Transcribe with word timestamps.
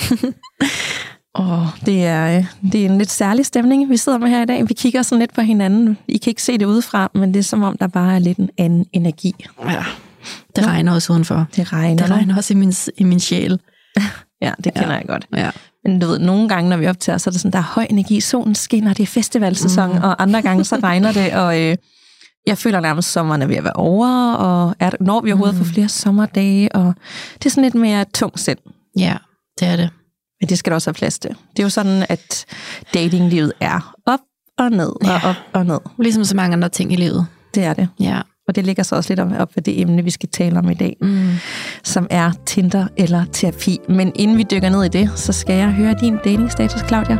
Og 1.36 1.68
det 1.86 2.04
er, 2.04 2.38
øh, 2.38 2.44
det 2.72 2.80
er 2.80 2.88
en 2.88 2.98
lidt 2.98 3.10
særlig 3.10 3.46
stemning, 3.46 3.90
vi 3.90 3.96
sidder 3.96 4.18
med 4.18 4.28
her 4.28 4.42
i 4.42 4.46
dag. 4.46 4.68
Vi 4.68 4.74
kigger 4.74 5.02
sådan 5.02 5.18
lidt 5.18 5.34
på 5.34 5.40
hinanden. 5.40 5.98
I 6.08 6.16
kan 6.16 6.30
ikke 6.30 6.42
se 6.42 6.58
det 6.58 6.64
udefra, 6.64 7.10
men 7.14 7.34
det 7.34 7.38
er 7.38 7.44
som 7.44 7.62
om, 7.62 7.78
der 7.78 7.86
bare 7.86 8.14
er 8.14 8.18
lidt 8.18 8.38
en 8.38 8.50
anden 8.58 8.86
energi. 8.92 9.34
Ja, 9.64 9.84
det 10.56 10.64
Nå. 10.64 10.68
regner 10.68 10.94
også 10.94 11.12
udenfor. 11.12 11.46
Det 11.56 11.72
regner. 11.72 12.02
Det 12.02 12.10
regner 12.10 12.36
også 12.36 12.54
i 12.54 12.56
min, 12.56 12.72
i 12.96 13.04
min 13.04 13.20
sjæl. 13.20 13.60
ja, 14.42 14.52
det 14.64 14.74
kender 14.74 14.90
ja. 14.90 14.96
jeg 14.96 15.04
godt. 15.06 15.26
Ja. 15.36 15.50
Men 15.84 15.98
du 15.98 16.06
ved, 16.06 16.18
nogle 16.18 16.48
gange, 16.48 16.70
når 16.70 16.76
vi 16.76 16.86
optager, 16.86 17.18
så 17.18 17.30
er 17.30 17.32
det 17.32 17.40
sådan, 17.40 17.52
der 17.52 17.58
er 17.58 17.72
høj 17.74 17.86
energi, 17.90 18.20
solen 18.20 18.54
skinner, 18.54 18.92
det 18.92 19.02
er 19.02 19.06
festivalsæson, 19.06 19.92
mm. 19.92 20.02
og 20.02 20.22
andre 20.22 20.42
gange, 20.42 20.64
så 20.64 20.76
regner 20.76 21.12
det, 21.12 21.32
og 21.32 21.60
øh, 21.62 21.76
jeg 22.46 22.58
føler 22.58 22.80
nærmest, 22.80 23.08
at 23.08 23.12
sommeren 23.12 23.42
er 23.42 23.46
ved 23.46 23.56
at 23.56 23.64
være 23.64 23.72
over, 23.72 24.32
og 24.32 24.74
er, 24.78 24.90
når 25.00 25.20
vi 25.20 25.32
overhovedet 25.32 25.58
mm. 25.58 25.64
får 25.64 25.72
flere 25.72 25.88
sommerdage, 25.88 26.72
og 26.74 26.94
det 27.34 27.46
er 27.46 27.50
sådan 27.50 27.62
lidt 27.62 27.74
mere 27.74 28.04
tung 28.14 28.38
sind. 28.38 28.58
Ja, 28.98 29.16
det 29.60 29.68
er 29.68 29.76
det. 29.76 29.90
Men 30.40 30.48
det 30.48 30.58
skal 30.58 30.70
der 30.70 30.74
også 30.74 30.90
have 30.90 30.94
plads 30.94 31.18
til. 31.18 31.30
Det 31.30 31.58
er 31.58 31.62
jo 31.62 31.68
sådan, 31.68 32.06
at 32.08 32.46
datinglivet 32.94 33.52
er 33.60 33.94
op 34.06 34.20
og 34.58 34.70
ned, 34.70 34.88
og 34.88 35.06
ja. 35.06 35.28
op 35.28 35.36
og 35.52 35.66
ned. 35.66 35.78
Ligesom 35.98 36.24
så 36.24 36.36
mange 36.36 36.52
andre 36.52 36.68
ting 36.68 36.92
i 36.92 36.96
livet. 36.96 37.26
Det 37.54 37.64
er 37.64 37.74
det. 37.74 37.88
Ja. 38.00 38.20
Og 38.48 38.56
det 38.56 38.64
ligger 38.64 38.82
så 38.82 38.96
også 38.96 39.14
lidt 39.14 39.20
op 39.20 39.56
ved 39.56 39.62
det 39.62 39.80
emne, 39.80 40.04
vi 40.04 40.10
skal 40.10 40.28
tale 40.28 40.58
om 40.58 40.70
i 40.70 40.74
dag, 40.74 40.96
mm. 41.00 41.30
som 41.84 42.06
er 42.10 42.32
Tinder 42.46 42.86
eller 42.96 43.24
terapi. 43.32 43.78
Men 43.88 44.12
inden 44.14 44.38
vi 44.38 44.44
dykker 44.50 44.68
ned 44.68 44.84
i 44.84 44.88
det, 44.88 45.10
så 45.18 45.32
skal 45.32 45.54
jeg 45.54 45.72
høre 45.72 45.94
din 46.00 46.16
datingstatus, 46.16 46.80
Claudia. 46.88 47.18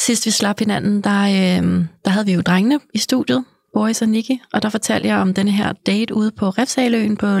Sidst 0.00 0.26
vi 0.26 0.30
slap 0.30 0.58
hinanden, 0.58 1.00
der, 1.00 1.22
øh, 1.22 1.84
der 2.04 2.10
havde 2.10 2.26
vi 2.26 2.32
jo 2.32 2.40
drengene 2.40 2.80
i 2.94 2.98
studiet, 2.98 3.44
Boris 3.74 4.02
og 4.02 4.08
Nikki, 4.08 4.40
og 4.52 4.62
der 4.62 4.68
fortalte 4.68 5.08
jeg 5.08 5.18
om 5.18 5.34
den 5.34 5.48
her 5.48 5.72
date 5.72 6.14
ude 6.14 6.30
på 6.30 6.48
Refsaløen 6.48 7.16
på 7.16 7.38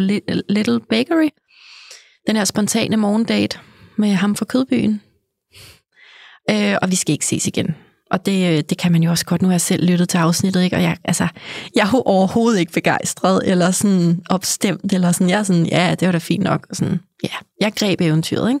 Little 0.48 0.80
Bakery. 0.90 1.28
Den 2.26 2.36
her 2.36 2.44
spontane 2.44 2.96
morgendate 2.96 3.58
med 3.96 4.12
ham 4.12 4.36
fra 4.36 4.44
Kødbyen. 4.44 5.00
Øh, 6.50 6.76
og 6.82 6.90
vi 6.90 6.96
skal 6.96 7.12
ikke 7.12 7.26
ses 7.26 7.46
igen. 7.46 7.74
Og 8.10 8.26
det, 8.26 8.52
øh, 8.52 8.62
det 8.68 8.78
kan 8.78 8.92
man 8.92 9.02
jo 9.02 9.10
også 9.10 9.26
godt. 9.26 9.42
Nu 9.42 9.48
har 9.48 9.52
jeg 9.52 9.60
selv 9.60 9.86
lyttet 9.90 10.08
til 10.08 10.18
afsnittet, 10.18 10.62
ikke? 10.62 10.76
og 10.76 10.82
jeg, 10.82 10.96
altså, 11.04 11.28
jeg 11.76 11.82
er 11.82 12.02
overhovedet 12.06 12.60
ikke 12.60 12.72
begejstret, 12.72 13.42
eller 13.44 13.70
sådan 13.70 14.22
opstemt, 14.30 14.92
eller 14.92 15.12
sådan, 15.12 15.28
jeg 15.28 15.38
er 15.38 15.42
sådan, 15.42 15.66
ja, 15.66 15.94
det 16.00 16.06
var 16.06 16.12
da 16.12 16.18
fint 16.18 16.42
nok. 16.42 16.66
Og 16.70 16.76
sådan, 16.76 17.00
ja, 17.22 17.28
jeg 17.60 17.72
greb 17.72 18.00
eventyret, 18.00 18.48
ikke? 18.48 18.60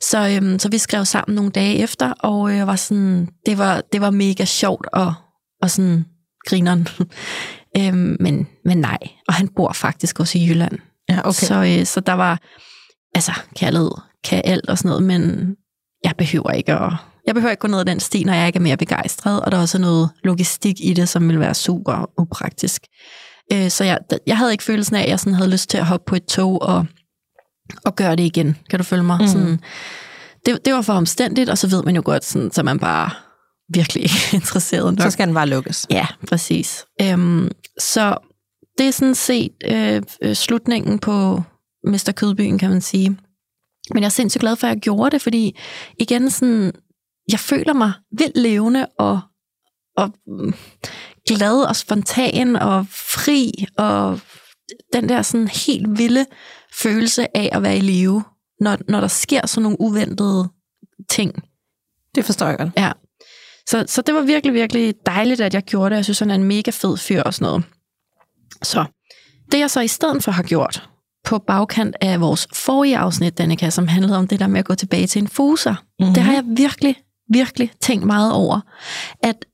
Så, 0.00 0.28
øhm, 0.28 0.58
så 0.58 0.68
vi 0.68 0.78
skrev 0.78 1.04
sammen 1.04 1.34
nogle 1.34 1.50
dage 1.50 1.76
efter, 1.76 2.12
og 2.12 2.52
øh, 2.52 2.66
var 2.66 2.76
sådan, 2.76 3.28
det 3.46 3.58
var, 3.58 3.82
det 3.92 4.00
var 4.00 4.10
mega 4.10 4.44
sjovt 4.44 4.86
og, 4.92 5.14
og 5.62 5.70
sådan 5.70 6.04
grineren. 6.46 6.88
øhm, 7.78 8.16
men, 8.20 8.48
men 8.64 8.78
nej, 8.78 8.98
og 9.28 9.34
han 9.34 9.48
bor 9.48 9.72
faktisk 9.72 10.20
også 10.20 10.38
i 10.38 10.48
Jylland. 10.48 10.78
Ja, 11.08 11.18
okay. 11.18 11.32
Så, 11.32 11.76
øh, 11.78 11.86
så 11.86 12.00
der 12.00 12.12
var, 12.12 12.40
altså 13.14 13.32
kærlighed 13.56 13.90
kan 14.24 14.42
alt 14.44 14.70
og 14.70 14.78
sådan 14.78 14.88
noget, 14.88 15.02
men 15.02 15.54
jeg 16.04 16.12
behøver 16.18 16.50
ikke 16.50 16.72
at, 16.72 16.92
jeg 17.26 17.34
behøver 17.34 17.50
ikke 17.50 17.60
gå 17.60 17.68
ned 17.68 17.80
ad 17.80 17.84
den 17.84 18.00
sti, 18.00 18.24
når 18.24 18.32
jeg 18.32 18.46
ikke 18.46 18.56
er 18.56 18.62
mere 18.62 18.76
begejstret, 18.76 19.40
og 19.40 19.52
der 19.52 19.58
er 19.58 19.62
også 19.62 19.78
noget 19.78 20.10
logistik 20.24 20.76
i 20.80 20.92
det, 20.92 21.08
som 21.08 21.28
vil 21.28 21.40
være 21.40 21.54
super 21.54 22.10
upraktisk. 22.20 22.82
Øh, 23.52 23.70
så 23.70 23.84
jeg, 23.84 23.98
jeg 24.26 24.38
havde 24.38 24.52
ikke 24.52 24.64
følelsen 24.64 24.96
af, 24.96 25.02
at 25.02 25.08
jeg 25.08 25.20
sådan 25.20 25.34
havde 25.34 25.50
lyst 25.50 25.70
til 25.70 25.78
at 25.78 25.86
hoppe 25.86 26.04
på 26.08 26.16
et 26.16 26.24
tog 26.24 26.62
og, 26.62 26.86
og 27.84 27.96
gøre 27.96 28.16
det 28.16 28.22
igen. 28.22 28.56
Kan 28.70 28.78
du 28.78 28.84
følge 28.84 29.02
mig? 29.02 29.18
Mm. 29.20 29.26
Sådan, 29.26 29.60
det, 30.46 30.64
det 30.64 30.74
var 30.74 30.82
for 30.82 30.92
omstændigt, 30.92 31.50
og 31.50 31.58
så 31.58 31.68
ved 31.68 31.82
man 31.82 31.96
jo 31.96 32.02
godt, 32.04 32.24
sådan, 32.24 32.52
så 32.52 32.62
man 32.62 32.78
bare 32.78 33.10
virkelig 33.68 34.02
ikke 34.02 34.14
interesseret 34.40 34.94
nok. 34.94 35.02
Så 35.02 35.10
skal 35.10 35.26
den 35.26 35.34
bare 35.34 35.48
lukkes. 35.48 35.86
Ja, 35.90 36.06
præcis. 36.28 36.84
Øhm, 37.02 37.50
så 37.78 38.16
det 38.78 38.86
er 38.86 38.90
sådan 38.90 39.14
set 39.14 39.52
øh, 39.64 40.02
øh, 40.22 40.34
slutningen 40.34 40.98
på 40.98 41.42
Mr. 41.84 42.12
Kødbyen, 42.16 42.58
kan 42.58 42.70
man 42.70 42.80
sige. 42.80 43.18
Men 43.94 44.02
jeg 44.02 44.04
er 44.04 44.10
sindssygt 44.10 44.40
glad 44.40 44.56
for, 44.56 44.66
at 44.66 44.74
jeg 44.74 44.80
gjorde 44.80 45.10
det, 45.10 45.22
fordi 45.22 45.58
igen 45.98 46.30
sådan, 46.30 46.72
jeg 47.32 47.40
føler 47.40 47.72
mig 47.72 47.92
vildt 48.18 48.36
levende 48.36 48.86
og, 48.98 49.20
og 49.96 50.12
mm, 50.26 50.54
glad 51.28 51.68
og 51.68 51.76
spontan 51.76 52.56
og 52.56 52.86
fri 52.90 53.66
og 53.78 54.20
den 54.92 55.08
der 55.08 55.22
sådan 55.22 55.48
helt 55.48 55.98
vilde 55.98 56.26
følelse 56.82 57.36
af 57.36 57.50
at 57.52 57.62
være 57.62 57.76
i 57.76 57.80
live, 57.80 58.24
når, 58.60 58.78
når 58.88 59.00
der 59.00 59.08
sker 59.08 59.46
sådan 59.46 59.62
nogle 59.62 59.80
uventede 59.80 60.48
ting. 61.10 61.42
Det 62.14 62.24
forstår 62.24 62.46
jeg 62.46 62.58
godt. 62.58 62.70
Ja. 62.76 62.92
Så, 63.68 63.84
så 63.86 64.02
det 64.02 64.14
var 64.14 64.22
virkelig, 64.22 64.54
virkelig 64.54 64.94
dejligt, 65.06 65.40
at 65.40 65.54
jeg 65.54 65.62
gjorde 65.62 65.90
det. 65.90 65.96
Jeg 65.96 66.04
synes, 66.04 66.18
han 66.18 66.30
er 66.30 66.34
en 66.34 66.44
mega 66.44 66.70
fed 66.70 66.96
fyr 66.96 67.22
og 67.22 67.34
sådan 67.34 67.46
noget. 67.46 67.64
Så 68.62 68.84
det 69.52 69.58
jeg 69.58 69.70
så 69.70 69.80
i 69.80 69.88
stedet 69.88 70.24
for 70.24 70.32
har 70.32 70.42
gjort, 70.42 70.88
på 71.24 71.38
bagkant 71.38 71.96
af 72.00 72.20
vores 72.20 72.48
forrige 72.52 72.98
afsnit, 72.98 73.38
Danika, 73.38 73.70
som 73.70 73.88
handlede 73.88 74.18
om 74.18 74.28
det 74.28 74.40
der 74.40 74.46
med 74.46 74.58
at 74.58 74.64
gå 74.64 74.74
tilbage 74.74 75.06
til 75.06 75.22
en 75.22 75.28
fuser, 75.28 75.74
mm-hmm. 75.98 76.14
det 76.14 76.22
har 76.22 76.32
jeg 76.32 76.44
virkelig, 76.46 76.96
virkelig 77.32 77.70
tænkt 77.80 78.06
meget 78.06 78.32
over. 78.32 78.60
At 79.22 79.44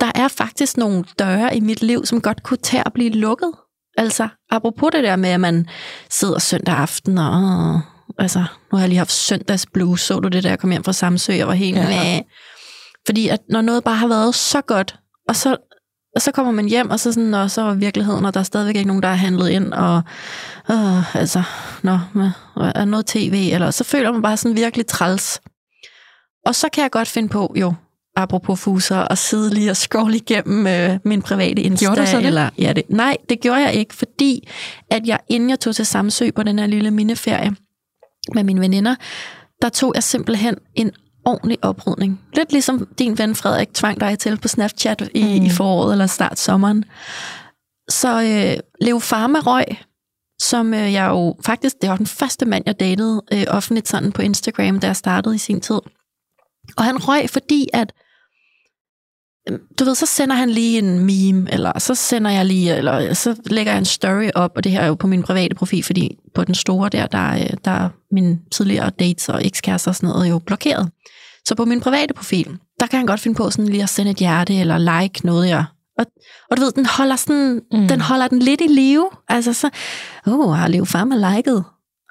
der 0.00 0.12
er 0.14 0.28
faktisk 0.28 0.76
nogle 0.76 1.04
døre 1.18 1.56
i 1.56 1.60
mit 1.60 1.82
liv, 1.82 2.06
som 2.06 2.20
godt 2.20 2.42
kunne 2.42 2.56
tage 2.56 2.82
at 2.86 2.92
blive 2.92 3.10
lukket. 3.10 3.52
Altså, 3.98 4.28
apropos 4.50 4.90
det 4.92 5.04
der 5.04 5.16
med, 5.16 5.30
at 5.30 5.40
man 5.40 5.68
sidder 6.10 6.38
søndag 6.38 6.74
aften 6.74 7.18
og... 7.18 7.80
Altså, 8.18 8.38
nu 8.38 8.76
har 8.76 8.78
jeg 8.78 8.88
lige 8.88 8.98
haft 8.98 9.12
søndagsblues. 9.12 10.00
Så 10.00 10.20
du 10.20 10.28
det 10.28 10.44
der, 10.44 10.48
jeg 10.48 10.58
kom 10.58 10.70
hjem 10.70 10.84
fra 10.84 10.92
Samsø, 10.92 11.42
og 11.42 11.48
var 11.48 11.54
helt 11.54 11.76
ja. 11.76 11.88
med. 11.88 12.20
Fordi 13.06 13.28
at 13.28 13.40
når 13.48 13.60
noget 13.60 13.84
bare 13.84 13.96
har 13.96 14.08
været 14.08 14.34
så 14.34 14.60
godt, 14.60 14.98
og 15.28 15.36
så, 15.36 15.56
og 16.14 16.22
så 16.22 16.32
kommer 16.32 16.52
man 16.52 16.68
hjem, 16.68 16.90
og 16.90 17.00
så, 17.00 17.12
sådan, 17.12 17.34
og 17.34 17.50
så 17.50 17.62
er 17.62 17.74
virkeligheden, 17.74 18.24
og 18.24 18.34
der 18.34 18.40
er 18.40 18.44
stadigvæk 18.44 18.76
ikke 18.76 18.88
nogen, 18.88 19.02
der 19.02 19.08
har 19.08 19.16
handlet 19.16 19.48
ind, 19.48 19.72
og 19.72 20.02
øh, 20.70 21.16
altså, 21.16 21.42
nå, 21.82 21.98
er 22.56 22.84
noget 22.84 23.06
tv, 23.06 23.50
eller 23.52 23.70
så 23.70 23.84
føler 23.84 24.12
man 24.12 24.22
bare 24.22 24.36
sådan 24.36 24.56
virkelig 24.56 24.86
træls. 24.86 25.40
Og 26.46 26.54
så 26.54 26.68
kan 26.72 26.82
jeg 26.82 26.90
godt 26.90 27.08
finde 27.08 27.28
på, 27.28 27.54
jo, 27.56 27.74
apropos 28.16 28.60
fuser, 28.60 28.96
at 28.96 29.18
sidde 29.18 29.54
lige 29.54 29.70
og 29.70 29.76
scrolle 29.76 30.16
igennem 30.16 30.66
øh, 30.66 30.98
min 31.04 31.22
private 31.22 31.62
Insta. 31.62 31.86
Gjorde 31.86 32.00
du 32.00 32.06
så 32.06 32.16
det? 32.16 32.26
Eller, 32.26 32.50
ja, 32.58 32.72
det? 32.72 32.82
Nej, 32.88 33.16
det 33.28 33.40
gjorde 33.40 33.60
jeg 33.60 33.74
ikke, 33.74 33.94
fordi 33.94 34.48
at 34.90 35.06
jeg, 35.06 35.18
inden 35.28 35.50
jeg 35.50 35.60
tog 35.60 35.74
til 35.74 35.86
Samsø 35.86 36.30
på 36.30 36.42
den 36.42 36.58
her 36.58 36.66
lille 36.66 36.90
mindeferie 36.90 37.56
med 38.34 38.44
mine 38.44 38.60
veninder, 38.60 38.94
der 39.62 39.68
tog 39.68 39.92
jeg 39.94 40.02
simpelthen 40.02 40.56
en 40.74 40.90
ordentlig 41.24 41.58
oprydning. 41.62 42.20
Lidt 42.36 42.52
ligesom 42.52 42.88
din 42.98 43.18
ven 43.18 43.34
Frederik 43.34 43.74
tvang 43.74 44.00
dig 44.00 44.18
til 44.18 44.36
på 44.36 44.48
Snapchat 44.48 45.10
i, 45.14 45.38
mm. 45.38 45.46
i 45.46 45.50
foråret 45.50 45.92
eller 45.92 46.06
start 46.06 46.38
sommeren. 46.38 46.84
Så 47.88 48.22
øh, 48.22 48.62
Leo 48.80 48.98
Pharma 48.98 49.38
røg, 49.38 49.64
som 50.40 50.74
øh, 50.74 50.92
jeg 50.92 51.08
jo 51.08 51.36
faktisk, 51.44 51.76
det 51.82 51.90
var 51.90 51.96
den 51.96 52.06
første 52.06 52.46
mand, 52.46 52.64
jeg 52.66 52.80
datede 52.80 53.22
øh, 53.32 53.44
offentligt 53.48 53.88
sådan 53.88 54.12
på 54.12 54.22
Instagram, 54.22 54.80
da 54.80 54.86
jeg 54.86 54.96
startede 54.96 55.34
i 55.34 55.38
sin 55.38 55.60
tid. 55.60 55.80
Og 56.76 56.84
han 56.84 57.08
røg, 57.08 57.30
fordi 57.30 57.68
at 57.72 57.92
Øhm, 59.48 59.60
du 59.78 59.84
ved, 59.84 59.94
så 59.94 60.06
sender 60.06 60.36
han 60.36 60.50
lige 60.50 60.78
en 60.78 60.98
meme, 60.98 61.52
eller 61.52 61.78
så 61.78 61.94
sender 61.94 62.30
jeg 62.30 62.46
lige, 62.46 62.76
eller 62.76 63.14
så 63.14 63.36
lægger 63.46 63.72
jeg 63.72 63.78
en 63.78 63.84
story 63.84 64.30
op, 64.34 64.52
og 64.56 64.64
det 64.64 64.72
her 64.72 64.80
er 64.80 64.86
jo 64.86 64.94
på 64.94 65.06
min 65.06 65.22
private 65.22 65.54
profil, 65.54 65.84
fordi 65.84 66.18
på 66.34 66.44
den 66.44 66.54
store 66.54 66.88
der, 66.88 67.06
der, 67.06 67.34
øh, 67.34 67.50
der 67.64 67.70
er 67.70 67.88
min 68.12 68.38
tidligere 68.52 68.90
dates 68.90 69.28
og 69.28 69.46
ekskærester 69.46 69.90
og 69.90 69.94
sådan 69.94 70.08
noget 70.08 70.30
jo 70.30 70.38
blokeret. 70.38 70.90
Så 71.48 71.54
på 71.54 71.64
min 71.64 71.80
private 71.80 72.14
profil, 72.14 72.58
der 72.80 72.86
kan 72.86 72.96
han 72.96 73.06
godt 73.06 73.20
finde 73.20 73.36
på 73.36 73.50
sådan 73.50 73.68
lige 73.68 73.82
at 73.82 73.88
sende 73.88 74.10
et 74.10 74.16
hjerte, 74.16 74.54
eller 74.54 75.00
like 75.00 75.26
noget, 75.26 75.48
jeg 75.48 75.64
og, 76.00 76.06
og 76.50 76.56
du 76.56 76.62
ved, 76.62 76.72
den 76.72 76.86
holder, 76.86 77.16
sådan, 77.16 77.62
mm. 77.72 77.88
den 77.88 78.00
holder 78.00 78.28
den 78.28 78.38
lidt 78.38 78.60
i 78.60 78.66
live. 78.66 79.10
Altså 79.28 79.52
så, 79.52 79.70
åh, 80.26 80.38
oh, 80.38 80.54
har 80.54 80.68
Leo 80.68 80.84
Farmer 80.84 81.34
liket? 81.34 81.64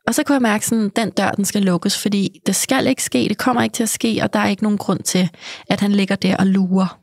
Og 0.07 0.15
så 0.15 0.23
kunne 0.23 0.33
jeg 0.33 0.41
mærke, 0.41 0.65
sådan, 0.65 0.89
den 0.89 1.09
dør, 1.09 1.31
den 1.31 1.45
skal 1.45 1.61
lukkes, 1.61 2.01
fordi 2.01 2.39
det 2.45 2.55
skal 2.55 2.87
ikke 2.87 3.03
ske, 3.03 3.25
det 3.29 3.37
kommer 3.37 3.63
ikke 3.63 3.73
til 3.73 3.83
at 3.83 3.89
ske, 3.89 4.19
og 4.23 4.33
der 4.33 4.39
er 4.39 4.47
ikke 4.47 4.63
nogen 4.63 4.77
grund 4.77 4.99
til, 4.99 5.29
at 5.69 5.79
han 5.79 5.91
ligger 5.91 6.15
der 6.15 6.37
og 6.37 6.47
lurer 6.47 6.99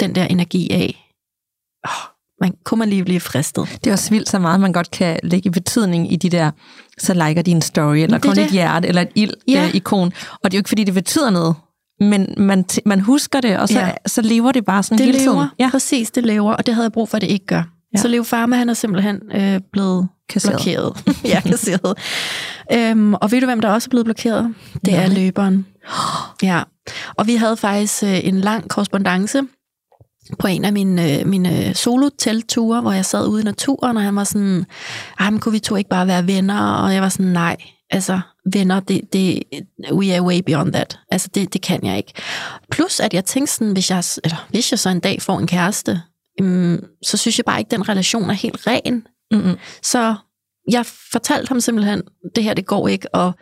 den 0.00 0.14
der 0.14 0.24
energi 0.24 0.70
af, 0.70 1.14
oh, 1.84 2.17
man, 2.40 2.54
kunne 2.64 2.78
man 2.78 2.88
lige 2.88 3.04
blive 3.04 3.20
fristet. 3.20 3.78
Det 3.84 3.90
er 3.90 3.92
også 3.94 4.10
vildt 4.10 4.28
så 4.28 4.38
meget, 4.38 4.60
man 4.60 4.72
godt 4.72 4.90
kan 4.90 5.18
lægge 5.22 5.50
betydning 5.50 6.12
i 6.12 6.16
de 6.16 6.30
der, 6.30 6.50
så 6.98 7.14
liker 7.14 7.42
din 7.42 7.62
story, 7.62 7.96
eller 7.96 8.18
kun 8.18 8.38
et 8.38 8.50
hjerte, 8.50 8.88
eller 8.88 9.02
et 9.02 9.08
ild-ikon. 9.14 10.08
Ja. 10.08 10.16
Øh, 10.16 10.38
og 10.44 10.50
det 10.50 10.56
er 10.56 10.58
jo 10.58 10.60
ikke, 10.60 10.68
fordi 10.68 10.84
det 10.84 10.94
betyder 10.94 11.30
noget, 11.30 11.54
men 12.00 12.34
man, 12.36 12.64
man 12.86 13.00
husker 13.00 13.40
det, 13.40 13.58
og 13.58 13.68
så, 13.68 13.78
ja. 13.80 13.90
så 14.06 14.22
lever 14.22 14.52
det 14.52 14.64
bare 14.64 14.82
sådan 14.82 14.98
det 14.98 15.06
hele 15.06 15.18
lever, 15.18 15.34
tiden. 15.34 15.48
Ja. 15.58 15.68
præcis, 15.70 16.10
det 16.10 16.26
lever, 16.26 16.52
og 16.52 16.66
det 16.66 16.74
havde 16.74 16.84
jeg 16.84 16.92
brug 16.92 17.08
for, 17.08 17.16
at 17.16 17.22
det 17.22 17.30
ikke 17.30 17.46
gør. 17.46 17.62
Ja. 17.94 18.00
Så 18.00 18.08
Leo 18.08 18.22
Farma, 18.22 18.56
han 18.56 18.68
er 18.68 18.74
simpelthen 18.74 19.20
øh, 19.34 19.60
blevet 19.72 20.08
Kasseret. 20.28 20.56
blokeret. 20.56 21.04
ja, 21.24 21.40
kasseret. 21.40 21.98
øhm, 22.72 23.14
og 23.14 23.30
ved 23.32 23.40
du, 23.40 23.46
hvem 23.46 23.60
der 23.60 23.68
også 23.68 23.86
er 23.86 23.90
blevet 23.90 24.04
blokeret? 24.04 24.54
Det 24.84 24.94
er 24.94 25.06
Nej. 25.06 25.14
løberen. 25.14 25.66
Ja, 26.42 26.62
og 27.16 27.26
vi 27.26 27.34
havde 27.34 27.56
faktisk 27.56 28.02
øh, 28.02 28.20
en 28.24 28.40
lang 28.40 28.68
korrespondence 28.68 29.42
på 30.38 30.46
en 30.46 30.64
af 30.64 30.72
mine, 30.72 31.18
øh, 31.18 31.26
mine 31.26 31.74
solo-telture, 31.74 32.80
hvor 32.80 32.92
jeg 32.92 33.04
sad 33.04 33.28
ude 33.28 33.40
i 33.40 33.44
naturen, 33.44 33.96
og 33.96 34.02
han 34.02 34.16
var 34.16 34.24
sådan, 34.24 34.66
men 35.20 35.40
kunne 35.40 35.52
vi 35.52 35.58
to 35.58 35.76
ikke 35.76 35.90
bare 35.90 36.06
være 36.06 36.26
venner? 36.26 36.72
Og 36.72 36.94
jeg 36.94 37.02
var 37.02 37.08
sådan, 37.08 37.32
nej, 37.32 37.56
altså 37.90 38.20
venner, 38.52 38.80
det, 38.80 39.12
det, 39.12 39.42
we 39.92 40.14
are 40.14 40.22
way 40.22 40.40
beyond 40.46 40.72
that. 40.72 40.98
Altså 41.10 41.28
det, 41.34 41.52
det 41.52 41.62
kan 41.62 41.86
jeg 41.86 41.96
ikke. 41.96 42.12
Plus 42.70 43.00
at 43.00 43.14
jeg 43.14 43.24
tænkte 43.24 43.54
sådan, 43.54 43.72
hvis 43.72 43.90
jeg, 43.90 44.04
eller, 44.24 44.46
hvis 44.50 44.72
jeg 44.72 44.78
så 44.78 44.90
en 44.90 45.00
dag 45.00 45.22
får 45.22 45.38
en 45.38 45.46
kæreste, 45.46 46.02
øhm, 46.40 46.84
så 47.02 47.16
synes 47.16 47.38
jeg 47.38 47.44
bare 47.44 47.58
ikke, 47.58 47.70
den 47.70 47.88
relation 47.88 48.30
er 48.30 48.34
helt 48.34 48.66
ren. 48.66 49.06
Mm-mm. 49.30 49.56
Så 49.82 50.14
jeg 50.70 50.86
fortalte 51.12 51.48
ham 51.48 51.60
simpelthen, 51.60 52.02
det 52.34 52.44
her 52.44 52.54
det 52.54 52.66
går 52.66 52.88
ikke, 52.88 53.14
og 53.14 53.32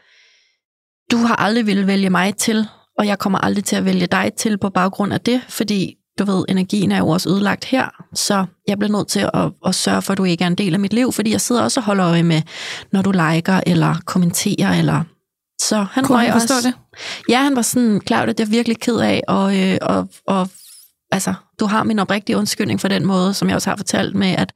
du 1.11 1.17
har 1.17 1.37
aldrig 1.37 1.67
ville 1.67 1.87
vælge 1.87 2.11
mig 2.11 2.37
til, 2.37 2.67
og 2.99 3.06
jeg 3.06 3.19
kommer 3.19 3.39
aldrig 3.39 3.65
til 3.65 3.77
at 3.77 3.85
vælge 3.85 4.06
dig 4.06 4.32
til 4.37 4.59
på 4.59 4.71
baggrund 4.71 5.12
af 5.12 5.21
det, 5.21 5.43
fordi 5.49 5.97
du 6.19 6.25
ved, 6.25 6.45
energien 6.49 6.93
er 6.93 6.99
jo 6.99 7.09
også 7.09 7.31
ødelagt 7.31 7.65
her, 7.65 7.89
så 8.15 8.47
jeg 8.69 8.79
bliver 8.79 8.93
nødt 8.93 9.09
til 9.09 9.31
at, 9.35 9.53
at 9.67 9.75
sørge 9.75 10.03
for, 10.03 10.13
at 10.13 10.19
du 10.19 10.25
ikke 10.25 10.45
er 10.45 10.49
en 10.49 10.55
del 10.55 10.75
af 10.75 10.81
mit 10.81 10.93
liv, 10.93 11.13
fordi 11.13 11.31
jeg 11.31 11.41
sidder 11.41 11.63
også 11.63 11.81
og 11.81 11.85
holder 11.85 12.07
øje 12.07 12.23
med, 12.23 12.43
når 12.93 13.03
du 13.03 13.11
liker 13.11 13.61
eller 13.67 13.95
kommenterer, 14.05 14.79
eller 14.79 15.03
så 15.61 15.87
han 15.91 16.05
Kunne 16.05 16.19
han 16.19 16.33
forstå 16.33 16.55
også, 16.55 16.69
det? 16.69 16.77
Ja, 17.29 17.43
han 17.43 17.57
var 17.57 17.63
sådan, 17.63 18.01
klar, 18.01 18.27
det 18.27 18.41
er 18.41 18.45
jeg 18.45 18.51
virkelig 18.51 18.81
ked 18.81 18.97
af, 18.97 19.23
og, 19.29 19.61
øh, 19.61 19.79
og, 19.83 20.09
og 20.27 20.49
altså, 21.13 21.35
du 21.61 21.67
har 21.67 21.85
min 21.85 21.99
oprigtige 21.99 22.37
undskyldning 22.37 22.81
for 22.81 22.89
den 22.89 23.07
måde, 23.07 23.35
som 23.35 23.49
jeg 23.49 23.55
også 23.55 23.71
har 23.71 23.77
fortalt 23.77 24.15
med, 24.15 24.29
at, 24.29 24.53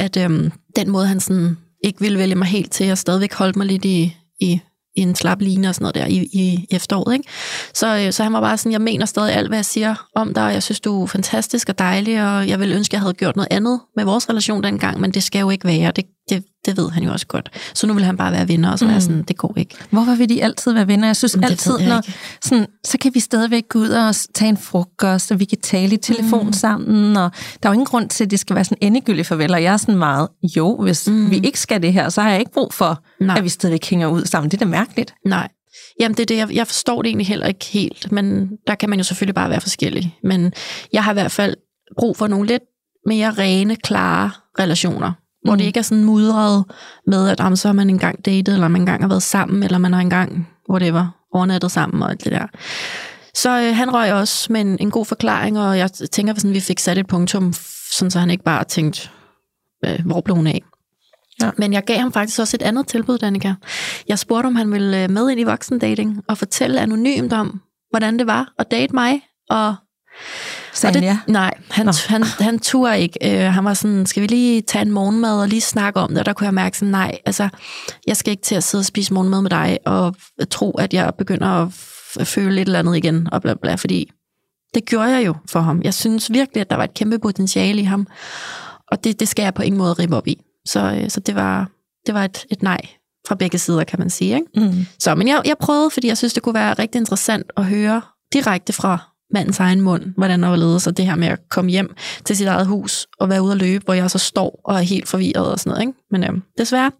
at 0.00 0.16
øhm, 0.16 0.52
den 0.76 0.90
måde, 0.90 1.06
han 1.06 1.20
sådan 1.20 1.58
ikke 1.84 2.00
ville 2.00 2.18
vælge 2.18 2.34
mig 2.34 2.46
helt 2.46 2.72
til, 2.72 2.92
og 2.92 2.98
stadigvæk 2.98 3.34
holdt 3.34 3.56
mig 3.56 3.66
lidt 3.66 3.84
i, 3.84 4.16
i 4.40 4.60
en 4.94 5.14
slap 5.14 5.40
line 5.40 5.68
og 5.68 5.74
sådan 5.74 5.82
noget 5.82 5.94
der 5.94 6.06
i, 6.06 6.16
i 6.32 6.66
efteråret. 6.70 7.14
Ikke? 7.14 7.28
Så, 7.74 7.96
øh, 7.98 8.12
så 8.12 8.22
han 8.22 8.32
var 8.32 8.40
bare 8.40 8.58
sådan, 8.58 8.72
jeg 8.72 8.80
mener 8.80 9.06
stadig 9.06 9.34
alt, 9.34 9.48
hvad 9.48 9.58
jeg 9.58 9.64
siger 9.64 9.94
om 10.14 10.34
dig, 10.34 10.44
og 10.44 10.52
jeg 10.52 10.62
synes, 10.62 10.80
du 10.80 11.02
er 11.02 11.06
fantastisk 11.06 11.68
og 11.68 11.78
dejlig, 11.78 12.26
og 12.26 12.48
jeg 12.48 12.60
ville 12.60 12.74
ønske, 12.74 12.94
jeg 12.94 13.00
havde 13.00 13.14
gjort 13.14 13.36
noget 13.36 13.48
andet 13.50 13.80
med 13.96 14.04
vores 14.04 14.28
relation 14.28 14.62
dengang, 14.62 15.00
men 15.00 15.10
det 15.10 15.22
skal 15.22 15.40
jo 15.40 15.50
ikke 15.50 15.66
være. 15.66 15.92
Det, 15.96 16.04
det, 16.34 16.44
det 16.66 16.76
ved 16.76 16.90
han 16.90 17.02
jo 17.02 17.12
også 17.12 17.26
godt. 17.26 17.50
Så 17.74 17.86
nu 17.86 17.94
vil 17.94 18.04
han 18.04 18.16
bare 18.16 18.32
være 18.32 18.48
venner, 18.48 18.72
og 18.72 18.78
så 18.78 18.84
mm. 18.84 18.88
er 18.88 18.94
jeg 18.94 19.02
sådan, 19.02 19.22
det 19.22 19.36
går 19.36 19.54
ikke. 19.56 19.76
Hvorfor 19.90 20.14
vil 20.14 20.28
de 20.28 20.44
altid 20.44 20.72
være 20.72 20.86
venner? 20.86 21.08
Jeg 21.08 21.16
synes 21.16 21.36
Men 21.36 21.42
det 21.42 21.50
altid, 21.50 21.78
jeg 21.78 21.88
når, 21.88 21.96
ikke. 21.96 22.14
sådan, 22.42 22.66
så 22.84 22.98
kan 22.98 23.14
vi 23.14 23.20
stadigvæk 23.20 23.64
gå 23.68 23.78
ud 23.78 23.88
og 23.88 24.14
tage 24.34 24.48
en 24.48 24.56
frokost, 24.56 25.32
og 25.32 25.40
vi 25.40 25.44
kan 25.44 25.58
tale 25.60 25.94
i 25.94 25.96
telefon 25.96 26.46
mm. 26.46 26.52
sammen, 26.52 27.16
og 27.16 27.30
der 27.62 27.68
er 27.68 27.70
jo 27.70 27.72
ingen 27.72 27.86
grund 27.86 28.08
til, 28.08 28.24
at 28.24 28.30
det 28.30 28.40
skal 28.40 28.56
være 28.56 28.64
sådan 28.64 28.78
endegyldigt 28.80 29.28
farvel, 29.28 29.54
og 29.54 29.62
jeg 29.62 29.72
er 29.72 29.76
sådan 29.76 29.96
meget, 29.96 30.28
jo, 30.56 30.82
hvis 30.82 31.08
mm. 31.08 31.30
vi 31.30 31.36
ikke 31.36 31.60
skal 31.60 31.82
det 31.82 31.92
her, 31.92 32.08
så 32.08 32.22
har 32.22 32.30
jeg 32.30 32.38
ikke 32.38 32.52
brug 32.52 32.74
for, 32.74 33.04
Nej. 33.20 33.38
at 33.38 33.44
vi 33.44 33.48
stadigvæk 33.48 33.90
hænger 33.90 34.06
ud 34.08 34.24
sammen. 34.24 34.50
Det 34.50 34.56
er 34.56 34.64
da 34.64 34.70
mærkeligt. 34.70 35.14
Nej. 35.26 35.48
Jamen, 36.00 36.16
det 36.16 36.22
er 36.22 36.26
det. 36.26 36.36
Jeg, 36.36 36.54
jeg 36.54 36.66
forstår 36.66 37.02
det 37.02 37.08
egentlig 37.08 37.26
heller 37.26 37.46
ikke 37.46 37.64
helt, 37.64 38.12
men 38.12 38.48
der 38.66 38.74
kan 38.74 38.90
man 38.90 38.98
jo 38.98 39.04
selvfølgelig 39.04 39.34
bare 39.34 39.50
være 39.50 39.60
forskellig. 39.60 40.16
Men 40.24 40.52
jeg 40.92 41.04
har 41.04 41.12
i 41.12 41.14
hvert 41.14 41.32
fald 41.32 41.56
brug 41.98 42.16
for 42.16 42.26
nogle 42.26 42.46
lidt 42.46 42.62
mere 43.06 43.30
rene, 43.30 43.76
klare 43.76 44.30
relationer, 44.58 45.12
hvor 45.44 45.52
Mm. 45.52 45.58
det 45.58 45.64
ikke 45.64 45.78
er 45.78 45.82
sådan 45.82 46.04
mudret 46.04 46.64
med, 47.06 47.28
at 47.28 47.40
jamen, 47.40 47.56
så 47.56 47.68
har 47.68 47.72
man 47.72 47.90
engang 47.90 48.24
datet, 48.24 48.54
eller 48.54 48.68
man 48.68 48.82
engang 48.82 49.02
har 49.02 49.08
været 49.08 49.22
sammen, 49.22 49.62
eller 49.62 49.78
man 49.78 49.92
har 49.92 50.00
engang, 50.00 50.48
whatever, 50.70 51.06
overnattet 51.32 51.70
sammen 51.70 52.02
og 52.02 52.10
alt 52.10 52.24
det 52.24 52.32
der. 52.32 52.46
Så 53.34 53.60
øh, 53.60 53.76
han 53.76 53.94
røg 53.94 54.12
også 54.12 54.52
med 54.52 54.60
en, 54.60 54.76
en 54.80 54.90
god 54.90 55.04
forklaring, 55.04 55.58
og 55.58 55.78
jeg 55.78 55.92
tænker, 55.92 56.34
at 56.34 56.52
vi 56.52 56.60
fik 56.60 56.78
sat 56.78 56.98
et 56.98 57.06
punktum, 57.06 57.52
sådan 57.98 58.10
så 58.10 58.18
han 58.18 58.30
ikke 58.30 58.44
bare 58.44 58.64
tænkte, 58.64 59.08
øh, 59.84 59.98
hvor 60.06 60.20
blev 60.20 60.36
hun 60.36 60.46
af? 60.46 60.62
Ja. 61.42 61.50
Men 61.58 61.72
jeg 61.72 61.84
gav 61.84 61.98
ham 61.98 62.12
faktisk 62.12 62.40
også 62.40 62.56
et 62.56 62.62
andet 62.62 62.86
tilbud, 62.86 63.18
Danika. 63.18 63.54
Jeg 64.08 64.18
spurgte, 64.18 64.46
om 64.46 64.56
han 64.56 64.72
ville 64.72 65.02
øh, 65.04 65.10
med 65.10 65.30
ind 65.30 65.40
i 65.40 65.44
voksendating 65.44 66.22
og 66.28 66.38
fortælle 66.38 66.80
anonymt 66.80 67.32
om, 67.32 67.60
hvordan 67.90 68.18
det 68.18 68.26
var 68.26 68.52
at 68.58 68.70
date 68.70 68.94
mig. 68.94 69.20
Og, 69.50 69.74
Sagde 70.74 70.90
og 70.90 70.94
det, 70.94 71.02
ja? 71.02 71.18
Nej, 71.26 71.54
han, 71.70 71.86
Nå. 71.86 71.92
han, 72.08 72.22
han 72.22 72.58
turde 72.58 73.00
ikke. 73.00 73.44
Øh, 73.46 73.52
han 73.52 73.64
var 73.64 73.74
sådan, 73.74 74.06
skal 74.06 74.22
vi 74.22 74.26
lige 74.26 74.62
tage 74.62 74.82
en 74.82 74.90
morgenmad 74.90 75.40
og 75.40 75.48
lige 75.48 75.60
snakke 75.60 76.00
om 76.00 76.08
det? 76.08 76.18
Og 76.18 76.26
der 76.26 76.32
kunne 76.32 76.44
jeg 76.44 76.54
mærke 76.54 76.78
sådan, 76.78 76.90
nej, 76.90 77.18
altså, 77.26 77.48
jeg 78.06 78.16
skal 78.16 78.30
ikke 78.30 78.42
til 78.42 78.54
at 78.54 78.64
sidde 78.64 78.82
og 78.82 78.86
spise 78.86 79.14
morgenmad 79.14 79.42
med 79.42 79.50
dig 79.50 79.78
og 79.86 80.14
tro, 80.50 80.70
at 80.70 80.94
jeg 80.94 81.12
begynder 81.18 81.48
at 81.48 81.72
føle 82.26 82.60
et 82.60 82.66
eller 82.66 82.78
andet 82.78 82.96
igen, 82.96 83.28
og 83.32 83.42
bla 83.42 83.54
bla, 83.54 83.74
fordi 83.74 84.10
det 84.74 84.84
gjorde 84.84 85.10
jeg 85.10 85.26
jo 85.26 85.34
for 85.48 85.60
ham. 85.60 85.82
Jeg 85.82 85.94
synes 85.94 86.32
virkelig, 86.32 86.60
at 86.60 86.70
der 86.70 86.76
var 86.76 86.84
et 86.84 86.94
kæmpe 86.94 87.18
potentiale 87.18 87.80
i 87.80 87.84
ham, 87.84 88.06
og 88.92 89.04
det, 89.04 89.20
det 89.20 89.28
skal 89.28 89.42
jeg 89.42 89.54
på 89.54 89.62
ingen 89.62 89.78
måde 89.78 89.92
rippe 89.92 90.16
op 90.16 90.26
i. 90.26 90.42
Så, 90.66 90.80
øh, 90.80 91.10
så 91.10 91.20
det 91.20 91.34
var, 91.34 91.70
det 92.06 92.14
var 92.14 92.24
et, 92.24 92.46
et 92.50 92.62
nej 92.62 92.80
fra 93.28 93.34
begge 93.34 93.58
sider, 93.58 93.84
kan 93.84 93.98
man 93.98 94.10
sige. 94.10 94.34
Ikke? 94.34 94.46
Mm. 94.70 94.86
Så, 94.98 95.14
men 95.14 95.28
jeg, 95.28 95.42
jeg 95.44 95.56
prøvede, 95.60 95.90
fordi 95.90 96.08
jeg 96.08 96.18
synes, 96.18 96.32
det 96.32 96.42
kunne 96.42 96.54
være 96.54 96.74
rigtig 96.74 96.98
interessant 96.98 97.52
at 97.56 97.64
høre 97.64 98.02
direkte 98.32 98.72
fra 98.72 99.11
mandens 99.32 99.58
egen 99.60 99.80
mund, 99.80 100.04
hvordan 100.16 100.42
der 100.42 100.48
var 100.48 100.56
ledet 100.56 100.82
sig 100.82 100.96
det 100.96 101.06
her 101.06 101.16
med 101.16 101.28
at 101.28 101.38
komme 101.50 101.70
hjem 101.70 101.94
til 102.24 102.36
sit 102.36 102.46
eget 102.46 102.66
hus 102.66 103.06
og 103.20 103.28
være 103.28 103.42
ude 103.42 103.52
at 103.52 103.58
løbe, 103.58 103.84
hvor 103.84 103.94
jeg 103.94 104.10
så 104.10 104.18
står 104.18 104.60
og 104.64 104.76
er 104.76 104.80
helt 104.80 105.08
forvirret 105.08 105.52
og 105.52 105.58
sådan 105.58 105.70
noget. 105.70 105.82
Ikke? 105.82 105.98
Men 106.10 106.24
øhm, 106.24 106.42
desværre. 106.58 106.90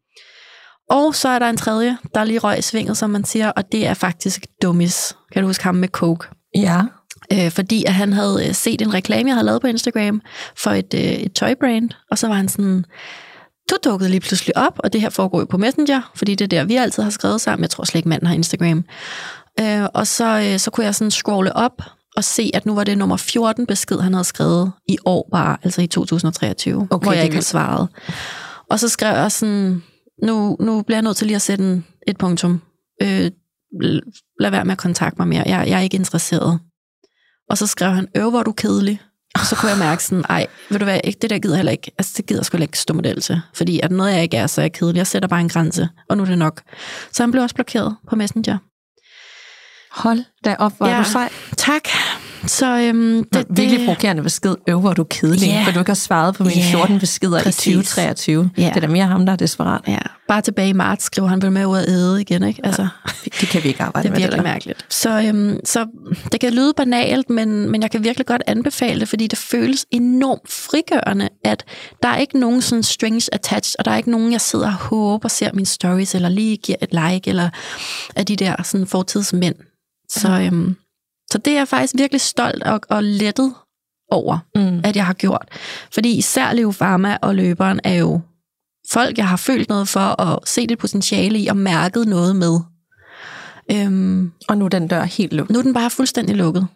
Og 0.90 1.14
så 1.14 1.28
er 1.28 1.38
der 1.38 1.48
en 1.48 1.56
tredje, 1.56 1.98
der 2.14 2.24
lige 2.24 2.38
røg 2.38 2.58
i 2.58 2.62
svinget, 2.62 2.96
som 2.96 3.10
man 3.10 3.24
siger, 3.24 3.50
og 3.50 3.72
det 3.72 3.86
er 3.86 3.94
faktisk 3.94 4.46
Dummies. 4.62 5.16
Kan 5.32 5.42
du 5.42 5.48
huske 5.48 5.64
ham 5.64 5.74
med 5.74 5.88
Coke? 5.88 6.28
Ja. 6.56 6.82
øh, 7.32 7.50
fordi 7.50 7.84
at 7.84 7.94
han 7.94 8.12
havde 8.12 8.48
øh, 8.48 8.54
set 8.54 8.82
en 8.82 8.94
reklame, 8.94 9.28
jeg 9.28 9.34
havde 9.34 9.46
lavet 9.46 9.60
på 9.60 9.66
Instagram 9.66 10.22
for 10.56 10.70
et, 10.70 10.94
øh, 10.94 11.00
et 11.00 11.32
tøjbrand, 11.32 11.90
og 12.10 12.18
så 12.18 12.28
var 12.28 12.34
han 12.34 12.48
sådan, 12.48 12.84
du 13.70 13.76
dukkede 13.84 14.10
lige 14.10 14.20
pludselig 14.20 14.56
op, 14.56 14.80
og 14.84 14.92
det 14.92 15.00
her 15.00 15.10
foregår 15.10 15.38
jo 15.38 15.46
på 15.46 15.58
Messenger, 15.58 16.12
fordi 16.14 16.34
det 16.34 16.44
er 16.44 16.48
der, 16.48 16.64
vi 16.64 16.76
altid 16.76 17.02
har 17.02 17.10
skrevet 17.10 17.40
sammen. 17.40 17.62
Jeg 17.62 17.70
tror 17.70 17.84
slet 17.84 17.98
ikke, 17.98 18.08
manden 18.08 18.26
har 18.26 18.34
Instagram. 18.34 18.84
Øh, 19.60 19.88
og 19.94 20.06
så, 20.06 20.40
øh, 20.52 20.58
så 20.58 20.70
kunne 20.70 20.86
jeg 20.86 20.94
sådan 20.94 21.10
scrolle 21.10 21.56
op 21.56 21.82
og 22.16 22.24
se, 22.24 22.50
at 22.54 22.66
nu 22.66 22.74
var 22.74 22.84
det 22.84 22.98
nummer 22.98 23.16
14 23.16 23.66
besked, 23.66 24.00
han 24.00 24.12
havde 24.12 24.24
skrevet 24.24 24.72
i 24.88 24.98
år 25.04 25.28
bare, 25.32 25.56
altså 25.62 25.82
i 25.82 25.86
2023, 25.86 26.88
Okay, 26.90 27.04
hvor 27.04 27.12
jeg 27.12 27.20
er 27.20 27.24
ikke 27.24 27.34
har 27.36 27.42
svaret. 27.42 27.88
Og 28.70 28.80
så 28.80 28.88
skrev 28.88 29.16
jeg 29.16 29.32
sådan, 29.32 29.82
nu, 30.22 30.56
nu 30.60 30.82
bliver 30.82 30.96
jeg 30.96 31.02
nødt 31.02 31.16
til 31.16 31.26
lige 31.26 31.36
at 31.36 31.42
sætte 31.42 31.64
en, 31.64 31.86
et 32.08 32.18
punktum. 32.18 32.62
Øh, 33.02 33.30
lad 34.40 34.50
være 34.50 34.64
med 34.64 34.72
at 34.72 34.78
kontakte 34.78 35.18
mig 35.18 35.28
mere. 35.28 35.42
Jeg, 35.46 35.68
jeg 35.68 35.78
er 35.78 35.82
ikke 35.82 35.96
interesseret. 35.96 36.60
Og 37.50 37.58
så 37.58 37.66
skrev 37.66 37.90
han, 37.90 38.08
øv, 38.16 38.30
hvor 38.30 38.38
er 38.38 38.42
du 38.42 38.52
kedelig. 38.52 39.00
Og 39.34 39.40
så 39.40 39.56
kunne 39.56 39.70
jeg 39.70 39.78
mærke 39.78 40.04
sådan, 40.04 40.24
ej, 40.28 40.46
ved 40.70 40.78
du 40.78 40.84
hvad, 40.84 41.00
ikke, 41.04 41.18
det 41.22 41.30
der 41.30 41.38
gider 41.38 41.54
jeg 41.54 41.58
heller 41.58 41.72
ikke. 41.72 41.90
Altså, 41.98 42.14
det 42.16 42.26
gider 42.26 42.40
jeg 42.40 42.46
sgu 42.46 42.58
ikke 42.58 42.78
stå 42.78 42.94
model 42.94 43.20
til. 43.20 43.40
Fordi 43.54 43.80
at 43.82 43.90
noget, 43.90 44.12
jeg 44.12 44.22
ikke 44.22 44.36
er, 44.36 44.46
så 44.46 44.60
er 44.60 44.62
jeg 44.62 44.72
kedelig. 44.72 44.98
Jeg 44.98 45.06
sætter 45.06 45.28
bare 45.28 45.40
en 45.40 45.48
grænse, 45.48 45.88
og 46.08 46.16
nu 46.16 46.22
er 46.22 46.26
det 46.26 46.38
nok. 46.38 46.62
Så 47.12 47.22
han 47.22 47.30
blev 47.30 47.42
også 47.42 47.54
blokeret 47.54 47.96
på 48.08 48.16
Messenger. 48.16 48.58
Hold 49.92 50.24
da 50.44 50.56
op, 50.58 50.72
hvor 50.76 50.86
ja. 50.86 50.92
Ja. 50.92 50.98
er 50.98 51.04
du 51.04 51.10
sej. 51.10 51.28
Tak. 51.56 51.82
Så 52.46 52.78
øhm, 52.78 53.24
Det, 53.24 53.48
det, 53.48 53.58
virkelig 53.58 53.84
provokerende 53.86 54.22
besked. 54.22 54.54
Øv, 54.68 54.80
hvor 54.80 54.90
er 54.90 54.94
du 54.94 55.04
kedelig, 55.04 55.48
Ja. 55.48 55.62
for 55.66 55.72
du 55.72 55.78
ikke 55.78 55.88
har 55.90 55.94
svaret 55.94 56.34
på 56.34 56.44
mine 56.44 56.56
Ja, 56.60 56.70
14 56.70 56.98
beskeder 56.98 57.42
præcis. 57.42 57.66
i 57.66 57.70
2023. 57.70 58.50
Ja. 58.58 58.62
Det 58.62 58.76
er 58.76 58.80
da 58.80 58.86
mere 58.86 59.06
ham, 59.06 59.26
der 59.26 59.32
er 59.32 59.36
desperat. 59.36 59.80
Ja, 59.88 59.98
bare 60.28 60.40
tilbage 60.42 60.68
i 60.68 60.72
marts 60.72 61.04
skriver 61.04 61.28
han 61.28 61.42
vel 61.42 61.52
med 61.52 61.66
ud 61.66 61.78
at 61.78 61.88
æde 61.88 62.20
igen, 62.20 62.42
ikke? 62.42 62.60
Altså, 62.66 62.88
Det 63.40 63.48
kan 63.48 63.62
vi 63.64 63.68
ikke 63.68 63.82
arbejde 63.82 64.08
det 64.08 64.14
er 64.14 64.20
med. 64.20 64.28
det 64.28 64.36
der. 64.36 64.42
mærkeligt. 64.42 64.86
Så, 64.88 65.22
øhm, 65.22 65.58
så 65.64 65.86
det 66.32 66.40
kan 66.40 66.52
lyde 66.52 66.72
banalt, 66.76 67.30
men, 67.30 67.70
men 67.70 67.82
jeg 67.82 67.90
kan 67.90 68.04
virkelig 68.04 68.26
godt 68.26 68.42
anbefale 68.46 69.00
det, 69.00 69.08
fordi 69.08 69.26
det 69.26 69.38
føles 69.38 69.86
enormt 69.90 70.50
frigørende, 70.52 71.28
at 71.44 71.64
der 72.02 72.08
er 72.08 72.16
ikke 72.16 72.38
nogen 72.38 72.62
sådan 72.62 72.82
strings 72.82 73.30
attached, 73.32 73.74
og 73.78 73.84
der 73.84 73.90
er 73.90 73.96
ikke 73.96 74.10
nogen, 74.10 74.32
jeg 74.32 74.40
sidder 74.40 74.66
og 74.66 74.72
håber 74.72 75.28
ser 75.28 75.50
mine 75.54 75.66
stories, 75.66 76.14
eller 76.14 76.28
lige 76.28 76.56
giver 76.56 76.76
et 76.82 76.88
like, 76.92 77.28
eller 77.30 77.48
af 78.16 78.26
de 78.26 78.36
der 78.36 78.62
sådan 78.62 78.86
fortidsmænd. 78.86 79.54
Så, 80.14 80.28
øhm, 80.52 80.76
så 81.30 81.38
det 81.38 81.52
er 81.52 81.56
jeg 81.56 81.68
faktisk 81.68 81.94
virkelig 81.96 82.20
stolt 82.20 82.62
og, 82.62 82.80
og 82.88 83.04
lettet 83.04 83.54
over, 84.10 84.38
Mm. 84.56 84.80
at 84.84 84.96
jeg 84.96 85.06
har 85.06 85.12
gjort. 85.12 85.48
Fordi 85.94 86.16
især 86.18 86.52
Leo 86.52 86.70
Pharma 86.70 87.16
og 87.22 87.34
løberen 87.34 87.80
er 87.84 87.94
jo 87.94 88.20
folk, 88.92 89.18
jeg 89.18 89.28
har 89.28 89.36
følt 89.36 89.68
noget 89.68 89.88
for, 89.88 90.00
og 90.00 90.42
set 90.46 90.70
et 90.70 90.78
potentiale 90.78 91.38
i, 91.38 91.46
og 91.46 91.56
mærket 91.56 92.08
noget 92.08 92.36
med. 92.36 92.60
Øhm, 93.72 94.32
Og 94.48 94.58
nu 94.58 94.64
er 94.64 94.68
den 94.68 94.88
dør 94.88 95.04
helt 95.04 95.32
lukket. 95.32 95.52
nu 95.52 95.58
er 95.58 95.62
den 95.62 95.74
bare 95.74 95.90
fuldstændig 95.90 96.36
lukket. 96.36 96.66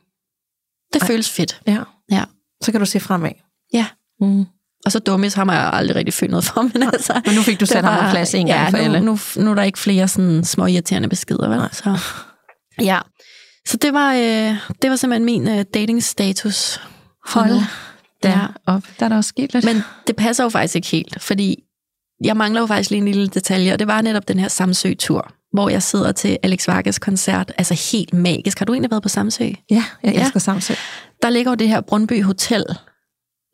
Det 0.93 1.03
Ej. 1.03 1.07
Føles 1.09 1.31
fedt. 1.31 1.61
Ja. 1.67 1.79
Ja. 2.11 2.25
Så 2.63 2.71
kan 2.73 2.81
du 2.81 2.87
se 2.87 3.01
fremad. 3.01 3.31
Ja. 3.73 3.87
Mm. 4.21 4.45
Og 4.87 4.93
så 4.93 4.99
dummis 4.99 5.35
har 5.35 5.53
jeg 5.53 5.71
aldrig 5.73 5.97
rigtig 5.97 6.15
følt 6.15 6.31
noget 6.31 6.45
for, 6.45 6.63
men 6.75 6.83
altså... 6.83 7.21
Men 7.27 7.35
nu 7.35 7.43
fik 7.43 7.61
du 7.61 7.67
sat 7.67 7.85
ham 7.85 7.95
var- 7.95 8.05
på 8.05 8.11
plads 8.11 8.35
en 8.35 8.47
gang 8.47 8.61
ja, 8.61 8.69
for 8.69 8.77
nu, 8.77 8.83
alle. 8.85 9.01
Nu, 9.01 9.19
nu 9.37 9.51
er 9.51 9.55
der 9.55 9.63
ikke 9.63 9.79
flere 9.79 10.09
sådan 10.09 10.45
små 10.45 10.67
irriterende 10.67 11.09
beskeder, 11.09 11.49
vel? 11.49 11.59
Nej. 11.59 11.69
Så, 11.73 11.99
ja. 12.81 12.99
Så 13.69 13.77
det 13.77 13.93
var, 13.93 14.15
øh, 14.15 14.57
det 14.83 14.91
var 14.91 14.97
simpelthen 14.97 15.25
min 15.25 15.49
øh, 15.49 15.65
dating-status. 15.75 16.81
Hold 17.27 17.61
Ja. 18.25 18.47
op. 18.67 18.83
Der 19.01 19.05
er 19.05 19.09
der 19.09 19.17
også 19.17 19.29
sket 19.29 19.55
lidt. 19.55 19.65
Men 19.65 19.83
det 20.07 20.17
passer 20.17 20.45
jo 20.45 20.51
faktisk 20.51 20.77
ikke 20.77 20.89
helt, 20.89 21.23
fordi 21.23 21.57
jeg 22.25 22.37
mangler 22.37 22.61
jo 22.61 22.67
faktisk 22.67 22.91
lige 22.91 22.99
en 22.99 23.05
lille 23.09 23.27
detalje, 23.29 23.73
og 23.73 23.79
det 23.79 23.87
var 23.87 24.01
netop 24.03 24.29
den 24.29 24.39
her 24.39 24.49
Samsø-tur, 24.49 25.33
hvor 25.53 25.69
jeg 25.69 25.83
sidder 25.83 26.13
til 26.13 26.39
Alex 26.43 26.69
Vargas 26.69 26.99
koncert, 26.99 27.53
altså 27.59 27.93
helt 27.93 28.13
magisk. 28.13 28.59
Har 28.59 28.67
du 28.67 28.73
egentlig 28.73 28.91
været 28.91 29.03
på 29.03 29.09
Samsø? 29.09 29.45
ja, 29.45 29.85
jeg 30.03 30.15
Ja. 30.15 30.21
elsker 30.21 30.41
Samsø. 30.41 30.75
Der 31.23 31.31
ligger 31.31 31.51
jo 31.51 31.55
det 31.55 31.69
her 31.69 31.81
Brøndby 31.81 32.23
Hotel, 32.23 32.65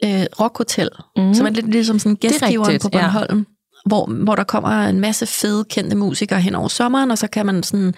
øh, 0.04 0.24
Rock 0.40 0.58
Hotel, 0.58 0.88
Mm. 1.16 1.34
som 1.34 1.46
er 1.46 1.50
lidt 1.50 1.70
ligesom 1.70 1.98
sådan 1.98 2.12
er 2.12 2.16
gæstgiveren 2.16 2.80
på 2.80 2.88
ja. 2.92 2.98
Bornholm. 2.98 3.46
hvor, 3.86 4.06
hvor 4.24 4.34
der 4.34 4.44
kommer 4.44 4.68
en 4.70 5.00
masse 5.00 5.26
fede, 5.26 5.64
kendte 5.64 5.96
musikere 5.96 6.40
hen 6.40 6.54
over 6.54 6.68
sommeren, 6.68 7.10
og 7.10 7.18
så 7.18 7.26
kan 7.26 7.46
man 7.46 7.62
sådan 7.62 7.94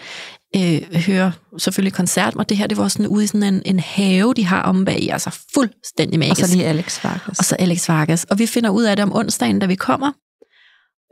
øh, 0.56 1.00
høre 1.00 1.32
selvfølgelig 1.58 1.92
koncert, 1.92 2.34
og 2.34 2.48
det 2.48 2.56
her, 2.56 2.66
det 2.66 2.76
var 2.76 2.88
sådan 2.88 3.06
ude 3.06 3.24
i 3.24 3.26
sådan 3.26 3.42
en, 3.42 3.62
en 3.64 3.80
have, 3.80 4.34
de 4.34 4.44
har 4.44 4.62
om 4.62 4.84
bag, 4.84 5.08
altså 5.12 5.38
fuldstændig 5.54 6.18
magisk. 6.18 6.42
Og 6.42 6.48
så 6.48 6.56
lige 6.56 6.66
Alex 6.66 7.04
Vargas. 7.04 7.38
Og 7.38 7.44
så 7.44 7.56
Alex 7.58 7.88
Vargas. 7.88 8.24
Og 8.24 8.38
vi 8.38 8.46
finder 8.46 8.70
ud 8.70 8.84
af 8.84 8.96
det 8.96 9.02
om 9.02 9.16
onsdagen, 9.16 9.58
da 9.58 9.66
vi 9.66 9.74
kommer, 9.74 10.12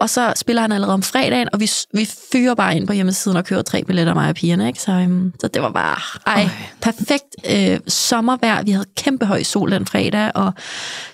og 0.02 0.10
så 0.10 0.32
spiller 0.36 0.62
han 0.62 0.72
allerede 0.72 0.94
om 0.94 1.02
fredagen, 1.02 1.48
og 1.52 1.60
vi, 1.60 1.70
vi 1.94 2.08
fyrer 2.32 2.54
bare 2.54 2.76
ind 2.76 2.86
på 2.86 2.92
hjemmesiden 2.92 3.36
og 3.36 3.44
kører 3.44 3.62
tre 3.62 3.84
billetter, 3.84 4.14
mig 4.14 4.28
og 4.28 4.34
pigerne. 4.34 4.66
Ikke? 4.66 4.82
Så, 4.82 4.92
um, 4.92 5.32
så 5.40 5.48
det 5.48 5.62
var 5.62 5.70
bare 5.70 5.96
ej, 6.26 6.48
perfekt 6.80 7.24
øh, 7.50 7.80
sommervejr. 7.88 8.62
Vi 8.62 8.70
havde 8.70 8.86
kæmpe 8.96 9.26
høj 9.26 9.42
sol 9.42 9.70
den 9.70 9.86
fredag, 9.86 10.30
og 10.34 10.52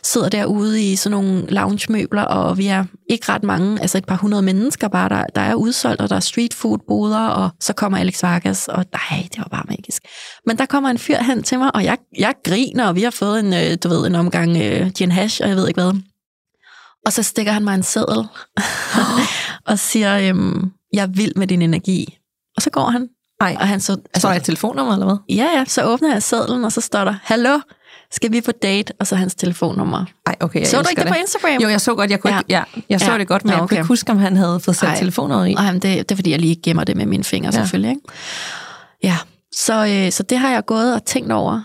sidder 0.02 0.28
derude 0.28 0.82
i 0.82 0.96
sådan 0.96 1.10
nogle 1.10 1.46
lounge-møbler, 1.48 2.22
og 2.22 2.58
vi 2.58 2.66
er 2.66 2.84
ikke 3.10 3.32
ret 3.32 3.42
mange, 3.42 3.80
altså 3.80 3.98
et 3.98 4.04
par 4.04 4.16
hundrede 4.16 4.42
mennesker 4.42 4.88
bare, 4.88 5.08
der, 5.08 5.24
der 5.34 5.40
er 5.40 5.54
udsolgt, 5.54 6.00
og 6.00 6.10
der 6.10 6.16
er 6.16 6.20
street 6.20 6.54
food 6.54 6.78
boder, 6.88 7.26
og 7.26 7.50
så 7.60 7.72
kommer 7.72 7.98
Alex 7.98 8.22
Vargas, 8.22 8.68
og 8.68 8.84
nej, 8.92 9.22
det 9.22 9.38
var 9.38 9.48
bare 9.50 9.64
magisk. 9.68 10.02
Men 10.46 10.58
der 10.58 10.66
kommer 10.66 10.90
en 10.90 10.98
fyr 10.98 11.22
hen 11.22 11.42
til 11.42 11.58
mig, 11.58 11.74
og 11.74 11.84
jeg, 11.84 11.98
jeg 12.18 12.34
griner, 12.44 12.86
og 12.86 12.96
vi 12.96 13.02
har 13.02 13.10
fået 13.10 13.40
en, 13.40 13.54
øh, 13.54 13.78
du 13.82 13.88
ved, 13.88 14.06
en 14.06 14.14
omgang 14.14 14.56
øh, 14.56 14.90
gin 14.90 15.12
hash, 15.12 15.40
og 15.42 15.48
jeg 15.48 15.56
ved 15.56 15.68
ikke 15.68 15.80
hvad. 15.80 15.92
Og 17.06 17.12
så 17.12 17.22
stikker 17.22 17.52
han 17.52 17.64
mig 17.64 17.74
en 17.74 17.82
seddel 17.82 18.28
og 19.70 19.78
siger, 19.78 20.30
øhm, 20.30 20.72
jeg 20.92 21.02
er 21.02 21.06
vild 21.06 21.32
med 21.36 21.46
din 21.46 21.62
energi. 21.62 22.18
Og 22.56 22.62
så 22.62 22.70
går 22.70 22.90
han. 22.90 23.08
Ej, 23.40 23.56
og 23.60 23.68
han 23.68 23.80
så, 23.80 23.92
altså, 23.92 24.20
så 24.20 24.28
er 24.28 24.32
et 24.32 24.44
telefonnummer, 24.44 24.92
eller 24.92 25.06
hvad? 25.06 25.16
Ja, 25.36 25.48
ja, 25.56 25.64
så 25.64 25.84
åbner 25.84 26.12
jeg 26.12 26.22
sedlen, 26.22 26.64
og 26.64 26.72
så 26.72 26.80
står 26.80 27.04
der, 27.04 27.14
hallo, 27.22 27.60
skal 28.10 28.32
vi 28.32 28.40
på 28.40 28.52
date? 28.52 28.92
Og 29.00 29.06
så 29.06 29.16
hans 29.16 29.34
telefonnummer. 29.34 30.04
Ej, 30.26 30.36
okay, 30.40 30.64
så 30.64 30.82
du 30.82 30.88
ikke 30.88 31.00
det, 31.00 31.06
det 31.06 31.14
på 31.14 31.18
Instagram? 31.20 31.62
Jo, 31.62 31.68
jeg 31.68 31.80
så 31.80 31.94
godt, 31.94 32.10
jeg, 32.10 32.20
kunne 32.20 32.32
ja. 32.34 32.38
Ikke, 32.38 32.52
ja, 32.52 32.62
jeg 32.88 33.00
så 33.00 33.12
ja. 33.12 33.18
det 33.18 33.28
godt, 33.28 33.44
men 33.44 33.50
ja, 33.50 33.56
okay. 33.56 33.62
jeg 33.62 33.68
kunne 33.68 33.76
ikke 33.76 33.88
huske, 33.88 34.12
om 34.12 34.18
han 34.18 34.36
havde 34.36 34.60
fået 34.60 34.76
sat 34.76 34.98
telefonnummeret 34.98 35.48
i. 35.48 35.54
Nej, 35.54 35.72
men 35.72 35.82
det, 35.82 36.08
det 36.08 36.10
er 36.10 36.16
fordi, 36.16 36.30
jeg 36.30 36.40
lige 36.40 36.60
gemmer 36.64 36.84
det 36.84 36.96
med 36.96 37.06
mine 37.06 37.24
fingre, 37.24 37.46
ja. 37.46 37.52
selvfølgelig. 37.52 37.90
Ikke? 37.90 38.02
Ja, 39.02 39.16
så, 39.54 39.86
øh, 39.86 40.12
så 40.12 40.22
det 40.22 40.38
har 40.38 40.50
jeg 40.50 40.64
gået 40.66 40.94
og 40.94 41.04
tænkt 41.04 41.32
over 41.32 41.60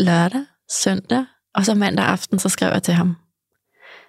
lørdag, 0.00 0.44
søndag, 0.70 1.24
og 1.54 1.64
så 1.64 1.74
mandag 1.74 2.06
aften, 2.06 2.38
så 2.38 2.48
skrev 2.48 2.70
jeg 2.72 2.82
til 2.82 2.94
ham, 2.94 3.16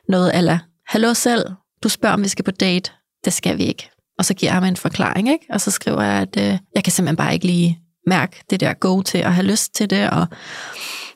noget 0.10 0.32
ala, 0.34 0.60
hallo 0.88 1.14
selv, 1.14 1.46
du 1.84 1.90
spørger, 1.90 2.14
om 2.14 2.24
vi 2.24 2.28
skal 2.28 2.46
på 2.46 2.52
date. 2.52 2.92
Det 3.26 3.34
skal 3.34 3.58
vi 3.58 3.64
ikke. 3.64 3.90
Og 4.20 4.26
så 4.26 4.34
giver 4.34 4.52
jeg 4.52 4.56
ham 4.56 4.64
en 4.64 4.76
forklaring, 4.76 5.30
ikke? 5.30 5.46
Og 5.50 5.62
så 5.62 5.72
skriver 5.72 6.02
jeg, 6.02 6.22
at 6.22 6.38
øh, 6.38 6.58
jeg 6.76 6.84
kan 6.84 6.94
simpelthen 6.94 7.16
bare 7.16 7.34
ikke 7.34 7.46
lige 7.46 7.80
mærke 8.08 8.44
det 8.50 8.60
der 8.60 8.74
go 8.74 9.02
til 9.02 9.18
at 9.18 9.34
have 9.34 9.48
lyst 9.48 9.76
til 9.76 9.90
det, 9.90 10.10
og 10.10 10.28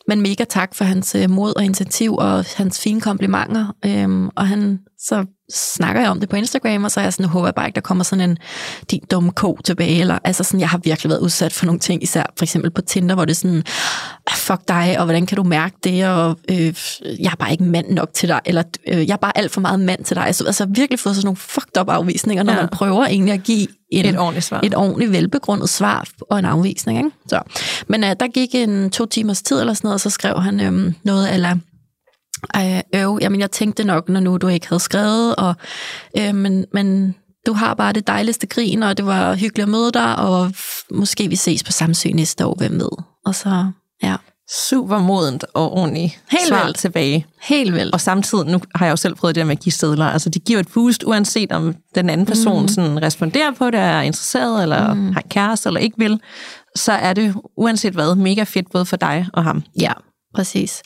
men 0.07 0.21
mega 0.21 0.43
tak 0.43 0.75
for 0.75 0.85
hans 0.85 1.15
øh, 1.15 1.29
mod 1.29 1.53
og 1.55 1.65
initiativ 1.65 2.15
og 2.15 2.45
hans 2.57 2.81
fine 2.81 3.01
komplimenter. 3.01 3.75
Øhm, 3.85 4.29
og 4.35 4.47
han, 4.47 4.79
så 5.01 5.25
snakker 5.53 6.01
jeg 6.01 6.09
om 6.09 6.19
det 6.19 6.29
på 6.29 6.35
Instagram, 6.35 6.83
og 6.83 6.91
så 6.91 6.99
er 6.99 7.03
jeg 7.03 7.13
sådan, 7.13 7.25
håber 7.25 7.47
jeg 7.47 7.55
bare 7.55 7.67
ikke, 7.67 7.75
der 7.75 7.81
kommer 7.81 8.03
sådan 8.03 8.29
en 8.29 8.37
din 8.91 9.01
dumme 9.11 9.31
ko 9.31 9.59
tilbage. 9.63 9.99
Eller, 9.99 10.19
altså 10.23 10.43
sådan, 10.43 10.59
jeg 10.59 10.69
har 10.69 10.77
virkelig 10.77 11.09
været 11.09 11.19
udsat 11.19 11.53
for 11.53 11.65
nogle 11.65 11.79
ting, 11.79 12.03
især 12.03 12.23
for 12.37 12.45
eksempel 12.45 12.71
på 12.71 12.81
Tinder, 12.81 13.15
hvor 13.15 13.25
det 13.25 13.31
er 13.31 13.35
sådan, 13.35 13.63
ah, 14.27 14.35
fuck 14.35 14.61
dig, 14.67 14.95
og 14.99 15.05
hvordan 15.05 15.25
kan 15.25 15.35
du 15.35 15.43
mærke 15.43 15.75
det, 15.83 16.07
og 16.07 16.37
øh, 16.49 16.75
jeg 17.19 17.31
er 17.31 17.35
bare 17.35 17.51
ikke 17.51 17.63
mand 17.63 17.89
nok 17.89 18.13
til 18.13 18.29
dig, 18.29 18.39
eller 18.45 18.63
øh, 18.87 19.07
jeg 19.07 19.13
er 19.13 19.17
bare 19.17 19.37
alt 19.37 19.51
for 19.51 19.61
meget 19.61 19.79
mand 19.79 20.03
til 20.03 20.15
dig. 20.15 20.25
Altså, 20.25 20.45
altså 20.45 20.65
virkelig 20.65 20.99
fået 20.99 21.15
sådan 21.15 21.25
nogle 21.25 21.37
fucked 21.37 21.81
up 21.81 21.89
afvisninger, 21.89 22.43
når 22.43 22.53
ja. 22.53 22.59
man 22.59 22.69
prøver 22.69 23.05
egentlig 23.05 23.33
at 23.33 23.43
give 23.43 23.67
en, 23.91 24.05
et 24.05 24.19
ordentligt 24.19 24.45
svar. 24.45 24.59
Et 24.63 24.75
ordentligt 24.75 25.11
velbegrundet 25.11 25.69
svar 25.69 26.07
og 26.21 26.39
en 26.39 26.45
afvisning. 26.45 26.97
Ikke? 26.97 27.11
Så. 27.27 27.41
Men 27.87 28.03
uh, 28.03 28.09
der 28.19 28.27
gik 28.27 28.55
en 28.55 28.89
to 28.89 29.05
timers 29.05 29.41
tid 29.41 29.59
eller 29.59 29.73
sådan 29.73 29.87
noget, 29.87 29.93
og 29.93 29.99
så 29.99 30.09
skrev 30.09 30.41
han 30.41 30.59
øhm, 30.59 30.95
noget 31.03 31.33
eller 31.33 31.55
øv, 32.95 33.17
jamen 33.21 33.39
jeg 33.39 33.51
tænkte 33.51 33.83
nok, 33.83 34.09
når 34.09 34.19
nu 34.19 34.37
du 34.37 34.47
ikke 34.47 34.67
havde 34.67 34.79
skrevet, 34.79 35.35
og, 35.35 35.55
øh, 36.17 36.35
men, 36.35 36.65
men 36.73 37.15
du 37.47 37.53
har 37.53 37.73
bare 37.73 37.93
det 37.93 38.07
dejligste 38.07 38.47
grin, 38.47 38.83
og 38.83 38.97
det 38.97 39.05
var 39.05 39.35
hyggeligt 39.35 39.63
at 39.63 39.69
møde 39.69 39.91
dig, 39.91 40.15
og 40.15 40.51
måske 40.91 41.27
vi 41.27 41.35
ses 41.35 41.63
på 41.63 41.71
Samsø 41.71 42.09
næste 42.09 42.45
år, 42.45 42.55
hvem 42.57 42.73
ved. 42.73 42.89
Og 43.25 43.35
så, 43.35 43.71
ja. 44.03 44.15
Super 44.69 44.99
modent 44.99 45.45
og 45.53 45.71
ordentligt 45.71 46.19
Helt 46.31 46.47
svar 46.47 46.65
vel. 46.65 46.73
tilbage. 46.73 47.25
Helt 47.41 47.73
vel. 47.73 47.89
Og 47.93 48.01
samtidig, 48.01 48.45
nu 48.45 48.61
har 48.75 48.85
jeg 48.85 48.91
jo 48.91 48.95
selv 48.95 49.15
prøvet 49.15 49.35
det 49.35 49.41
der 49.41 49.45
med 49.45 49.55
at 49.55 49.63
give 49.63 49.73
stedler, 49.73 50.05
altså 50.05 50.29
det 50.29 50.43
giver 50.43 50.59
et 50.59 50.67
boost, 50.73 51.03
uanset 51.03 51.51
om 51.51 51.75
den 51.95 52.09
anden 52.09 52.25
person 52.25 52.61
mm. 52.61 52.67
sådan 52.67 53.01
responderer 53.01 53.51
på 53.51 53.69
det, 53.69 53.79
er 53.79 54.01
interesseret, 54.01 54.63
eller 54.63 54.93
mm. 54.93 55.13
har 55.13 55.23
kæreste, 55.29 55.69
eller 55.69 55.79
ikke 55.79 55.97
vil, 55.97 56.19
så 56.75 56.91
er 56.91 57.13
det 57.13 57.35
uanset 57.57 57.93
hvad 57.93 58.15
mega 58.15 58.43
fedt 58.43 58.71
både 58.71 58.85
for 58.85 58.97
dig 58.97 59.27
og 59.33 59.43
ham. 59.43 59.63
Ja, 59.81 59.91
Præcis. 60.35 60.81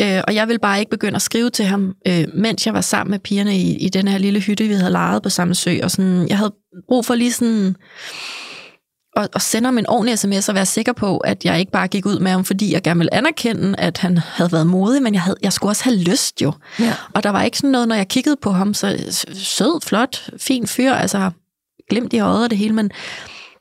Øh, 0.00 0.22
og 0.26 0.34
jeg 0.34 0.48
vil 0.48 0.58
bare 0.58 0.78
ikke 0.80 0.90
begynde 0.90 1.16
at 1.16 1.22
skrive 1.22 1.50
til 1.50 1.64
ham, 1.64 1.94
øh, 2.06 2.24
mens 2.34 2.66
jeg 2.66 2.74
var 2.74 2.80
sammen 2.80 3.10
med 3.10 3.18
pigerne 3.18 3.56
i, 3.56 3.76
i 3.76 3.88
den 3.88 4.08
her 4.08 4.18
lille 4.18 4.40
hytte, 4.40 4.68
vi 4.68 4.74
havde 4.74 4.92
lejet 4.92 5.22
på 5.22 5.28
samme 5.28 5.54
sø. 5.54 5.78
Og 5.82 5.90
sådan, 5.90 6.28
jeg 6.28 6.38
havde 6.38 6.54
brug 6.88 7.06
for 7.06 7.14
lige 7.14 7.32
sådan 7.32 7.76
at, 9.16 9.28
at 9.34 9.42
sende 9.42 9.66
ham 9.66 9.78
en 9.78 9.86
ordentlig 9.86 10.18
sms 10.18 10.48
og 10.48 10.54
være 10.54 10.66
sikker 10.66 10.92
på, 10.92 11.18
at 11.18 11.44
jeg 11.44 11.60
ikke 11.60 11.72
bare 11.72 11.88
gik 11.88 12.06
ud 12.06 12.18
med 12.18 12.30
ham, 12.30 12.44
fordi 12.44 12.72
jeg 12.72 12.82
gerne 12.82 12.98
ville 12.98 13.14
anerkende, 13.14 13.78
at 13.78 13.98
han 13.98 14.18
havde 14.18 14.52
været 14.52 14.66
modig, 14.66 15.02
men 15.02 15.14
jeg, 15.14 15.22
havde, 15.22 15.36
jeg 15.42 15.52
skulle 15.52 15.70
også 15.70 15.84
have 15.84 15.96
lyst 15.96 16.42
jo. 16.42 16.52
Ja. 16.80 16.94
Og 17.14 17.22
der 17.22 17.30
var 17.30 17.42
ikke 17.42 17.56
sådan 17.56 17.70
noget, 17.70 17.88
når 17.88 17.96
jeg 17.96 18.08
kiggede 18.08 18.36
på 18.42 18.50
ham, 18.50 18.74
så 18.74 18.98
sød, 19.34 19.80
flot, 19.86 20.30
fin 20.38 20.66
fyr, 20.66 20.92
altså 20.92 21.30
glimt 21.90 22.12
i 22.12 22.18
øjet 22.18 22.44
og 22.44 22.50
det 22.50 22.58
hele, 22.58 22.74
men 22.74 22.90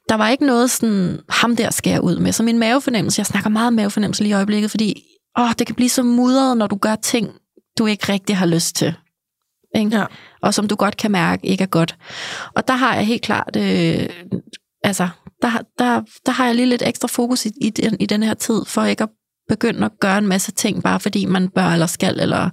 der 0.09 0.15
var 0.15 0.29
ikke 0.29 0.45
noget 0.45 0.71
sådan, 0.71 1.19
ham 1.29 1.55
der 1.55 1.71
skal 1.71 1.91
jeg 1.91 2.01
ud 2.01 2.19
med. 2.19 2.31
Så 2.31 2.43
min 2.43 2.59
mavefornemmelse, 2.59 3.19
jeg 3.19 3.25
snakker 3.25 3.49
meget 3.49 3.73
mavefornemmelse 3.73 4.23
lige 4.23 4.31
i 4.31 4.33
øjeblikket, 4.33 4.71
fordi 4.71 5.03
åh, 5.39 5.51
det 5.59 5.67
kan 5.67 5.75
blive 5.75 5.89
så 5.89 6.03
mudret, 6.03 6.57
når 6.57 6.67
du 6.67 6.75
gør 6.75 6.95
ting, 6.95 7.29
du 7.77 7.85
ikke 7.85 8.11
rigtig 8.11 8.37
har 8.37 8.45
lyst 8.45 8.75
til. 8.75 8.93
Ikke? 9.75 9.97
Ja. 9.97 10.05
Og 10.41 10.53
som 10.53 10.67
du 10.67 10.75
godt 10.75 10.97
kan 10.97 11.11
mærke, 11.11 11.45
ikke 11.45 11.61
er 11.61 11.67
godt. 11.67 11.97
Og 12.55 12.67
der 12.67 12.73
har 12.73 12.95
jeg 12.95 13.05
helt 13.05 13.21
klart, 13.21 13.55
øh, 13.55 14.09
altså, 14.83 15.09
der, 15.41 15.51
der, 15.79 16.01
der 16.25 16.31
har 16.31 16.45
jeg 16.45 16.55
lige 16.55 16.65
lidt 16.65 16.83
ekstra 16.85 17.07
fokus 17.07 17.45
i, 17.45 17.51
i, 17.61 17.69
den, 17.69 17.97
i 17.99 18.05
den 18.05 18.23
her 18.23 18.33
tid, 18.33 18.65
for 18.65 18.83
ikke 18.83 19.03
at 19.03 19.09
begynde 19.49 19.85
at 19.85 19.91
gøre 19.99 20.17
en 20.17 20.27
masse 20.27 20.51
ting, 20.51 20.83
bare 20.83 20.99
fordi 20.99 21.25
man 21.25 21.49
bør 21.49 21.65
eller 21.65 21.85
skal 21.85 22.19
eller 22.19 22.49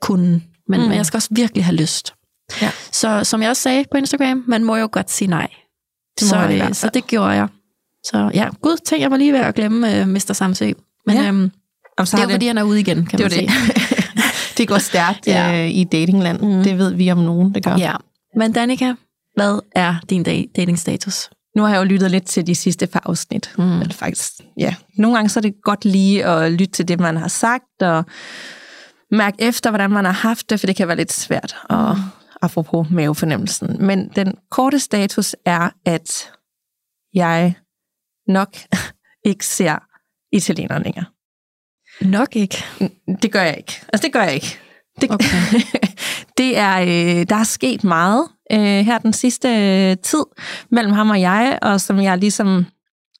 kunne. 0.00 0.42
Men, 0.68 0.80
mm. 0.80 0.86
men 0.88 0.96
jeg 0.96 1.06
skal 1.06 1.18
også 1.18 1.28
virkelig 1.30 1.64
have 1.64 1.76
lyst. 1.76 2.14
Ja. 2.62 2.70
Så 2.92 3.24
som 3.24 3.42
jeg 3.42 3.50
også 3.50 3.62
sagde 3.62 3.84
på 3.90 3.96
Instagram, 3.96 4.44
man 4.46 4.64
må 4.64 4.76
jo 4.76 4.88
godt 4.92 5.10
sige 5.10 5.28
nej. 5.28 5.48
Det 6.20 6.28
så, 6.28 6.46
det 6.48 6.76
så 6.76 6.90
det 6.94 7.06
gjorde 7.06 7.30
jeg. 7.30 7.48
Så 8.04 8.30
ja, 8.34 8.48
gud, 8.62 8.76
tænk, 8.76 9.02
jeg 9.02 9.10
var 9.10 9.16
lige 9.16 9.32
ved 9.32 9.40
at 9.40 9.54
glemme 9.54 10.02
uh, 10.02 10.08
Mr. 10.08 10.32
Samsø. 10.32 10.72
Men 11.06 11.16
ja. 11.16 11.28
øhm, 11.28 11.50
så 11.98 12.16
det 12.16 12.22
er 12.22 12.26
jo 12.26 12.30
fordi, 12.30 12.46
han 12.46 12.58
er 12.58 12.62
ude 12.62 12.80
igen, 12.80 13.06
kan 13.06 13.18
det 13.18 13.24
man 13.24 13.30
sige. 13.30 13.50
Det. 13.66 14.56
det 14.58 14.68
går 14.68 14.78
stærkt 14.78 15.26
ja. 15.26 15.64
øh, 15.64 15.70
i 15.70 15.84
datingland. 15.84 16.40
Mm. 16.40 16.62
Det 16.62 16.78
ved 16.78 16.94
vi 16.94 17.10
om 17.10 17.18
nogen, 17.18 17.54
det 17.54 17.64
gør. 17.64 17.76
Ja. 17.76 17.94
Men 18.36 18.52
Danika, 18.52 18.94
hvad 19.36 19.60
er 19.74 19.94
din 20.10 20.22
datingstatus? 20.56 21.30
Nu 21.56 21.62
har 21.62 21.70
jeg 21.70 21.78
jo 21.78 21.84
lyttet 21.84 22.10
lidt 22.10 22.26
til 22.26 22.46
de 22.46 22.54
sidste 22.54 22.86
par 22.86 23.02
afsnit. 23.04 23.52
Mm. 23.58 23.80
Eller 23.80 23.94
faktisk, 23.94 24.32
ja. 24.58 24.74
Nogle 24.98 25.16
gange 25.16 25.28
så 25.28 25.40
er 25.40 25.42
det 25.42 25.54
godt 25.62 25.84
lige 25.84 26.24
at 26.24 26.52
lytte 26.52 26.72
til 26.72 26.88
det, 26.88 27.00
man 27.00 27.16
har 27.16 27.28
sagt, 27.28 27.82
og 27.82 28.04
mærke 29.10 29.42
efter, 29.42 29.70
hvordan 29.70 29.90
man 29.90 30.04
har 30.04 30.12
haft 30.12 30.50
det, 30.50 30.60
for 30.60 30.66
det 30.66 30.76
kan 30.76 30.88
være 30.88 30.96
lidt 30.96 31.12
svært, 31.12 31.56
og 31.64 31.96
mm. 31.96 32.02
apropos 32.42 32.90
mavefornemmelsen. 32.90 33.86
Men 33.86 34.08
den 34.16 34.34
korte 34.50 34.78
status 34.78 35.36
er, 35.46 35.70
at 35.86 36.30
jeg 37.14 37.54
nok 38.28 38.56
ikke 39.30 39.46
ser 39.46 39.78
italienere 40.32 40.82
længere. 40.82 41.04
Nok 42.00 42.36
ikke. 42.36 42.64
Det 43.22 43.32
gør 43.32 43.42
jeg 43.42 43.56
ikke. 43.58 43.80
Altså, 43.92 44.06
det 44.06 44.12
gør 44.12 44.22
jeg 44.22 44.34
ikke. 44.34 44.58
Det, 45.00 45.10
okay. 45.10 45.26
det 46.38 46.58
er, 46.58 46.80
øh, 46.80 47.26
der 47.28 47.36
er 47.36 47.44
sket 47.44 47.84
meget 47.84 48.28
øh, 48.52 48.58
her 48.58 48.98
den 48.98 49.12
sidste 49.12 49.48
øh, 49.48 49.96
tid 50.02 50.24
mellem 50.70 50.92
ham 50.92 51.10
og 51.10 51.20
jeg, 51.20 51.58
og 51.62 51.80
som 51.80 52.00
jeg 52.00 52.18
ligesom 52.18 52.66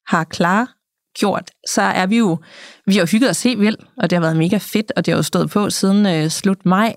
har 0.07 0.23
klar 0.23 0.73
gjort, 1.19 1.51
så 1.67 1.81
er 1.81 2.05
vi 2.05 2.17
jo, 2.17 2.37
vi 2.85 2.97
har 2.97 3.05
hygget 3.11 3.29
os 3.29 3.43
helt 3.43 3.59
vildt, 3.59 3.81
og 3.97 4.09
det 4.09 4.15
har 4.15 4.21
været 4.21 4.37
mega 4.37 4.57
fedt, 4.57 4.91
og 4.95 5.05
det 5.05 5.11
har 5.11 5.17
jo 5.17 5.23
stået 5.23 5.49
på 5.49 5.69
siden 5.69 6.05
øh, 6.05 6.29
slut 6.29 6.65
maj. 6.65 6.95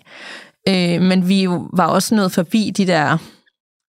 Øh, 0.68 1.02
men 1.02 1.28
vi 1.28 1.48
var 1.72 1.86
også 1.86 2.14
nået 2.14 2.32
forbi 2.32 2.72
de 2.76 2.86
der 2.86 3.18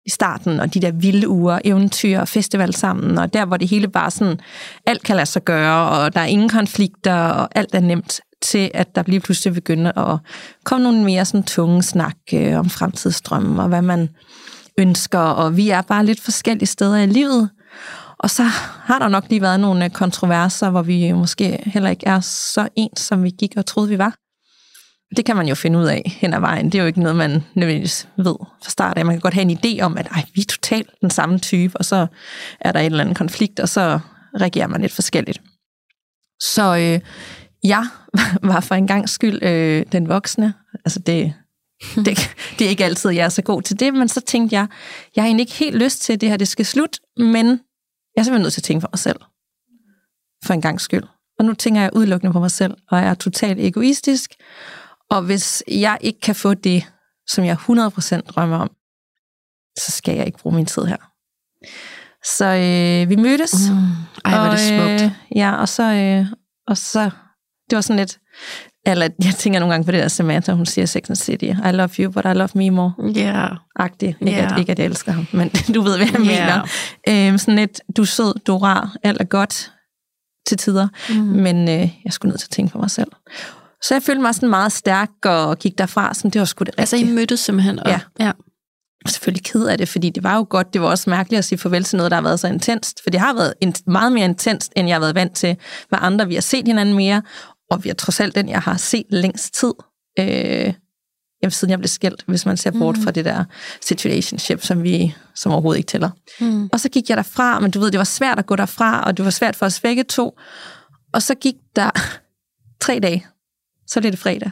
i 0.09 0.11
starten, 0.11 0.59
og 0.59 0.73
de 0.73 0.79
der 0.79 0.91
vilde 0.91 1.27
uger, 1.27 1.59
eventyr 1.63 2.19
og 2.19 2.27
festival 2.27 2.73
sammen, 2.73 3.17
og 3.17 3.33
der, 3.33 3.45
hvor 3.45 3.57
det 3.57 3.67
hele 3.67 3.87
bare 3.87 4.11
sådan, 4.11 4.39
alt 4.85 5.03
kan 5.03 5.15
lade 5.15 5.25
sig 5.25 5.43
gøre, 5.43 5.89
og 5.89 6.13
der 6.13 6.19
er 6.19 6.25
ingen 6.25 6.49
konflikter, 6.49 7.13
og 7.13 7.49
alt 7.55 7.75
er 7.75 7.79
nemt, 7.79 8.21
til 8.41 8.71
at 8.73 8.95
der 8.95 9.03
lige 9.07 9.19
pludselig 9.19 9.53
begynder 9.53 9.97
at 9.97 10.19
komme 10.63 10.83
nogle 10.83 11.03
mere 11.03 11.25
sådan 11.25 11.43
tunge 11.43 11.83
snak 11.83 12.15
øh, 12.33 12.59
om 12.59 12.69
fremtidsdrømme, 12.69 13.61
og 13.61 13.67
hvad 13.67 13.81
man 13.81 14.09
ønsker, 14.79 15.19
og 15.19 15.57
vi 15.57 15.69
er 15.69 15.81
bare 15.81 16.05
lidt 16.05 16.21
forskellige 16.21 16.67
steder 16.67 16.97
i 16.97 17.05
livet. 17.05 17.49
Og 18.19 18.29
så 18.29 18.43
har 18.83 18.99
der 18.99 19.07
nok 19.07 19.23
lige 19.29 19.41
været 19.41 19.59
nogle 19.59 19.85
øh, 19.85 19.91
kontroverser, 19.91 20.69
hvor 20.69 20.81
vi 20.81 21.11
måske 21.11 21.63
heller 21.65 21.89
ikke 21.89 22.07
er 22.07 22.19
så 22.19 22.67
ens, 22.75 22.99
som 22.99 23.23
vi 23.23 23.29
gik 23.29 23.53
og 23.57 23.65
troede, 23.65 23.89
vi 23.89 23.97
var. 23.97 24.15
Det 25.17 25.25
kan 25.25 25.35
man 25.35 25.47
jo 25.47 25.55
finde 25.55 25.79
ud 25.79 25.85
af 25.85 26.01
hen 26.05 26.33
ad 26.33 26.39
vejen. 26.39 26.65
Det 26.65 26.75
er 26.75 26.81
jo 26.81 26.87
ikke 26.87 27.01
noget, 27.01 27.15
man 27.15 27.43
nødvendigvis 27.53 28.07
ved 28.17 28.35
fra 28.63 28.69
start 28.69 28.97
af. 28.97 29.05
Man 29.05 29.15
kan 29.15 29.21
godt 29.21 29.33
have 29.33 29.51
en 29.51 29.59
idé 29.65 29.81
om, 29.81 29.97
at 29.97 30.07
Ej, 30.11 30.25
vi 30.33 30.41
er 30.41 30.45
totalt 30.45 30.89
den 31.01 31.09
samme 31.09 31.39
type, 31.39 31.77
og 31.77 31.85
så 31.85 32.07
er 32.59 32.71
der 32.71 32.79
en 32.79 32.85
eller 32.85 33.03
anden 33.03 33.15
konflikt, 33.15 33.59
og 33.59 33.69
så 33.69 33.99
reagerer 34.41 34.67
man 34.67 34.81
lidt 34.81 34.93
forskelligt. 34.93 35.41
Så 36.41 36.77
øh, 36.77 37.09
jeg 37.63 37.85
var 38.51 38.59
for 38.59 38.75
en 38.75 38.87
gang 38.87 39.09
skyld 39.09 39.43
øh, 39.43 39.85
den 39.91 40.09
voksne. 40.09 40.53
Altså 40.85 40.99
det 40.99 41.33
det, 42.05 42.35
det 42.59 42.65
er 42.65 42.69
ikke 42.69 42.85
altid, 42.85 43.09
jeg 43.09 43.25
er 43.25 43.29
så 43.29 43.41
god 43.41 43.61
til 43.61 43.79
det, 43.79 43.93
men 43.93 44.07
så 44.07 44.21
tænkte 44.21 44.55
jeg, 44.55 44.67
jeg 45.15 45.23
har 45.23 45.27
egentlig 45.27 45.43
ikke 45.43 45.53
helt 45.53 45.75
lyst 45.75 46.01
til, 46.01 46.13
at 46.13 46.21
det 46.21 46.29
her 46.29 46.37
det 46.37 46.47
skal 46.47 46.65
slutte, 46.65 46.99
men 47.17 47.47
jeg 48.15 48.21
er 48.21 48.23
simpelthen 48.23 48.41
nødt 48.41 48.53
til 48.53 48.59
at 48.61 48.63
tænke 48.63 48.81
for 48.81 48.89
mig 48.93 48.99
selv. 48.99 49.19
For 50.45 50.53
en 50.53 50.61
gang 50.61 50.81
skyld. 50.81 51.03
Og 51.39 51.45
nu 51.45 51.53
tænker 51.53 51.81
jeg 51.81 51.89
udelukkende 51.93 52.33
på 52.33 52.39
mig 52.39 52.51
selv, 52.51 52.73
og 52.89 52.97
jeg 52.97 53.09
er 53.09 53.13
totalt 53.13 53.59
egoistisk. 53.59 54.33
Og 55.09 55.21
hvis 55.21 55.63
jeg 55.67 55.97
ikke 56.01 56.19
kan 56.19 56.35
få 56.35 56.53
det, 56.53 56.83
som 57.27 57.45
jeg 57.45 57.57
100% 57.69 58.21
drømmer 58.21 58.57
om, 58.57 58.71
så 59.79 59.91
skal 59.91 60.15
jeg 60.15 60.25
ikke 60.25 60.37
bruge 60.39 60.55
min 60.55 60.65
tid 60.65 60.85
her. 60.85 60.97
Så 62.37 62.45
øh, 62.45 63.09
vi 63.09 63.15
mødtes. 63.15 63.69
Mm. 63.69 63.75
Ej, 64.25 64.31
hvor 64.31 64.39
er 64.39 64.43
det 64.43 64.51
og, 64.51 64.59
smukt. 64.59 65.01
Øh, 65.03 65.37
ja, 65.37 65.55
og 65.55 65.69
så, 65.69 65.83
øh, 65.83 66.25
og 66.67 66.77
så, 66.77 67.03
det 67.69 67.75
var 67.75 67.81
sådan 67.81 67.99
lidt, 67.99 68.19
eller 68.85 69.09
jeg 69.23 69.33
tænker 69.35 69.59
nogle 69.59 69.73
gange 69.73 69.85
på 69.85 69.91
det 69.91 70.01
der 70.01 70.07
Samantha, 70.07 70.51
hun 70.51 70.65
siger 70.65 70.85
Sex 70.85 71.09
and 71.09 71.15
City, 71.15 71.43
I 71.45 71.71
love 71.71 71.89
you, 71.99 72.11
but 72.11 72.25
I 72.25 72.33
love 72.33 72.49
me 72.55 72.69
more. 72.69 72.93
Ja. 73.15 73.47
Agtigt. 73.75 74.17
Ikke, 74.21 74.31
Ja. 74.33 74.51
at, 74.53 74.59
ikke 74.59 74.71
at 74.71 74.79
jeg 74.79 74.85
elsker 74.85 75.11
ham, 75.11 75.27
men 75.33 75.49
du 75.75 75.81
ved, 75.81 75.97
hvad 75.97 76.07
jeg 76.07 76.19
Ja. 76.21 76.63
mener. 77.07 77.27
Øhm, 77.29 77.37
sådan 77.37 77.55
lidt, 77.55 77.81
du 77.97 78.01
er 78.01 78.05
sød, 78.05 78.39
du 78.39 78.55
er 78.55 78.63
rar, 78.63 78.95
alt 79.03 79.21
er 79.21 79.25
godt 79.25 79.71
til 80.47 80.57
tider, 80.57 80.87
Mm. 81.09 81.15
men 81.15 81.69
øh, 81.69 81.89
jeg 82.05 82.13
skulle 82.13 82.29
nødt 82.29 82.39
til 82.39 82.47
at 82.47 82.51
tænke 82.51 82.71
på 82.71 82.77
mig 82.77 82.91
selv. 82.91 83.11
Så 83.83 83.93
jeg 83.95 84.03
følte 84.03 84.21
mig 84.21 84.35
sådan 84.35 84.49
meget 84.49 84.71
stærk 84.71 85.09
og 85.25 85.59
gik 85.59 85.77
derfra, 85.77 86.13
sådan, 86.13 86.31
det 86.31 86.39
var 86.39 86.45
sgu 86.45 86.63
det 86.63 86.73
Altså, 86.77 86.95
rigtige. 86.95 87.11
I 87.11 87.15
mødtes 87.15 87.39
simpelthen. 87.39 87.79
Og, 87.79 87.89
Ja. 87.89 87.99
ja. 88.19 88.31
selvfølgelig 89.07 89.43
ked 89.45 89.65
af 89.65 89.77
det, 89.77 89.89
fordi 89.89 90.09
det 90.09 90.23
var 90.23 90.35
jo 90.35 90.45
godt. 90.49 90.73
Det 90.73 90.81
var 90.81 90.87
også 90.87 91.09
mærkeligt 91.09 91.37
at 91.37 91.45
sige 91.45 91.59
farvel 91.59 91.83
til 91.83 91.97
noget, 91.97 92.11
der 92.11 92.15
har 92.17 92.21
været 92.21 92.39
så 92.39 92.47
intenst. 92.47 93.03
For 93.03 93.09
det 93.09 93.19
har 93.19 93.33
været 93.33 93.53
in- 93.61 93.73
meget 93.87 94.11
mere 94.11 94.25
intenst, 94.25 94.71
end 94.75 94.87
jeg 94.87 94.95
har 94.95 94.99
været 94.99 95.15
vant 95.15 95.35
til 95.35 95.57
med 95.91 95.99
andre. 96.01 96.27
Vi 96.27 96.33
har 96.33 96.41
set 96.41 96.67
hinanden 96.67 96.95
mere, 96.95 97.21
og 97.71 97.83
vi 97.83 97.89
er 97.89 97.93
trods 97.93 98.19
alt 98.19 98.35
den, 98.35 98.49
jeg 98.49 98.59
har 98.61 98.77
set 98.77 99.05
længst 99.09 99.53
tid. 99.53 99.73
Øh, 100.19 100.73
jamen, 101.43 101.51
siden 101.51 101.69
jeg 101.71 101.79
blev 101.79 101.87
skilt, 101.87 102.23
hvis 102.27 102.45
man 102.45 102.57
ser 102.57 102.71
bort 102.71 102.97
Mm. 102.97 103.03
fra 103.03 103.11
det 103.11 103.25
der 103.25 103.43
situationship, 103.81 104.65
som 104.65 104.83
vi 104.83 105.15
som 105.35 105.51
overhovedet 105.51 105.77
ikke 105.79 105.87
tæller. 105.87 106.09
Mm. 106.39 106.69
Og 106.73 106.79
så 106.79 106.89
gik 106.89 107.09
jeg 107.09 107.17
derfra, 107.17 107.59
men 107.59 107.71
du 107.71 107.79
ved, 107.79 107.91
det 107.91 107.97
var 107.97 108.03
svært 108.03 108.39
at 108.39 108.45
gå 108.45 108.55
derfra, 108.55 109.03
og 109.03 109.17
det 109.17 109.25
var 109.25 109.31
svært 109.31 109.55
for 109.55 109.65
os 109.65 109.79
begge 109.79 110.03
to. 110.03 110.37
Og 111.13 111.21
så 111.21 111.35
gik 111.35 111.55
der 111.75 111.89
tre 112.85 112.99
dage. 113.03 113.25
Så 113.91 113.99
blev 113.99 114.11
det 114.11 114.19
fredag. 114.19 114.51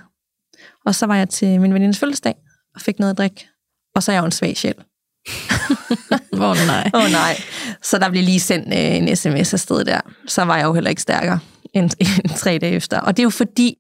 Og 0.86 0.96
så 0.96 1.06
var 1.06 1.16
jeg 1.16 1.30
til 1.30 1.62
min 1.62 1.74
venindes 1.74 2.00
fødselsdag, 2.00 2.36
og 2.76 2.82
fik 2.82 3.00
noget 3.00 3.12
at 3.12 3.18
drikke. 3.18 3.48
Og 3.96 4.04
så 4.04 4.12
er 4.12 4.16
jeg 4.16 4.22
jo 4.22 4.26
en 4.26 4.32
svag 4.32 4.58
sjæl. 4.58 4.76
Hvor 6.38 6.66
nej. 6.66 6.92
Åh 6.96 7.04
oh, 7.04 7.12
nej. 7.12 7.42
Så 7.84 7.98
der 7.98 8.10
blev 8.10 8.24
lige 8.24 8.40
sendt 8.40 8.68
øh, 8.68 8.96
en 8.96 9.16
sms 9.16 9.54
afsted 9.54 9.86
der. 9.86 10.02
Så 10.28 10.42
var 10.42 10.58
jeg 10.58 10.66
jo 10.66 10.74
heller 10.74 10.90
ikke 10.90 11.02
stærkere 11.02 11.40
end, 11.74 11.92
end 12.24 12.38
tre 12.38 12.58
dage 12.58 12.76
efter. 12.76 13.00
Og 13.00 13.18
det 13.18 13.22
er 13.22 13.26
jo 13.26 13.30
fordi, 13.30 13.76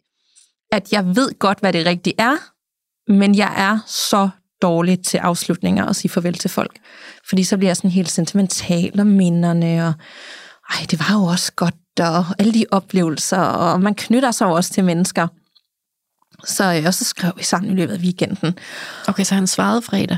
at 0.72 0.92
jeg 0.92 1.16
ved 1.16 1.40
godt, 1.40 1.60
hvad 1.60 1.74
det 1.74 1.86
rigtige 1.86 2.16
er, 2.18 2.36
men 3.12 3.36
jeg 3.36 3.54
er 3.58 3.80
så 3.88 4.30
dårlig 4.62 5.04
til 5.06 5.18
afslutninger 5.18 5.86
og 5.86 5.96
sige 5.96 6.10
farvel 6.10 6.34
til 6.34 6.50
folk. 6.50 6.80
Fordi 7.30 7.44
så 7.44 7.58
bliver 7.58 7.70
jeg 7.70 7.78
sådan 7.78 7.92
helt 7.92 8.10
sentimental 8.10 9.00
om 9.00 9.08
minderne, 9.08 9.88
og 9.88 9.94
ej, 10.70 10.86
det 10.92 11.00
var 11.00 11.20
jo 11.20 11.24
også 11.24 11.52
godt, 11.56 11.76
og 12.00 12.26
alle 12.40 12.54
de 12.54 12.66
oplevelser, 12.72 13.40
og 13.40 13.82
man 13.82 13.96
knytter 13.96 14.32
sig 14.32 14.48
også 14.48 14.74
til 14.74 14.84
mennesker. 14.84 15.28
Så, 16.46 16.74
øh, 16.74 16.84
og 16.86 16.94
så 16.94 17.06
skrev 17.06 17.32
vi 17.38 17.44
sammen 17.44 17.72
i 17.72 17.76
løbet 17.76 17.94
af 17.94 18.00
weekenden. 18.00 18.58
Okay, 19.08 19.24
så 19.24 19.36
han 19.36 19.48
svarede 19.48 19.82
fredag. 19.82 20.18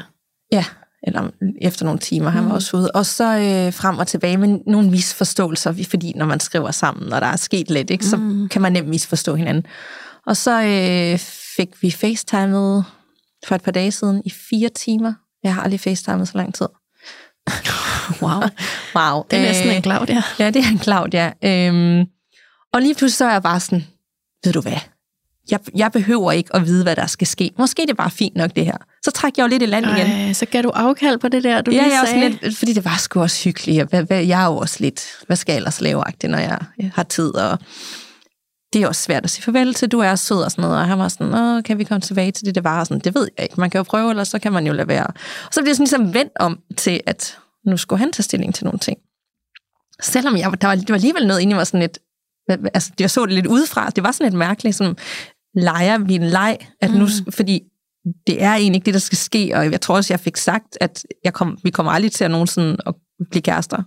Ja, 0.51 0.65
eller 1.03 1.29
efter 1.61 1.85
nogle 1.85 1.99
timer, 1.99 2.29
han 2.29 2.43
var 2.43 2.49
Mm. 2.49 2.55
også 2.55 2.77
ude. 2.77 2.91
Og 2.91 3.05
så 3.05 3.23
øh, 3.23 3.73
frem 3.73 3.97
og 3.97 4.07
tilbage 4.07 4.37
med 4.37 4.59
nogle 4.67 4.89
misforståelser, 4.89 5.83
fordi 5.89 6.13
når 6.15 6.25
man 6.25 6.39
skriver 6.39 6.71
sammen, 6.71 7.13
og 7.13 7.21
der 7.21 7.27
er 7.27 7.35
sket 7.35 7.69
lidt, 7.69 7.89
ikke, 7.89 8.05
så 8.05 8.17
Mm. 8.17 8.49
kan 8.49 8.61
man 8.61 8.71
nemt 8.73 8.87
misforstå 8.87 9.35
hinanden. 9.35 9.65
Og 10.25 10.37
så 10.37 10.61
øh, 10.61 11.19
fik 11.57 11.69
vi 11.81 11.91
facetimet 11.91 12.85
for 13.47 13.55
et 13.55 13.61
par 13.63 13.71
dage 13.71 13.91
siden 13.91 14.21
i 14.25 14.29
fire 14.49 14.69
timer. 14.69 15.13
Jeg 15.43 15.53
har 15.55 15.61
aldrig 15.61 15.79
facetimet 15.79 16.27
så 16.27 16.37
lang 16.37 16.53
tid. 16.55 16.67
Wow. 18.21 18.41
Wow. 18.95 19.23
Det 19.31 19.39
er 19.39 19.41
næsten 19.43 19.69
Øh, 19.69 19.75
en 19.75 19.83
Claudia. 19.83 20.21
Ja, 20.39 20.49
det 20.49 20.65
er 20.65 20.69
en 20.71 20.79
Claudia. 20.79 21.33
Øhm, 21.43 22.05
og 22.73 22.81
lige 22.81 22.95
pludselig 22.95 23.17
så 23.17 23.25
er 23.25 23.31
jeg 23.31 23.43
bare 23.43 23.59
sådan, 23.59 23.87
ved 24.43 24.53
du 24.53 24.61
hvad, 24.61 24.77
jeg, 25.51 25.59
jeg 25.75 25.91
behøver 25.91 26.31
ikke 26.31 26.55
at 26.55 26.65
vide, 26.65 26.83
hvad 26.83 26.95
der 26.95 27.05
skal 27.07 27.27
ske. 27.27 27.51
Måske 27.57 27.81
det 27.81 27.89
er 27.89 27.93
bare 27.93 28.11
fint 28.11 28.35
nok, 28.35 28.55
det 28.55 28.65
her. 28.65 28.77
Så 29.05 29.11
trækker 29.11 29.43
jeg 29.43 29.49
jo 29.49 29.49
lidt 29.49 29.63
i 29.63 29.65
land 29.65 29.85
igen. 29.85 30.07
Ej, 30.07 30.33
så 30.33 30.45
gav 30.45 30.61
du 30.61 30.69
afkald 30.69 31.17
på 31.17 31.27
det 31.27 31.43
der, 31.43 31.61
du 31.61 31.71
Ja, 31.71 31.77
lige 31.77 31.89
jeg 31.89 31.97
er 31.97 32.01
også 32.01 32.13
sagde. 32.13 32.29
lidt, 32.41 32.57
fordi 32.57 32.73
det 32.73 32.85
var 32.85 32.97
sgu 32.97 33.21
også 33.21 33.43
hyggeligt. 33.43 33.89
Hvad, 33.89 34.03
hvad, 34.03 34.23
jeg 34.23 34.41
er 34.41 34.45
jo 34.45 34.57
også 34.57 34.77
lidt, 34.79 35.05
hvad 35.27 35.37
skal 35.37 35.53
jeg 35.53 35.57
ellers 35.57 35.81
lave 35.81 36.03
når 36.23 36.37
jeg 36.37 36.59
har 36.93 37.03
tid, 37.03 37.35
og 37.35 37.59
det 38.73 38.83
er 38.83 38.87
også 38.87 39.01
svært 39.01 39.23
at 39.23 39.29
sige 39.29 39.43
farvel 39.43 39.73
til, 39.73 39.89
du 39.89 39.99
er 39.99 40.15
sød 40.15 40.41
og 40.43 40.51
sådan 40.51 40.61
noget, 40.61 40.77
og 40.77 40.87
han 40.87 40.99
var 40.99 41.07
sådan, 41.07 41.33
Åh, 41.33 41.63
kan 41.63 41.77
vi 41.77 41.83
komme 41.83 42.01
tilbage 42.01 42.31
til 42.31 42.45
det, 42.45 42.55
det 42.55 42.63
var 42.63 42.79
og 42.79 42.87
sådan, 42.87 42.99
det 42.99 43.15
ved 43.15 43.27
jeg 43.37 43.43
ikke, 43.43 43.59
man 43.59 43.69
kan 43.69 43.79
jo 43.79 43.83
prøve, 43.83 44.09
eller 44.09 44.23
så 44.23 44.39
kan 44.39 44.53
man 44.53 44.67
jo 44.67 44.73
lade 44.73 44.87
være. 44.87 45.07
Og 45.07 45.53
så 45.53 45.61
bliver 45.61 45.69
jeg 45.69 45.75
sådan 45.75 45.83
ligesom 45.83 46.13
vendt 46.13 46.31
om 46.39 46.59
til, 46.77 47.01
at 47.05 47.37
nu 47.65 47.77
skulle 47.77 47.99
han 47.99 48.11
tage 48.11 48.23
stilling 48.23 48.55
til 48.55 48.65
nogle 48.65 48.79
ting. 48.79 48.97
Selvom 50.01 50.37
jeg, 50.37 50.61
der 50.61 50.67
var, 50.67 50.75
det 50.75 50.89
var 50.89 50.95
alligevel 50.95 51.27
noget 51.27 51.41
inde 51.41 51.51
i 51.51 51.55
mig 51.55 51.67
sådan 51.67 51.79
lidt, 51.79 51.99
altså 52.73 52.91
jeg 52.99 53.11
så 53.11 53.25
det 53.25 53.33
lidt 53.33 53.47
udefra, 53.47 53.89
det 53.89 54.03
var 54.03 54.11
sådan 54.11 54.25
lidt 54.25 54.37
mærkeligt, 54.37 54.75
sådan, 54.75 54.95
leger 55.55 55.97
vi 55.97 56.15
en 56.15 56.23
leg, 56.23 56.57
at 56.81 56.91
nu, 56.91 57.05
Mm. 57.25 57.31
fordi 57.31 57.61
det 58.27 58.43
er 58.43 58.53
egentlig 58.53 58.75
ikke 58.75 58.85
det, 58.85 58.93
der 58.93 58.99
skal 58.99 59.17
ske, 59.17 59.51
og 59.55 59.71
jeg 59.71 59.81
tror 59.81 59.95
også, 59.95 60.13
jeg 60.13 60.19
fik 60.19 60.37
sagt, 60.37 60.77
at 60.81 61.03
jeg 61.23 61.33
kom, 61.33 61.57
vi 61.63 61.69
kommer 61.69 61.91
aldrig 61.91 62.11
til 62.11 62.23
at 62.23 62.31
nogensinde 62.31 62.77
at 62.87 62.95
blive 63.31 63.41
kærester. 63.41 63.77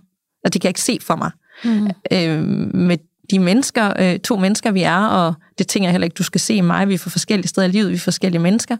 Og 0.45 0.53
det 0.53 0.61
kan 0.61 0.67
jeg 0.67 0.69
ikke 0.69 0.81
se 0.81 0.97
for 1.01 1.15
mig. 1.15 1.31
Mm. 1.63 1.89
Øh, 2.11 2.43
med 2.75 2.97
de 3.31 3.39
mennesker, 3.39 3.93
øh, 3.99 4.19
to 4.19 4.37
mennesker 4.37 4.71
vi 4.71 4.81
er, 4.81 5.05
og 5.05 5.33
det 5.57 5.67
tænker 5.67 5.87
jeg 5.87 5.91
heller 5.91 6.05
ikke, 6.05 6.15
du 6.15 6.23
skal 6.23 6.41
se 6.41 6.53
i 6.53 6.61
mig, 6.61 6.87
vi 6.87 6.93
er 6.93 6.97
fra 6.97 7.09
forskellige 7.09 7.47
steder 7.47 7.67
i 7.67 7.71
livet, 7.71 7.89
vi 7.89 7.95
er 7.95 7.99
forskellige 7.99 8.41
mennesker. 8.41 8.77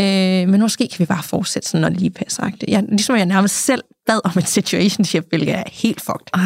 Øh, 0.00 0.48
men 0.48 0.60
måske 0.60 0.88
kan 0.88 0.98
vi 0.98 1.04
bare 1.04 1.22
fortsætte 1.22 1.68
sådan, 1.68 1.80
når 1.80 1.88
det 1.88 1.98
lige 1.98 2.10
passer. 2.10 2.50
Jeg, 2.68 2.84
ligesom 2.88 3.16
jeg 3.16 3.26
nærmest 3.26 3.64
selv 3.64 3.82
bad 4.06 4.20
om 4.24 4.32
et 4.38 4.48
situationship, 4.48 5.24
hvilket 5.28 5.54
er 5.54 5.62
helt 5.72 6.00
fucked. 6.00 6.26
Ej, 6.34 6.40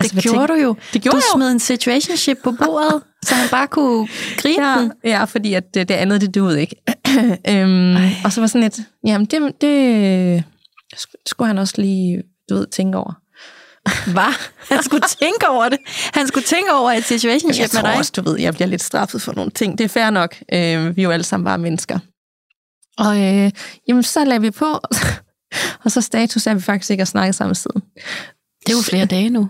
Altså, 0.00 0.12
hvad 0.14 0.22
gjorde 0.22 0.38
tænk- 0.38 0.48
du 0.48 0.54
jo. 0.54 0.76
Det 0.92 1.02
gjorde 1.02 1.16
du 1.16 1.18
jeg 1.18 1.34
jo. 1.34 1.38
smed 1.38 1.50
en 1.52 1.60
situationship 1.60 2.38
på 2.44 2.52
bordet, 2.52 3.02
så 3.26 3.34
han 3.34 3.48
bare 3.48 3.66
kunne 3.66 4.08
gribe 4.36 4.62
Ja, 4.62 4.74
den. 4.80 4.92
ja, 5.04 5.24
fordi 5.24 5.54
at 5.54 5.74
det, 5.74 5.88
det 5.88 5.94
andet, 5.94 6.20
det 6.20 6.34
duede 6.34 6.60
ikke. 6.60 6.76
øhm, 7.48 7.96
Ej. 7.96 8.10
og 8.24 8.32
så 8.32 8.40
var 8.40 8.46
sådan 8.46 8.60
lidt, 8.60 8.78
jamen 9.06 9.26
det, 9.26 9.60
det 9.60 10.44
sk- 10.96 11.22
skulle 11.26 11.46
han 11.48 11.58
også 11.58 11.74
lige, 11.78 12.22
du 12.50 12.54
ved, 12.54 12.66
tænke 12.66 12.98
over. 12.98 13.12
Hvad? 14.12 14.34
Han 14.74 14.82
skulle 14.82 15.04
tænke 15.20 15.48
over 15.48 15.68
det. 15.68 15.78
Han 16.14 16.26
skulle 16.28 16.44
tænke 16.44 16.72
over 16.72 16.90
et 16.92 17.04
situationship 17.04 17.60
Jeg 17.60 17.68
med 17.72 17.80
tror 17.82 17.88
dig. 17.88 17.98
også, 17.98 18.12
du 18.16 18.22
ved, 18.22 18.40
jeg 18.40 18.54
bliver 18.54 18.66
lidt 18.68 18.82
straffet 18.82 19.22
for 19.22 19.32
nogle 19.32 19.50
ting. 19.50 19.78
Det 19.78 19.84
er 19.84 19.88
fair 19.88 20.10
nok. 20.10 20.36
Øh, 20.52 20.96
vi 20.96 21.02
er 21.02 21.04
jo 21.04 21.10
alle 21.10 21.24
sammen 21.24 21.44
bare 21.44 21.58
mennesker. 21.58 21.98
Og 22.98 23.20
øh, 23.22 23.50
jamen, 23.88 24.02
så 24.02 24.24
lagde 24.24 24.40
vi 24.40 24.50
på, 24.50 24.66
og 25.84 25.90
så 25.90 26.00
status 26.00 26.46
er 26.46 26.54
vi 26.54 26.60
faktisk 26.60 26.90
ikke 26.90 27.00
at 27.02 27.08
snakke 27.08 27.32
sammen 27.32 27.54
siden. 27.54 27.82
Det 28.66 28.72
er 28.72 28.76
jo 28.76 28.82
flere 28.82 29.06
dage 29.06 29.30
nu. 29.30 29.48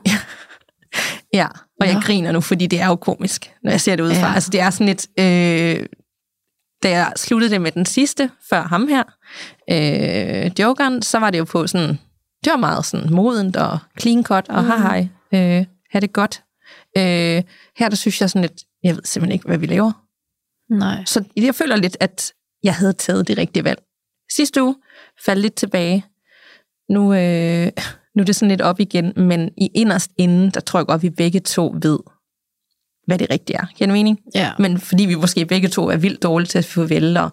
Ja, 1.33 1.47
og 1.81 1.87
jeg 1.87 1.95
Nå. 1.95 2.01
griner 2.01 2.33
nu, 2.33 2.41
fordi 2.41 2.67
det 2.67 2.81
er 2.81 2.87
jo 2.87 2.97
komisk, 2.97 3.53
når 3.63 3.71
jeg 3.71 3.81
ser 3.81 3.97
det 3.97 4.03
udefra. 4.03 4.21
Ja. 4.21 4.29
Ja. 4.29 4.35
Altså, 4.35 4.51
det 4.51 4.61
er 4.61 4.71
sådan 4.71 4.87
lidt... 4.87 5.07
Øh, 5.19 5.87
da 6.83 6.91
jeg 6.91 7.13
sluttede 7.17 7.51
det 7.51 7.61
med 7.61 7.73
den 7.73 7.87
sidste, 7.87 8.31
før 8.51 8.63
ham 8.63 8.89
her, 8.89 9.03
øh, 9.71 10.51
jokeren, 10.59 11.03
så 11.03 11.19
var 11.19 11.31
det 11.31 11.39
jo 11.39 11.45
på 11.45 11.67
sådan... 11.67 11.99
Det 12.45 12.51
var 12.51 12.57
meget 12.57 12.85
sådan 12.85 13.15
modent 13.15 13.57
og 13.57 13.79
clean 14.01 14.25
cut, 14.25 14.49
og 14.49 14.63
mm. 14.63 14.69
hej 14.69 14.79
hej, 14.79 15.09
øh, 15.35 15.67
have 15.91 16.01
det 16.01 16.13
godt. 16.13 16.43
Øh, 16.97 17.43
her 17.77 17.89
der 17.89 17.97
synes 17.97 18.21
jeg 18.21 18.31
sådan 18.31 18.43
lidt, 18.43 18.63
jeg 18.83 18.97
ved 18.97 19.03
simpelthen 19.05 19.33
ikke, 19.33 19.47
hvad 19.47 19.59
vi 19.59 19.67
laver. 19.67 19.93
Nej. 20.71 21.05
Så 21.05 21.25
jeg 21.37 21.55
føler 21.55 21.77
lidt, 21.77 21.97
at 22.01 22.33
jeg 22.63 22.75
havde 22.75 22.93
taget 22.93 23.29
det 23.29 23.39
rigtige 23.39 23.65
valg. 23.65 23.83
Sidste 24.33 24.63
uge 24.63 24.77
faldt 25.25 25.43
lidt 25.43 25.55
tilbage. 25.55 26.07
Nu, 26.91 27.15
øh, 27.15 27.73
nu 28.17 28.21
er 28.21 28.25
det 28.25 28.37
sådan 28.37 28.49
lidt 28.49 28.61
op 28.63 28.81
igen, 28.81 29.13
men 29.17 29.51
i 29.57 29.67
inderst 29.75 30.11
inden, 30.19 30.51
der 30.51 30.61
tror 30.61 30.79
jeg 30.81 30.87
godt, 30.87 30.99
at 30.99 31.03
vi 31.03 31.11
begge 31.11 31.41
to 31.41 31.75
ved, 31.83 31.99
hvad 33.07 33.19
det 33.19 33.27
rigtige 33.31 33.57
er. 33.57 33.67
Giver 33.75 33.87
det 33.87 33.93
mening? 33.93 34.19
Ja. 34.35 34.53
Men 34.59 34.79
fordi 34.81 35.05
vi 35.07 35.15
måske 35.15 35.47
begge 35.47 35.69
to 35.69 35.89
er 35.91 35.97
vildt 35.97 36.23
dårlige 36.23 36.47
til 36.49 36.59
at 36.59 36.65
få 36.65 36.81
farvel, 36.81 37.17
og 37.17 37.31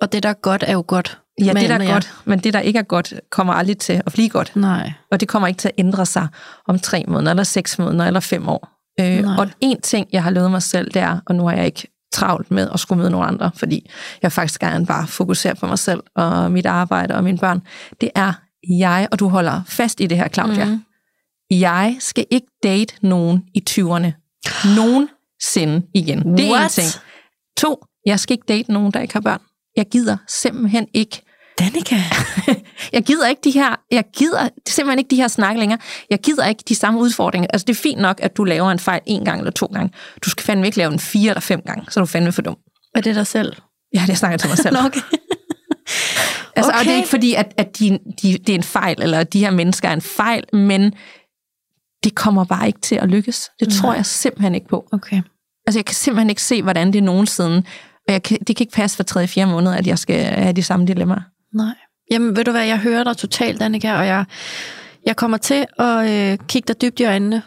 Og 0.00 0.12
det, 0.12 0.22
der 0.22 0.28
er 0.28 0.32
godt, 0.34 0.64
er 0.66 0.72
jo 0.72 0.84
godt. 0.86 1.18
ja, 1.40 1.52
det 1.52 1.68
der 1.68 1.78
Men, 1.78 1.88
er 1.88 1.92
godt, 1.92 2.14
men 2.24 2.38
det 2.38 2.52
der 2.54 2.60
ikke 2.60 2.78
er 2.78 2.82
godt, 2.82 3.14
kommer 3.30 3.52
aldrig 3.54 3.78
til 3.78 4.02
at 4.06 4.12
blive 4.12 4.28
godt. 4.28 4.56
Nej. 4.56 4.92
Og 5.10 5.20
det 5.20 5.28
kommer 5.28 5.48
ikke 5.48 5.58
til 5.58 5.68
at 5.68 5.74
ændre 5.78 6.06
sig 6.06 6.28
om 6.68 6.78
tre 6.78 7.04
måneder, 7.08 7.30
eller 7.30 7.42
seks 7.44 7.78
måneder, 7.78 8.04
eller 8.06 8.20
fem 8.20 8.48
år. 8.48 8.68
Øh, 9.00 9.06
Nej. 9.24 9.36
og 9.38 9.48
en 9.60 9.80
ting, 9.80 10.08
jeg 10.12 10.22
har 10.22 10.30
lovet 10.30 10.50
mig 10.50 10.62
selv, 10.62 10.90
det 10.90 11.02
er, 11.02 11.20
og 11.26 11.34
nu 11.34 11.46
har 11.46 11.56
jeg 11.56 11.66
ikke 11.66 11.88
travlt 12.12 12.50
med 12.50 12.68
at 12.74 12.80
skulle 12.80 12.98
møde 12.98 13.10
nogle 13.10 13.26
andre, 13.26 13.50
fordi 13.54 13.90
jeg 14.22 14.32
faktisk 14.32 14.60
gerne 14.60 14.86
bare 14.86 15.06
fokuserer 15.06 15.54
på 15.54 15.66
mig 15.66 15.78
selv 15.78 16.00
og 16.16 16.52
mit 16.52 16.66
arbejde 16.66 17.14
og 17.14 17.24
mine 17.24 17.38
børn, 17.38 17.62
det 18.00 18.10
er 18.14 18.32
jeg, 18.68 19.08
og 19.12 19.18
du 19.18 19.28
holder 19.28 19.62
fast 19.68 20.00
i 20.00 20.06
det 20.06 20.18
her, 20.18 20.28
Claudia. 20.28 20.64
Mm. 20.64 20.80
Jeg 21.50 21.96
skal 21.98 22.26
ikke 22.30 22.46
date 22.62 22.94
nogen 23.02 23.42
i 23.54 23.62
20'erne. 23.70 24.12
Nogensinde 24.76 25.86
igen. 25.94 26.18
Det 26.18 26.40
er 26.40 26.44
en 26.44 26.50
What? 26.52 26.70
ting. 26.70 26.86
To, 27.56 27.84
jeg 28.06 28.20
skal 28.20 28.34
ikke 28.34 28.44
date 28.48 28.72
nogen, 28.72 28.92
der 28.92 29.00
ikke 29.00 29.14
har 29.14 29.20
børn. 29.20 29.40
Jeg 29.76 29.86
gider 29.86 30.16
simpelthen 30.28 30.86
ikke 30.94 31.22
Danika. 31.58 31.96
jeg 32.92 33.04
gider 33.04 33.28
ikke 33.28 33.40
de 33.44 33.50
her, 33.50 33.76
jeg 33.90 34.04
gider 34.16 34.48
simpelthen 34.68 34.98
ikke 34.98 35.10
de 35.10 35.16
her 35.16 35.28
snakke 35.28 35.60
længere. 35.60 35.78
Jeg 36.10 36.18
gider 36.20 36.46
ikke 36.46 36.62
de 36.68 36.74
samme 36.74 37.00
udfordringer. 37.00 37.48
Altså, 37.52 37.64
det 37.64 37.72
er 37.72 37.80
fint 37.80 38.00
nok, 38.00 38.20
at 38.22 38.36
du 38.36 38.44
laver 38.44 38.70
en 38.70 38.78
fejl 38.78 39.00
en 39.06 39.24
gang 39.24 39.38
eller 39.38 39.50
to 39.50 39.66
gange. 39.66 39.92
Du 40.24 40.30
skal 40.30 40.44
fandme 40.44 40.66
ikke 40.66 40.78
lave 40.78 40.90
den 40.90 40.98
fire 40.98 41.30
eller 41.30 41.40
fem 41.40 41.60
gange, 41.66 41.84
så 41.90 42.00
er 42.00 42.04
du 42.04 42.06
fandme 42.06 42.32
for 42.32 42.42
dum. 42.42 42.56
Er 42.94 43.00
det 43.00 43.14
dig 43.14 43.26
selv? 43.26 43.56
Ja, 43.94 44.02
det 44.06 44.18
snakker 44.18 44.32
jeg 44.32 44.40
til 44.40 44.48
mig 44.48 44.58
selv. 44.58 44.76
Okay. 44.86 45.00
Altså, 46.56 46.70
okay. 46.70 46.78
Og 46.78 46.84
det 46.84 46.92
er 46.92 46.96
ikke 46.96 47.08
fordi, 47.08 47.34
at, 47.34 47.54
at 47.56 47.78
de, 47.78 47.98
de, 48.22 48.38
det 48.38 48.48
er 48.48 48.54
en 48.54 48.62
fejl, 48.62 49.02
eller 49.02 49.18
at 49.18 49.32
de 49.32 49.38
her 49.40 49.50
mennesker 49.50 49.88
er 49.88 49.92
en 49.92 50.00
fejl, 50.00 50.44
men 50.52 50.92
det 52.04 52.14
kommer 52.14 52.44
bare 52.44 52.66
ikke 52.66 52.80
til 52.80 52.94
at 52.96 53.08
lykkes. 53.08 53.50
Det 53.60 53.72
tror 53.72 53.88
Nej. 53.88 53.96
jeg 53.96 54.06
simpelthen 54.06 54.54
ikke 54.54 54.68
på. 54.68 54.88
okay. 54.92 55.22
Altså, 55.66 55.78
jeg 55.78 55.84
kan 55.84 55.94
simpelthen 55.94 56.30
ikke 56.30 56.42
se, 56.42 56.62
hvordan 56.62 56.92
det 56.92 57.02
nogensinde... 57.02 57.62
Og 58.08 58.12
jeg 58.12 58.22
kan, 58.22 58.38
det 58.38 58.56
kan 58.56 58.64
ikke 58.64 58.72
passe 58.74 58.96
for 58.96 59.42
3-4 59.42 59.44
måneder, 59.46 59.76
at 59.76 59.86
jeg 59.86 59.98
skal 59.98 60.24
have 60.24 60.52
de 60.52 60.62
samme 60.62 60.86
dilemmaer. 60.86 61.20
Nej. 61.54 61.74
Jamen, 62.10 62.36
ved 62.36 62.44
du 62.44 62.50
hvad, 62.50 62.64
jeg 62.64 62.78
hører 62.78 63.04
dig 63.04 63.16
totalt, 63.16 63.62
Annika, 63.62 63.94
og 63.94 64.06
jeg, 64.06 64.24
jeg 65.06 65.16
kommer 65.16 65.36
til 65.36 65.66
at 65.78 66.10
øh, 66.10 66.38
kigge 66.48 66.66
dig 66.66 66.82
dybt 66.82 67.00
i 67.00 67.04
øjnene, 67.04 67.42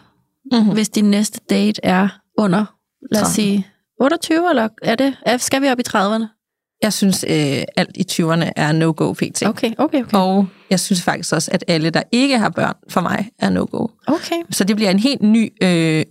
Mm-hmm. 0.51 0.73
hvis 0.73 0.89
din 0.89 1.05
næste 1.11 1.39
date 1.49 1.81
er 1.83 2.07
under, 2.37 2.65
lad 3.11 3.21
os 3.21 3.27
30. 3.27 3.33
sige, 3.33 3.67
28, 4.01 4.49
eller 4.49 4.67
er 4.81 4.95
det, 4.95 5.15
skal 5.37 5.61
vi 5.61 5.67
op 5.69 5.79
i 5.79 5.83
30'erne? 5.89 6.36
Jeg 6.81 6.93
synes, 6.93 7.25
øh, 7.27 7.63
alt 7.77 7.97
i 7.97 8.05
20'erne 8.11 8.51
er 8.55 8.71
no-go 8.71 9.13
pt. 9.13 9.43
Okay, 9.45 9.71
okay, 9.77 10.03
okay. 10.03 10.17
Og 10.17 10.47
jeg 10.69 10.79
synes 10.79 11.01
faktisk 11.01 11.33
også, 11.33 11.51
at 11.53 11.63
alle, 11.67 11.89
der 11.89 12.01
ikke 12.11 12.37
har 12.37 12.49
børn, 12.49 12.73
for 12.89 13.01
mig 13.01 13.29
er 13.39 13.49
no-go. 13.49 13.87
Okay. 14.07 14.35
Så 14.51 14.63
det 14.63 14.75
bliver 14.75 14.91
en 14.91 14.99
helt 14.99 15.21
ny, 15.21 15.53
øh, 15.63 16.05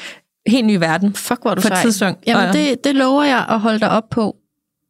helt 0.54 0.66
ny 0.66 0.76
verden 0.76 1.14
Fuck, 1.14 1.42
hvor 1.42 1.54
du 1.54 1.58
et 1.58 1.64
sej. 1.66 1.82
tidspunkt. 1.82 2.18
Jamen, 2.26 2.48
Og 2.48 2.54
det, 2.54 2.84
det 2.84 2.94
lover 2.94 3.24
jeg 3.24 3.46
at 3.48 3.60
holde 3.60 3.80
dig 3.80 3.90
op 3.90 4.10
på, 4.10 4.36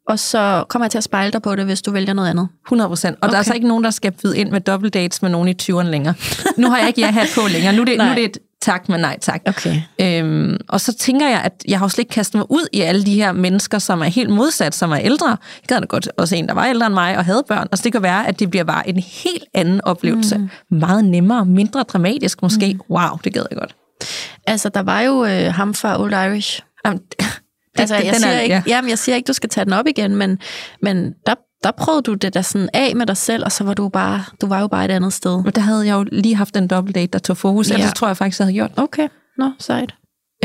og 0.07 0.19
så 0.19 0.65
kommer 0.69 0.85
jeg 0.85 0.91
til 0.91 0.97
at 0.97 1.03
spejle 1.03 1.31
dig 1.31 1.41
på 1.41 1.55
det, 1.55 1.65
hvis 1.65 1.81
du 1.81 1.91
vælger 1.91 2.13
noget 2.13 2.29
andet. 2.29 2.47
100 2.67 2.87
procent. 2.89 3.17
Og 3.21 3.23
okay. 3.23 3.31
der 3.33 3.39
er 3.39 3.43
så 3.43 3.53
ikke 3.53 3.67
nogen, 3.67 3.83
der 3.83 3.89
skal 3.91 4.11
byde 4.11 4.37
ind 4.37 4.51
med 4.51 4.61
double 4.61 4.89
dates 4.89 5.21
med 5.21 5.29
nogen 5.29 5.47
i 5.47 5.53
20'erne 5.61 5.81
længere. 5.81 6.13
Nu 6.57 6.69
har 6.69 6.77
jeg 6.77 6.87
ikke 6.87 7.01
jeg 7.01 7.13
hat 7.13 7.27
på 7.35 7.41
længere. 7.47 7.73
Nu 7.73 7.81
er 7.81 7.85
det, 7.85 7.97
nu 7.97 8.03
er 8.03 8.15
det 8.15 8.25
et 8.25 8.37
tak, 8.63 8.89
men 8.89 8.99
nej 8.99 9.17
tak. 9.21 9.41
Okay. 9.45 9.81
Øhm, 10.01 10.57
og 10.69 10.81
så 10.81 10.93
tænker 10.93 11.27
jeg, 11.29 11.41
at 11.41 11.53
jeg 11.67 11.79
har 11.79 11.85
jo 11.85 11.89
slet 11.89 11.99
ikke 11.99 12.09
kastet 12.13 12.35
mig 12.37 12.51
ud 12.51 12.67
i 12.73 12.81
alle 12.81 13.03
de 13.05 13.15
her 13.15 13.31
mennesker, 13.31 13.79
som 13.79 14.01
er 14.01 14.05
helt 14.05 14.29
modsat, 14.29 14.75
som 14.75 14.91
er 14.91 14.97
ældre. 14.99 15.27
Jeg 15.27 15.37
gad 15.67 15.79
da 15.79 15.85
godt 15.85 16.09
også 16.17 16.35
en, 16.35 16.47
der 16.47 16.53
var 16.53 16.65
ældre 16.65 16.85
end 16.85 16.93
mig 16.93 17.17
og 17.17 17.25
havde 17.25 17.43
børn. 17.47 17.67
Altså 17.71 17.83
det 17.83 17.91
kan 17.91 18.01
være, 18.03 18.27
at 18.27 18.39
det 18.39 18.49
bliver 18.49 18.63
bare 18.63 18.89
en 18.89 18.99
helt 18.99 19.43
anden 19.53 19.81
oplevelse. 19.83 20.37
Mm. 20.37 20.49
Meget 20.71 21.05
nemmere, 21.05 21.45
mindre 21.45 21.83
dramatisk 21.83 22.41
måske. 22.41 22.73
Mm. 22.73 22.79
Wow, 22.95 23.17
det 23.23 23.33
gad 23.33 23.43
jeg 23.51 23.57
godt. 23.59 23.75
Altså, 24.47 24.69
der 24.69 24.81
var 24.81 25.01
jo 25.01 25.25
øh, 25.25 25.53
ham 25.53 25.73
fra 25.73 26.01
Old 26.01 26.13
Irish. 26.13 26.61
Jamen, 26.85 26.99
det, 27.19 27.25
Altså, 27.79 27.95
jeg, 27.95 28.05
den 28.13 28.13
siger 28.21 28.33
er- 28.33 28.39
ikke, 28.39 28.55
ja. 28.55 28.63
jamen, 28.67 28.89
jeg 28.89 28.99
siger 28.99 29.15
ikke, 29.15 29.27
du 29.27 29.33
skal 29.33 29.49
tage 29.49 29.65
den 29.65 29.73
op 29.73 29.87
igen, 29.87 30.15
men, 30.15 30.39
men 30.81 31.13
der, 31.27 31.35
der 31.63 31.71
prøvede 31.71 32.01
du 32.01 32.13
det 32.13 32.33
der 32.33 32.41
sådan 32.41 32.69
af 32.73 32.95
med 32.95 33.05
dig 33.05 33.17
selv, 33.17 33.43
og 33.45 33.51
så 33.51 33.63
var 33.63 33.73
du 33.73 33.89
bare, 33.89 34.23
du 34.41 34.47
var 34.47 34.59
jo 34.59 34.67
bare 34.67 34.85
et 34.85 34.91
andet 34.91 35.13
sted. 35.13 35.43
Men 35.43 35.53
der 35.53 35.61
havde 35.61 35.85
jeg 35.87 35.93
jo 35.93 36.05
lige 36.11 36.35
haft 36.35 36.57
en 36.57 36.67
double 36.67 36.93
date, 36.93 37.07
der 37.07 37.19
tog 37.19 37.37
fokus. 37.37 37.69
Ja. 37.69 37.73
Ellers 37.75 37.93
tror 37.93 38.07
jeg 38.07 38.17
faktisk, 38.17 38.39
jeg 38.39 38.45
havde 38.45 38.53
gjort. 38.55 38.71
Okay, 38.77 39.07
nå, 39.37 39.51
sejt. 39.59 39.95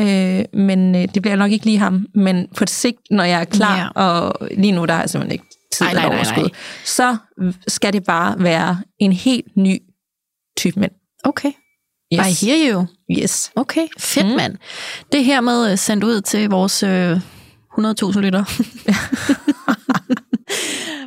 Øh, 0.00 0.44
men 0.54 0.94
øh, 0.96 1.08
det 1.14 1.22
bliver 1.22 1.36
nok 1.36 1.50
ikke 1.50 1.64
lige 1.64 1.78
ham. 1.78 2.06
Men 2.14 2.46
på 2.56 2.64
sigt, 2.66 2.98
når 3.10 3.24
jeg 3.24 3.40
er 3.40 3.44
klar, 3.44 3.76
Ja. 3.76 3.88
og 4.02 4.48
lige 4.58 4.72
nu 4.72 4.84
der 4.84 4.94
er 4.94 5.06
simpelthen 5.06 5.32
ikke 5.32 5.44
tid 5.72 5.86
nej, 5.86 5.94
nej, 5.94 6.06
overskud, 6.16 6.42
nej. 6.42 6.50
så 6.84 7.16
skal 7.68 7.92
det 7.92 8.04
bare 8.04 8.34
være 8.38 8.78
en 8.98 9.12
helt 9.12 9.56
ny 9.56 9.78
type 10.56 10.80
mænd. 10.80 10.92
Okay, 11.24 11.52
Yes. 12.14 12.42
I 12.42 12.46
hear 12.46 12.72
you. 12.74 12.86
yes. 13.22 13.50
Okay, 13.56 13.86
fedt 13.98 14.26
Mm. 14.26 14.30
mm. 14.30 14.36
mand. 14.36 14.56
Det 15.12 15.24
her 15.24 15.40
med 15.40 15.72
øh, 15.72 15.78
sendt 15.78 16.04
ud 16.04 16.20
til 16.20 16.48
vores 16.50 16.82
øh, 16.82 17.16
100.000 17.78 18.18
lytter. 18.20 18.44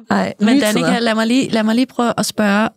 Ej, 0.10 0.34
Men 0.40 0.60
Danika, 0.60 1.00
lad 1.00 1.16
mig, 1.16 1.28
lige, 1.28 1.50
lad 1.50 1.64
mig 1.64 1.76
lige 1.76 1.86
prøve 1.86 2.14
at 2.18 2.26
spørge 2.26 2.70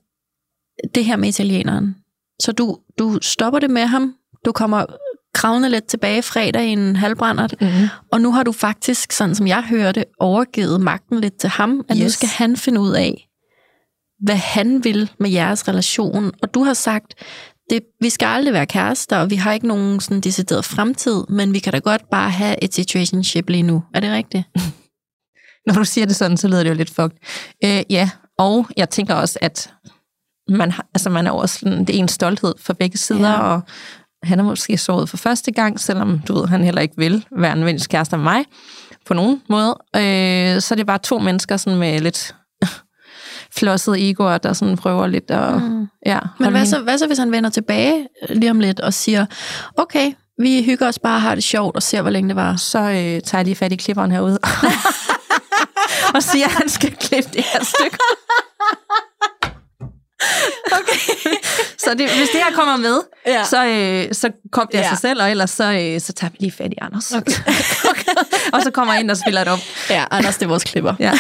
det 0.94 1.05
her 1.05 1.16
med 1.16 1.29
italieneren. 1.29 1.96
Så 2.42 2.53
du, 2.53 2.79
du 2.98 3.18
stopper 3.22 3.59
det 3.59 3.70
med 3.70 3.87
ham, 3.87 4.14
du 4.44 4.53
kommer 4.53 4.87
kravende 5.35 5.68
lidt 5.70 5.85
tilbage 5.87 6.22
fredag 6.22 6.66
i 6.66 6.72
en 6.72 6.96
halvbrændert, 6.96 7.55
Mhm. 7.61 7.88
og 8.12 8.20
nu 8.20 8.33
har 8.33 8.42
du 8.42 8.53
faktisk, 8.53 9.12
sådan 9.12 9.35
som 9.35 9.46
jeg 9.46 9.62
hører 9.62 9.92
det, 9.92 10.05
overgivet 10.20 10.81
magten 10.81 11.20
lidt 11.20 11.35
til 11.40 11.50
ham, 11.50 11.85
at 11.88 11.96
yes. 11.96 12.03
nu 12.05 12.09
skal 12.11 12.29
han 12.29 12.57
finde 12.57 12.81
ud 12.81 12.92
af, 12.92 13.29
hvad 14.20 14.37
han 14.37 14.85
vil 14.85 15.11
med 15.20 15.31
jeres 15.31 15.68
relation. 15.68 16.33
Og 16.42 16.55
du 16.55 16.62
har 16.62 16.74
sagt, 16.74 17.14
det, 17.70 17.81
vi 18.00 18.11
skal 18.11 18.27
aldrig 18.27 18.55
være 18.55 18.66
kærester, 18.66 19.16
og 19.18 19.31
vi 19.31 19.35
har 19.35 19.53
ikke 19.53 19.66
nogen 19.66 20.00
sådan 20.00 20.20
decideret 20.20 20.64
fremtid, 20.64 21.24
men 21.29 21.55
vi 21.55 21.59
kan 21.59 21.72
da 21.72 21.79
godt 21.79 22.11
bare 22.11 22.31
have 22.31 22.64
et 22.64 22.74
situationship 22.74 23.48
lige 23.50 23.62
nu. 23.62 23.83
Er 23.94 24.00
det 24.00 24.11
rigtigt? 24.12 24.44
Når 25.66 25.74
du 25.74 25.85
siger 25.85 26.07
det 26.07 26.16
sådan, 26.16 26.37
så 26.37 26.48
lyder 26.48 26.62
det 26.62 26.70
jo 26.70 26.74
lidt 26.74 26.90
fucked. 26.94 27.18
Øh, 27.64 27.83
ja, 27.90 28.11
og 28.38 28.66
jeg 28.77 28.90
tænker 28.90 29.14
også, 29.14 29.38
at 29.42 29.72
man, 30.48 30.70
har, 30.70 30.87
altså 30.94 31.11
man 31.11 31.27
er 31.27 31.31
også 31.31 31.59
sådan, 31.59 31.85
det 31.85 31.94
er 31.96 31.98
en 31.98 32.09
stolthed 32.09 32.55
for 32.61 32.72
begge 32.72 32.98
sider, 32.98 33.31
Ja. 33.31 33.38
og 33.38 33.61
han 34.22 34.38
er 34.40 34.44
måske 34.44 34.79
såret 34.79 35.09
for 35.09 35.16
første 35.16 35.53
gang, 35.53 35.81
selvom 35.81 36.18
du 36.29 36.35
ved, 36.40 36.48
han 36.48 36.64
heller 36.64 36.81
ikke 36.81 36.94
vil 36.96 37.27
være 37.38 37.53
en 37.53 37.64
venlig 37.64 37.88
kæreste 37.88 38.16
med 38.16 38.24
mig, 38.24 38.44
på 39.07 39.14
nogen 39.14 39.42
måde. 39.48 39.79
Øh, 39.96 40.61
så 40.61 40.74
er 40.74 40.77
det 40.77 40.87
bare 40.87 40.98
to 40.98 41.18
mennesker 41.18 41.57
sådan 41.57 41.79
med 41.79 42.00
lidt 42.00 42.35
flossede 43.59 44.11
egoer, 44.11 44.38
der 44.38 44.53
sådan 44.53 44.77
prøver 44.77 45.07
lidt 45.07 45.31
at... 45.31 45.62
Mm. 45.62 45.87
Ja, 46.07 46.18
Men 46.40 46.50
hvad 46.50 46.66
så, 46.66 46.81
hvad 46.81 46.98
så, 46.98 47.07
hvis 47.07 47.18
han 47.18 47.33
vender 47.33 47.50
tilbage 47.50 48.07
lige 48.29 48.50
om 48.50 48.61
lidt 48.61 48.81
og 48.81 48.94
siger, 48.94 49.27
okay, 49.77 50.12
vi 50.38 50.62
hygger 50.62 50.88
os 50.88 50.98
bare 50.98 51.20
har 51.20 51.35
det 51.35 51.44
sjovt 51.44 51.77
og 51.77 51.83
ser, 51.83 52.03
hvor 52.03 52.11
længe 52.11 52.29
det 52.29 52.37
var. 52.37 52.57
så 52.57 52.79
øh, 52.79 52.87
tager 52.87 53.20
jeg 53.33 53.44
lige 53.44 53.55
fat 53.57 53.72
i 53.72 53.77
klipperen 53.77 54.11
herude. 54.11 54.38
og 56.14 56.23
siger, 56.23 56.45
at 56.47 56.53
han 56.53 56.69
skal 56.69 56.95
klippe 56.97 57.31
det 57.33 57.45
her 57.45 57.64
stykke. 57.64 57.99
okay. 60.73 60.99
så 61.79 61.90
det, 61.90 62.11
hvis 62.17 62.29
det 62.29 62.40
her 62.45 62.53
kommer 62.55 62.77
med, 62.77 63.01
Ja. 63.27 63.45
så, 63.45 63.64
øh, 63.67 64.14
så 64.14 64.31
kom 64.53 64.69
det 64.73 64.79
af 64.79 64.83
Ja. 64.83 64.88
sig 64.88 64.99
selv, 64.99 65.23
og 65.23 65.31
ellers 65.31 65.51
så, 65.51 65.64
øh, 65.73 66.01
så 66.01 66.12
tager 66.12 66.31
vi 66.31 66.37
lige 66.40 66.53
fat 66.53 66.73
i 66.73 66.77
Anders. 66.83 67.12
Okay. 67.12 67.33
og 68.55 68.62
så 68.62 68.71
kommer 68.71 68.95
ind 68.95 69.11
og 69.11 69.17
spiller 69.17 69.45
det 69.45 69.53
op. 69.53 69.59
Ja, 69.90 70.05
Anders, 70.11 70.35
det 70.37 70.43
er 70.43 70.49
vores 70.49 70.64
klipper. 70.64 70.95
Ja. 70.99 71.12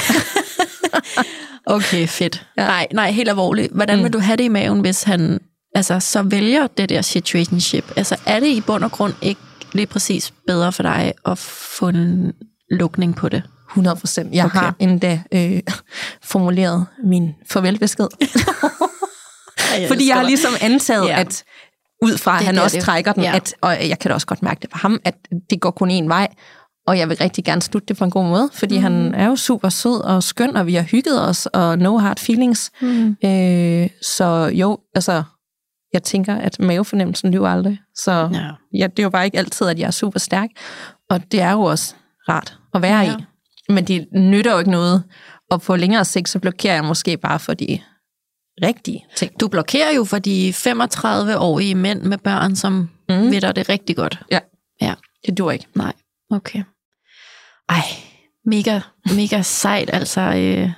Okay, 1.66 2.06
fedt. 2.08 2.46
Ja. 2.56 2.66
Nej, 2.66 2.86
nej, 2.92 3.10
helt 3.10 3.28
alvorligt. 3.28 3.72
Hvordan 3.72 3.98
vil 3.98 4.06
Mm. 4.06 4.12
du 4.12 4.18
have 4.18 4.36
det 4.36 4.44
i 4.44 4.48
maven, 4.48 4.80
hvis 4.80 5.02
han 5.02 5.40
altså, 5.74 6.00
så 6.00 6.22
vælger 6.22 6.66
det 6.66 6.88
der 6.88 7.02
situationship? 7.02 7.92
Altså, 7.96 8.16
er 8.26 8.40
det 8.40 8.46
i 8.46 8.60
bund 8.60 8.84
og 8.84 8.92
grund 8.92 9.14
ikke 9.22 9.40
lige 9.72 9.86
præcis 9.86 10.32
bedre 10.46 10.72
for 10.72 10.82
dig 10.82 11.12
at 11.26 11.38
få 11.78 11.88
en 11.88 12.32
lukning 12.70 13.16
på 13.16 13.28
det? 13.28 13.42
100 13.74 13.96
procent. 13.96 14.34
Jeg 14.34 14.44
okay. 14.44 14.58
Har 14.58 14.74
endda 14.78 15.22
øh, 15.32 15.60
formuleret 16.32 16.86
min 17.04 17.34
farvelbesked. 17.50 18.06
Fordi 19.88 20.08
jeg 20.08 20.16
har 20.16 20.22
ligesom 20.22 20.52
antaget, 20.60 21.06
Ja. 21.08 21.20
at 21.20 21.44
ud 22.02 22.18
fra, 22.18 22.38
at 22.38 22.44
han 22.44 22.58
også 22.58 22.76
det- 22.76 22.84
trækker 22.84 23.12
den, 23.12 23.22
ja. 23.22 23.36
at, 23.36 23.54
og 23.60 23.88
jeg 23.88 23.98
kan 23.98 24.08
da 24.08 24.14
også 24.14 24.26
godt 24.26 24.42
mærke 24.42 24.60
det 24.62 24.70
på 24.70 24.78
ham, 24.78 25.00
at 25.04 25.14
det 25.50 25.60
går 25.60 25.70
kun 25.70 25.90
én 25.90 26.08
vej, 26.08 26.28
og 26.86 26.98
jeg 26.98 27.08
vil 27.08 27.16
rigtig 27.16 27.44
gerne 27.44 27.62
slutte 27.62 27.86
det 27.86 27.96
på 27.96 28.04
en 28.04 28.10
god 28.10 28.24
måde, 28.24 28.50
fordi 28.52 28.76
mm. 28.76 28.82
han 28.82 29.14
er 29.14 29.26
jo 29.26 29.36
super 29.36 29.68
sød 29.68 30.00
og 30.04 30.22
skøn, 30.22 30.56
og 30.56 30.66
vi 30.66 30.74
har 30.74 30.82
hygget 30.82 31.28
os, 31.28 31.46
og 31.46 31.78
no 31.78 31.98
hard 31.98 32.18
feelings. 32.18 32.70
Mm. 32.82 33.16
Øh, 33.24 33.88
så 34.02 34.50
jo, 34.54 34.78
altså, 34.94 35.22
jeg 35.92 36.02
tænker, 36.02 36.34
at 36.34 36.60
mavefornemmelsen 36.60 37.30
lyver 37.30 37.48
aldrig. 37.48 37.80
Så 37.96 38.12
Ja. 38.32 38.50
ja, 38.78 38.86
det 38.86 38.98
er 38.98 39.02
jo 39.02 39.10
bare 39.10 39.24
ikke 39.24 39.38
altid, 39.38 39.66
at 39.68 39.78
jeg 39.78 39.86
er 39.86 39.90
super 39.90 40.18
stærk, 40.18 40.48
og 41.10 41.32
det 41.32 41.40
er 41.40 41.52
jo 41.52 41.62
også 41.62 41.94
rart 42.28 42.58
at 42.74 42.82
være 42.82 43.00
Ja. 43.00 43.16
i. 43.18 43.24
Men 43.68 43.84
det 43.84 44.08
nytter 44.12 44.52
jo 44.52 44.58
ikke 44.58 44.70
noget, 44.70 45.02
og 45.50 45.62
på 45.62 45.76
længere 45.76 46.04
sigt, 46.04 46.28
så 46.28 46.38
blokerer 46.38 46.74
jeg 46.74 46.84
måske 46.84 47.16
bare 47.16 47.38
for 47.38 47.54
de 47.54 47.80
rigtige 48.62 49.04
ting. 49.16 49.40
Du 49.40 49.48
blokerer 49.48 49.94
jo 49.96 50.04
for 50.04 50.18
de 50.18 50.50
35-årige 50.56 51.74
mænd 51.74 52.02
med 52.02 52.18
børn, 52.18 52.56
som 52.56 52.88
Mm. 53.08 53.30
ved 53.30 53.40
det 53.40 53.68
rigtig 53.68 53.96
godt. 53.96 54.18
Ja. 54.30 54.38
Ja. 54.80 54.94
Det 55.26 55.38
dur 55.38 55.50
ikke. 55.50 55.66
Nej, 55.74 55.92
okay. 56.30 56.62
Ej, 57.68 57.82
mega, 58.46 58.80
mega 59.16 59.42
sejt, 59.62 59.90
altså. 59.92 60.20
Øh, 60.20 60.70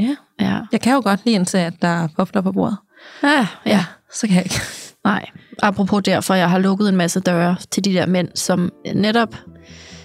Ja. 0.00 0.16
ja. 0.40 0.60
Jeg 0.72 0.80
kan 0.80 0.92
jo 0.94 1.00
godt 1.04 1.20
lide 1.24 1.34
indtil, 1.36 1.58
at 1.58 1.74
der 1.82 1.88
er 1.88 2.08
bobler 2.16 2.42
på 2.42 2.52
bordet. 2.52 2.76
Ja, 3.22 3.46
ja. 3.66 3.84
Så 4.12 4.26
kan 4.26 4.36
jeg 4.36 4.44
ikke. 4.44 4.60
Nej, 5.04 5.26
apropos 5.62 6.02
derfor, 6.04 6.34
jeg 6.34 6.50
har 6.50 6.58
lukket 6.58 6.88
en 6.88 6.96
masse 6.96 7.20
døre 7.20 7.56
til 7.70 7.84
de 7.84 7.92
der 7.92 8.06
mænd, 8.06 8.28
som 8.34 8.72
netop 8.94 9.34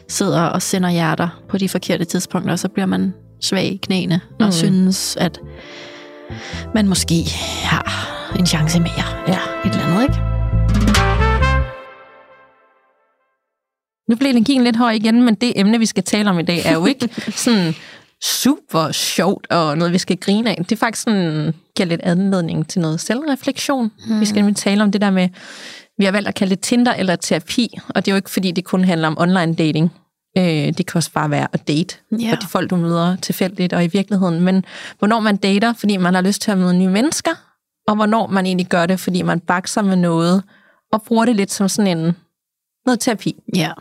sidder 0.09 0.41
og 0.41 0.61
sender 0.61 0.89
hjerter 0.89 1.43
på 1.49 1.57
de 1.57 1.69
forkerte 1.69 2.05
tidspunkter, 2.05 2.51
og 2.51 2.59
så 2.59 2.67
bliver 2.69 2.85
man 2.85 3.13
svag 3.41 3.65
i 3.65 3.77
knæene 3.83 4.21
og 4.39 4.45
Mm. 4.45 4.51
synes, 4.51 5.15
at 5.17 5.39
man 6.75 6.87
måske 6.87 7.23
har 7.63 8.07
en 8.39 8.45
chance 8.45 8.79
mere. 8.79 9.05
Ja, 9.27 9.39
et 9.65 9.71
eller 9.71 9.85
andet, 9.85 10.03
ikke? 10.03 10.19
Nu 14.09 14.15
bliver 14.15 14.31
energien 14.31 14.63
lidt 14.63 14.75
høj 14.75 14.91
igen, 14.91 15.21
men 15.25 15.35
det 15.35 15.53
emne, 15.55 15.79
vi 15.79 15.85
skal 15.85 16.03
tale 16.03 16.29
om 16.29 16.39
i 16.39 16.43
dag, 16.43 16.61
er 16.65 16.73
jo 16.73 16.85
ikke 16.85 17.09
sådan 17.45 17.73
super 18.23 18.91
sjovt 18.91 19.47
og 19.51 19.77
noget, 19.77 19.93
vi 19.93 19.97
skal 19.97 20.17
grine 20.17 20.49
af. 20.49 20.55
Det 20.57 20.71
er 20.71 20.75
faktisk 20.77 21.03
sådan, 21.03 21.53
giver 21.75 21.87
lidt 21.87 22.01
anledning 22.03 22.67
til 22.69 22.81
noget 22.81 22.99
selvreflektion. 22.99 23.91
Mm. 24.07 24.19
Vi 24.19 24.25
skal 24.25 24.35
nemlig 24.39 24.55
tale 24.55 24.83
om 24.83 24.91
det 24.91 25.01
der 25.01 25.09
med, 25.11 25.29
vi 25.97 26.05
har 26.05 26.11
valgt 26.11 26.27
at 26.27 26.35
kalde 26.35 26.55
det 26.55 26.59
Tinder 26.63 26.93
eller 26.93 27.15
terapi, 27.15 27.69
og 27.89 27.95
det 28.05 28.11
er 28.11 28.15
jo 28.15 28.15
ikke 28.15 28.29
fordi, 28.29 28.51
det 28.51 28.65
kun 28.65 28.83
handler 28.83 29.07
om 29.07 29.17
online 29.19 29.55
dating. 29.55 29.93
Øh, 30.37 30.43
det 30.43 30.85
kan 30.85 30.95
også 30.95 31.11
bare 31.11 31.29
være 31.31 31.47
at 31.53 31.67
date 31.67 31.97
Ja. 32.19 32.31
for 32.31 32.35
de 32.35 32.47
folk, 32.47 32.69
du 32.69 32.75
møder 32.75 33.15
tilfældigt 33.15 33.73
og 33.73 33.83
i 33.83 33.87
virkeligheden. 33.87 34.41
Men 34.41 34.65
hvornår 34.99 35.19
man 35.19 35.37
dater, 35.37 35.73
fordi 35.73 35.97
man 35.97 36.13
har 36.13 36.21
lyst 36.21 36.41
til 36.41 36.51
at 36.51 36.57
møde 36.57 36.73
nye 36.73 36.89
mennesker, 36.89 37.31
og 37.87 37.95
hvornår 37.95 38.27
man 38.27 38.45
egentlig 38.45 38.67
gør 38.67 38.85
det, 38.85 38.99
fordi 38.99 39.21
man 39.21 39.39
bakser 39.39 39.81
med 39.81 39.95
noget, 39.95 40.43
og 40.91 41.01
bruger 41.03 41.25
det 41.25 41.35
lidt 41.35 41.51
som 41.51 41.69
sådan 41.69 41.97
en 41.97 42.15
noget 42.85 42.99
terapi. 42.99 43.35
Ja. 43.55 43.71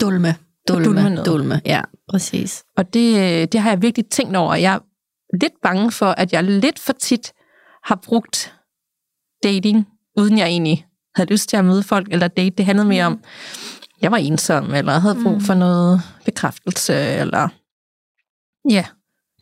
Dulme. 0.00 0.34
Dulme 0.68 0.84
Dulme. 0.84 1.10
noget. 1.10 1.26
Dulme. 1.26 1.60
Ja. 1.64 1.80
Præcis. 2.10 2.64
Og 2.76 2.94
det, 2.94 3.52
det 3.52 3.60
har 3.60 3.70
jeg 3.70 3.82
virkelig 3.82 4.06
tænkt 4.06 4.36
over. 4.36 4.54
Jeg 4.54 4.74
er 4.74 4.78
lidt 5.42 5.52
bange 5.62 5.92
for, 5.92 6.06
at 6.06 6.32
jeg 6.32 6.44
lidt 6.44 6.78
for 6.78 6.92
tit 6.92 7.32
har 7.84 7.94
brugt 8.04 8.54
dating, 9.44 9.88
uden 10.16 10.38
jeg 10.38 10.46
egentlig 10.46 10.86
havde 11.18 11.30
lyst 11.32 11.48
til 11.48 11.56
at 11.56 11.64
møde 11.64 11.82
folk 11.82 12.06
eller 12.10 12.28
date. 12.28 12.50
Det 12.56 12.66
handlede 12.66 12.88
mere 12.88 13.04
om, 13.06 13.20
jeg 14.02 14.10
var 14.12 14.16
ensom, 14.16 14.74
eller 14.74 14.98
havde 14.98 15.18
brug 15.22 15.42
for 15.42 15.54
noget 15.54 16.02
bekræftelse, 16.24 16.94
eller 16.94 17.48
ja, 18.70 18.84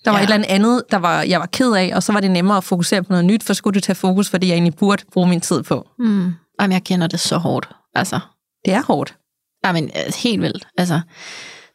der 0.04 0.10
var 0.10 0.18
Ja. 0.18 0.24
et 0.24 0.32
eller 0.34 0.46
andet, 0.48 0.82
der 0.90 0.96
var, 0.96 1.22
jeg 1.22 1.40
var 1.40 1.46
ked 1.46 1.72
af, 1.72 1.92
og 1.94 2.02
så 2.02 2.12
var 2.12 2.20
det 2.20 2.30
nemmere 2.30 2.56
at 2.56 2.64
fokusere 2.64 3.02
på 3.02 3.12
noget 3.12 3.24
nyt, 3.24 3.42
for 3.42 3.52
skulle 3.52 3.74
du 3.74 3.80
tage 3.80 3.96
fokus 3.96 4.28
for 4.30 4.38
det, 4.38 4.46
jeg 4.48 4.54
egentlig 4.54 4.74
burde 4.76 5.02
bruge 5.12 5.28
min 5.28 5.40
tid 5.40 5.62
på. 5.62 5.88
Mm. 5.98 6.32
Jamen, 6.60 6.72
jeg 6.72 6.84
kender 6.84 7.06
det 7.06 7.20
så 7.20 7.36
hårdt. 7.38 7.68
Altså, 7.94 8.20
Det 8.64 8.72
er 8.74 8.82
hårdt. 8.82 9.16
Jamen, 9.64 9.84
øh, 9.84 10.12
helt 10.22 10.42
vildt. 10.42 10.66
Altså, 10.78 11.00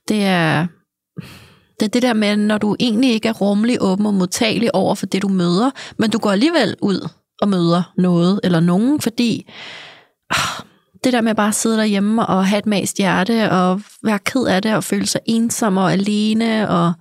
det 0.08 0.24
er, 0.26 0.68
det 1.80 1.86
er 1.86 1.90
det 1.90 2.02
der 2.02 2.14
med, 2.14 2.36
når 2.38 2.58
du 2.58 2.76
egentlig 2.80 3.12
ikke 3.14 3.28
er 3.30 3.34
rummelig, 3.34 3.78
åben 3.82 4.06
og 4.06 4.14
modtagelig 4.14 4.76
over 4.76 4.96
for 4.96 5.06
det, 5.06 5.22
du 5.22 5.28
møder, 5.28 5.72
men 6.00 6.10
du 6.10 6.18
går 6.20 6.32
alligevel 6.32 6.76
ud 6.82 7.10
og 7.42 7.50
møder 7.50 7.94
noget 7.98 8.40
eller 8.44 8.60
nogen, 8.60 9.02
fordi 9.02 9.52
det 11.04 11.14
der 11.14 11.22
med 11.22 11.36
bare 11.36 11.48
at 11.48 11.56
sidde 11.56 11.78
derhjemme 11.78 12.26
og 12.26 12.48
have 12.48 12.60
et 12.60 12.66
mast 12.66 12.98
hjerte 12.98 13.52
og 13.52 13.82
være 14.04 14.20
ked 14.20 14.46
af 14.46 14.62
det 14.62 14.76
og 14.76 14.84
føle 14.84 15.06
sig 15.06 15.22
ensom 15.26 15.78
og 15.78 15.92
alene, 15.92 16.70
og 16.70 16.94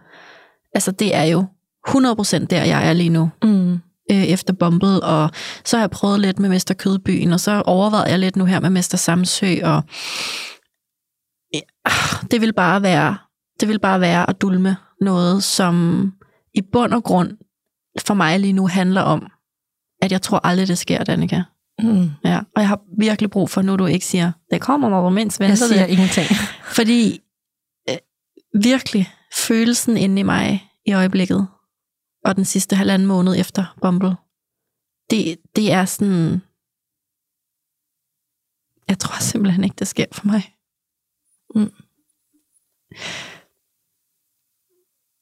altså 0.74 0.90
det 0.92 1.14
er 1.14 1.24
jo 1.24 1.46
100% 1.88 2.44
der, 2.46 2.64
jeg 2.64 2.88
er 2.88 2.92
lige 2.92 3.10
nu 3.10 3.30
Mm. 3.44 3.72
øh, 4.10 4.24
efter 4.24 4.52
Bumble, 4.54 5.02
og 5.02 5.30
så 5.64 5.76
har 5.76 5.82
jeg 5.82 5.90
prøvet 5.90 6.20
lidt 6.20 6.38
med 6.38 6.48
Mester 6.48 6.74
Kødbyen, 6.74 7.32
og 7.32 7.40
så 7.40 7.62
overvejede 7.66 8.10
jeg 8.10 8.18
lidt 8.18 8.36
nu 8.36 8.44
her 8.44 8.60
med 8.60 8.70
Mester 8.70 8.98
Samsø, 8.98 9.56
og 9.62 9.82
ja, 11.54 11.60
det 12.30 12.40
vil 12.40 12.52
bare 12.52 12.82
være, 12.82 13.16
det 13.60 13.68
vil 13.68 13.80
bare 13.80 14.00
være 14.00 14.30
at 14.30 14.40
dulme 14.40 14.76
noget, 15.00 15.42
som 15.44 16.12
i 16.54 16.62
bund 16.72 16.94
og 16.94 17.04
grund 17.04 17.30
for 18.06 18.14
mig 18.14 18.40
lige 18.40 18.52
nu 18.52 18.66
handler 18.66 19.00
om, 19.00 19.26
at 20.02 20.12
jeg 20.12 20.22
tror 20.22 20.40
aldrig, 20.46 20.68
det 20.68 20.78
sker, 20.78 21.04
Danika. 21.04 21.42
Mm. 21.82 22.10
Ja, 22.24 22.38
og 22.38 22.60
jeg 22.62 22.68
har 22.68 22.80
virkelig 22.98 23.30
brug 23.30 23.50
for, 23.50 23.62
nu 23.62 23.76
du 23.76 23.86
ikke 23.86 24.06
siger, 24.06 24.32
det 24.50 24.60
kommer, 24.60 24.88
når 24.88 25.02
du 25.02 25.10
mindst 25.10 25.40
Jeg 25.40 25.48
venter 25.48 25.66
siger 25.66 25.86
det. 25.86 25.92
ingenting. 25.92 26.26
Fordi 26.76 27.20
øh, 27.90 27.96
virkelig 28.62 29.08
følelsen 29.34 29.96
inde 29.96 30.20
i 30.20 30.22
mig 30.22 30.70
i 30.86 30.92
øjeblikket, 30.92 31.48
og 32.24 32.36
den 32.36 32.44
sidste 32.44 32.76
halvanden 32.76 33.08
måned 33.08 33.36
efter 33.40 33.76
Bumble, 33.82 34.16
det, 35.10 35.36
det 35.56 35.72
er 35.72 35.84
sådan... 35.84 36.42
Jeg 38.88 38.98
tror 38.98 39.20
simpelthen 39.20 39.64
ikke, 39.64 39.76
det 39.78 39.88
sker 39.88 40.04
for 40.12 40.26
mig. 40.26 40.54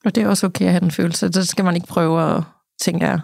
Og 0.05 0.15
det 0.15 0.23
er 0.23 0.29
også 0.29 0.47
okay 0.47 0.65
at 0.65 0.71
have 0.71 0.81
den 0.81 0.91
følelse. 0.91 1.29
Det 1.29 1.49
skal 1.49 1.65
man 1.65 1.75
ikke 1.75 1.87
prøve 1.87 2.37
at, 2.37 2.43
tænke 2.81 3.07
jeg, 3.07 3.21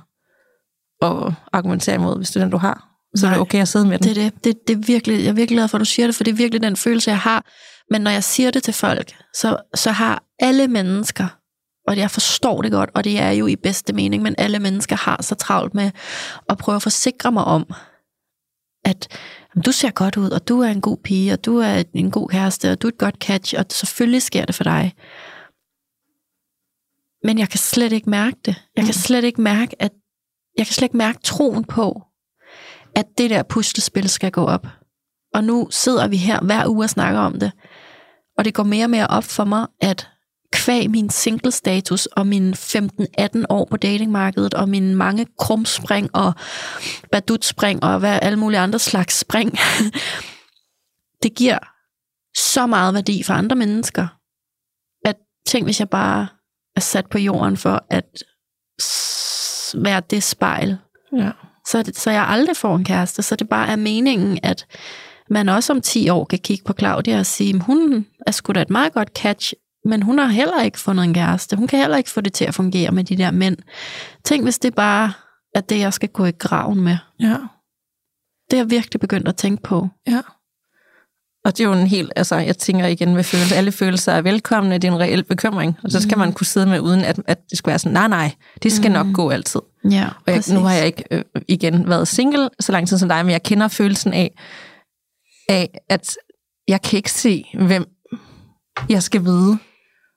at 1.02 1.32
argumentere 1.52 1.94
imod, 1.94 2.16
hvis 2.16 2.30
det 2.30 2.36
er 2.36 2.44
den, 2.44 2.50
du 2.50 2.56
har. 2.56 2.93
Så 3.16 3.26
er 3.26 3.30
det 3.30 3.40
okay 3.40 3.60
at 3.60 3.68
sidde 3.68 3.86
med 3.86 3.98
den. 3.98 4.08
Det 4.14 4.18
er 4.18 4.30
det. 4.30 4.44
det, 4.44 4.68
det 4.68 4.74
er 4.76 4.86
virkelig, 4.86 5.18
jeg 5.24 5.28
er 5.28 5.32
virkelig 5.32 5.56
glad 5.56 5.68
for, 5.68 5.78
at 5.78 5.80
du 5.80 5.84
siger 5.84 6.06
det, 6.06 6.14
for 6.14 6.24
det 6.24 6.30
er 6.30 6.36
virkelig 6.36 6.62
den 6.62 6.76
følelse, 6.76 7.10
jeg 7.10 7.18
har. 7.18 7.46
Men 7.90 8.00
når 8.00 8.10
jeg 8.10 8.24
siger 8.24 8.50
det 8.50 8.62
til 8.62 8.74
folk, 8.74 9.16
så, 9.34 9.56
så 9.74 9.90
har 9.90 10.22
alle 10.38 10.68
mennesker, 10.68 11.26
og 11.88 11.96
jeg 11.96 12.10
forstår 12.10 12.62
det 12.62 12.72
godt, 12.72 12.90
og 12.94 13.04
det 13.04 13.20
er 13.20 13.30
jo 13.30 13.46
i 13.46 13.56
bedste 13.56 13.92
mening, 13.92 14.22
men 14.22 14.34
alle 14.38 14.58
mennesker 14.58 14.96
har 14.96 15.22
så 15.22 15.34
travlt 15.34 15.74
med 15.74 15.90
at 16.48 16.58
prøve 16.58 16.76
at 16.76 16.82
forsikre 16.82 17.32
mig 17.32 17.44
om, 17.44 17.66
at 18.84 19.08
jamen, 19.54 19.62
du 19.62 19.72
ser 19.72 19.90
godt 19.90 20.16
ud, 20.16 20.30
og 20.30 20.48
du 20.48 20.60
er 20.60 20.68
en 20.68 20.80
god 20.80 20.96
pige, 20.96 21.32
og 21.32 21.44
du 21.44 21.58
er 21.58 21.82
en 21.94 22.10
god 22.10 22.28
kæreste, 22.28 22.72
og 22.72 22.82
du 22.82 22.86
er 22.86 22.92
et 22.92 22.98
godt 22.98 23.16
catch, 23.20 23.54
og 23.58 23.64
selvfølgelig 23.70 24.22
sker 24.22 24.44
det 24.44 24.54
for 24.54 24.64
dig. 24.64 24.94
Men 27.26 27.38
jeg 27.38 27.48
kan 27.48 27.58
slet 27.58 27.92
ikke 27.92 28.10
mærke 28.10 28.36
det. 28.44 28.62
Jeg 28.76 28.84
kan 28.84 28.94
slet 28.94 29.24
ikke 29.24 29.40
mærke, 29.40 29.82
at 29.82 29.92
jeg 30.58 30.66
kan 30.66 30.74
slet 30.74 30.86
ikke 30.86 30.96
mærke 30.96 31.18
troen 31.22 31.64
på, 31.64 32.02
at 32.96 33.06
det 33.18 33.30
der 33.30 33.42
puslespil 33.42 34.08
skal 34.08 34.30
gå 34.30 34.44
op. 34.44 34.66
Og 35.34 35.44
nu 35.44 35.68
sidder 35.70 36.08
vi 36.08 36.16
her 36.16 36.40
hver 36.40 36.68
uge 36.68 36.84
og 36.84 36.90
snakker 36.90 37.20
om 37.20 37.38
det. 37.38 37.52
Og 38.38 38.44
det 38.44 38.54
går 38.54 38.62
mere 38.62 38.84
og 38.84 38.90
mere 38.90 39.06
op 39.06 39.24
for 39.24 39.44
mig, 39.44 39.66
at 39.80 40.08
kvæg 40.52 40.90
min 40.90 41.10
single-status 41.10 42.06
og 42.06 42.26
min 42.26 42.54
15-18 42.54 43.44
år 43.48 43.64
på 43.70 43.76
datingmarkedet, 43.76 44.54
og 44.54 44.68
mine 44.68 44.94
mange 44.94 45.26
krumspring 45.38 46.16
og 46.16 46.32
badutspring 47.12 47.84
og 47.84 47.98
hvad 47.98 48.18
alle 48.22 48.38
mulige 48.38 48.60
andre 48.60 48.78
slags 48.78 49.18
spring, 49.18 49.52
det 51.22 51.34
giver 51.34 51.58
så 52.36 52.66
meget 52.66 52.94
værdi 52.94 53.22
for 53.22 53.34
andre 53.34 53.56
mennesker, 53.56 54.06
at 55.04 55.16
tænk, 55.46 55.66
hvis 55.66 55.80
jeg 55.80 55.88
bare 55.88 56.26
er 56.76 56.80
sat 56.80 57.06
på 57.06 57.18
jorden 57.18 57.56
for 57.56 57.86
at 57.90 58.22
være 59.82 60.02
det 60.10 60.22
spejl, 60.22 60.78
Ja 61.12 61.30
så, 61.66 61.82
det, 61.82 61.98
så 61.98 62.10
jeg 62.10 62.26
aldrig 62.28 62.56
får 62.56 62.76
en 62.76 62.84
kæreste. 62.84 63.22
Så 63.22 63.36
det 63.36 63.48
bare 63.48 63.68
er 63.68 63.76
meningen, 63.76 64.38
at 64.42 64.66
man 65.30 65.48
også 65.48 65.72
om 65.72 65.80
10 65.80 66.08
år 66.08 66.24
kan 66.24 66.38
kigge 66.38 66.64
på 66.64 66.74
Claudia 66.78 67.18
og 67.18 67.26
sige, 67.26 67.60
hun 67.60 68.06
er 68.26 68.30
sgu 68.30 68.52
da 68.52 68.62
et 68.62 68.70
meget 68.70 68.92
godt 68.92 69.08
catch, 69.08 69.52
men 69.84 70.02
hun 70.02 70.18
har 70.18 70.26
heller 70.26 70.62
ikke 70.62 70.80
fundet 70.80 71.04
en 71.04 71.14
kæreste. 71.14 71.56
Hun 71.56 71.66
kan 71.66 71.78
heller 71.78 71.96
ikke 71.96 72.10
få 72.10 72.20
det 72.20 72.32
til 72.32 72.44
at 72.44 72.54
fungere 72.54 72.90
med 72.90 73.04
de 73.04 73.16
der 73.16 73.30
mænd. 73.30 73.56
Tænk, 74.24 74.42
hvis 74.44 74.58
det 74.58 74.74
bare 74.74 75.12
er 75.54 75.60
det, 75.60 75.78
jeg 75.78 75.92
skal 75.92 76.08
gå 76.08 76.24
i 76.24 76.30
graven 76.30 76.80
med. 76.80 76.96
ja. 77.20 77.36
Det 78.50 78.56
er 78.56 78.60
jeg 78.60 78.70
virkelig 78.70 79.00
begyndt 79.00 79.28
at 79.28 79.36
tænke 79.36 79.62
på. 79.62 79.88
Ja. 80.06 80.20
Og 81.44 81.58
det 81.58 81.64
er 81.64 81.68
jo 81.68 81.72
en 81.72 81.86
helt, 81.86 82.12
altså 82.16 82.36
jeg 82.36 82.58
tænker 82.58 82.86
igen 82.86 83.14
med 83.14 83.24
følelser, 83.24 83.56
alle 83.56 83.72
følelser 83.72 84.12
er 84.12 84.22
velkomne, 84.22 84.74
det 84.74 84.84
er 84.84 84.92
en 84.92 85.00
reel 85.00 85.24
bekymring, 85.24 85.76
og 85.84 85.90
så 85.90 86.00
skal 86.00 86.18
man 86.18 86.32
kunne 86.32 86.46
sidde 86.46 86.66
med 86.66 86.80
uden, 86.80 87.00
at, 87.00 87.20
at 87.26 87.38
det 87.50 87.58
skal 87.58 87.70
være 87.70 87.78
sådan, 87.78 87.92
nej 87.92 88.08
nej, 88.08 88.32
det 88.62 88.72
skal 88.72 88.92
nok 88.92 89.06
gå 89.14 89.30
altid. 89.30 89.60
Ja, 89.90 90.08
Og 90.26 90.32
jeg, 90.32 90.42
nu 90.52 90.60
har 90.60 90.72
jeg 90.72 90.86
ikke 90.86 91.04
øh, 91.10 91.22
igen 91.48 91.88
været 91.88 92.08
single 92.08 92.48
så 92.60 92.72
lang 92.72 92.88
tid 92.88 92.98
som 92.98 93.08
dig, 93.08 93.24
men 93.24 93.32
jeg 93.32 93.42
kender 93.42 93.68
følelsen 93.68 94.12
af, 94.12 94.30
af, 95.48 95.80
at 95.88 96.16
jeg 96.68 96.82
kan 96.82 96.96
ikke 96.96 97.12
se, 97.12 97.44
hvem 97.58 97.86
jeg 98.88 99.02
skal 99.02 99.24
vide, 99.24 99.58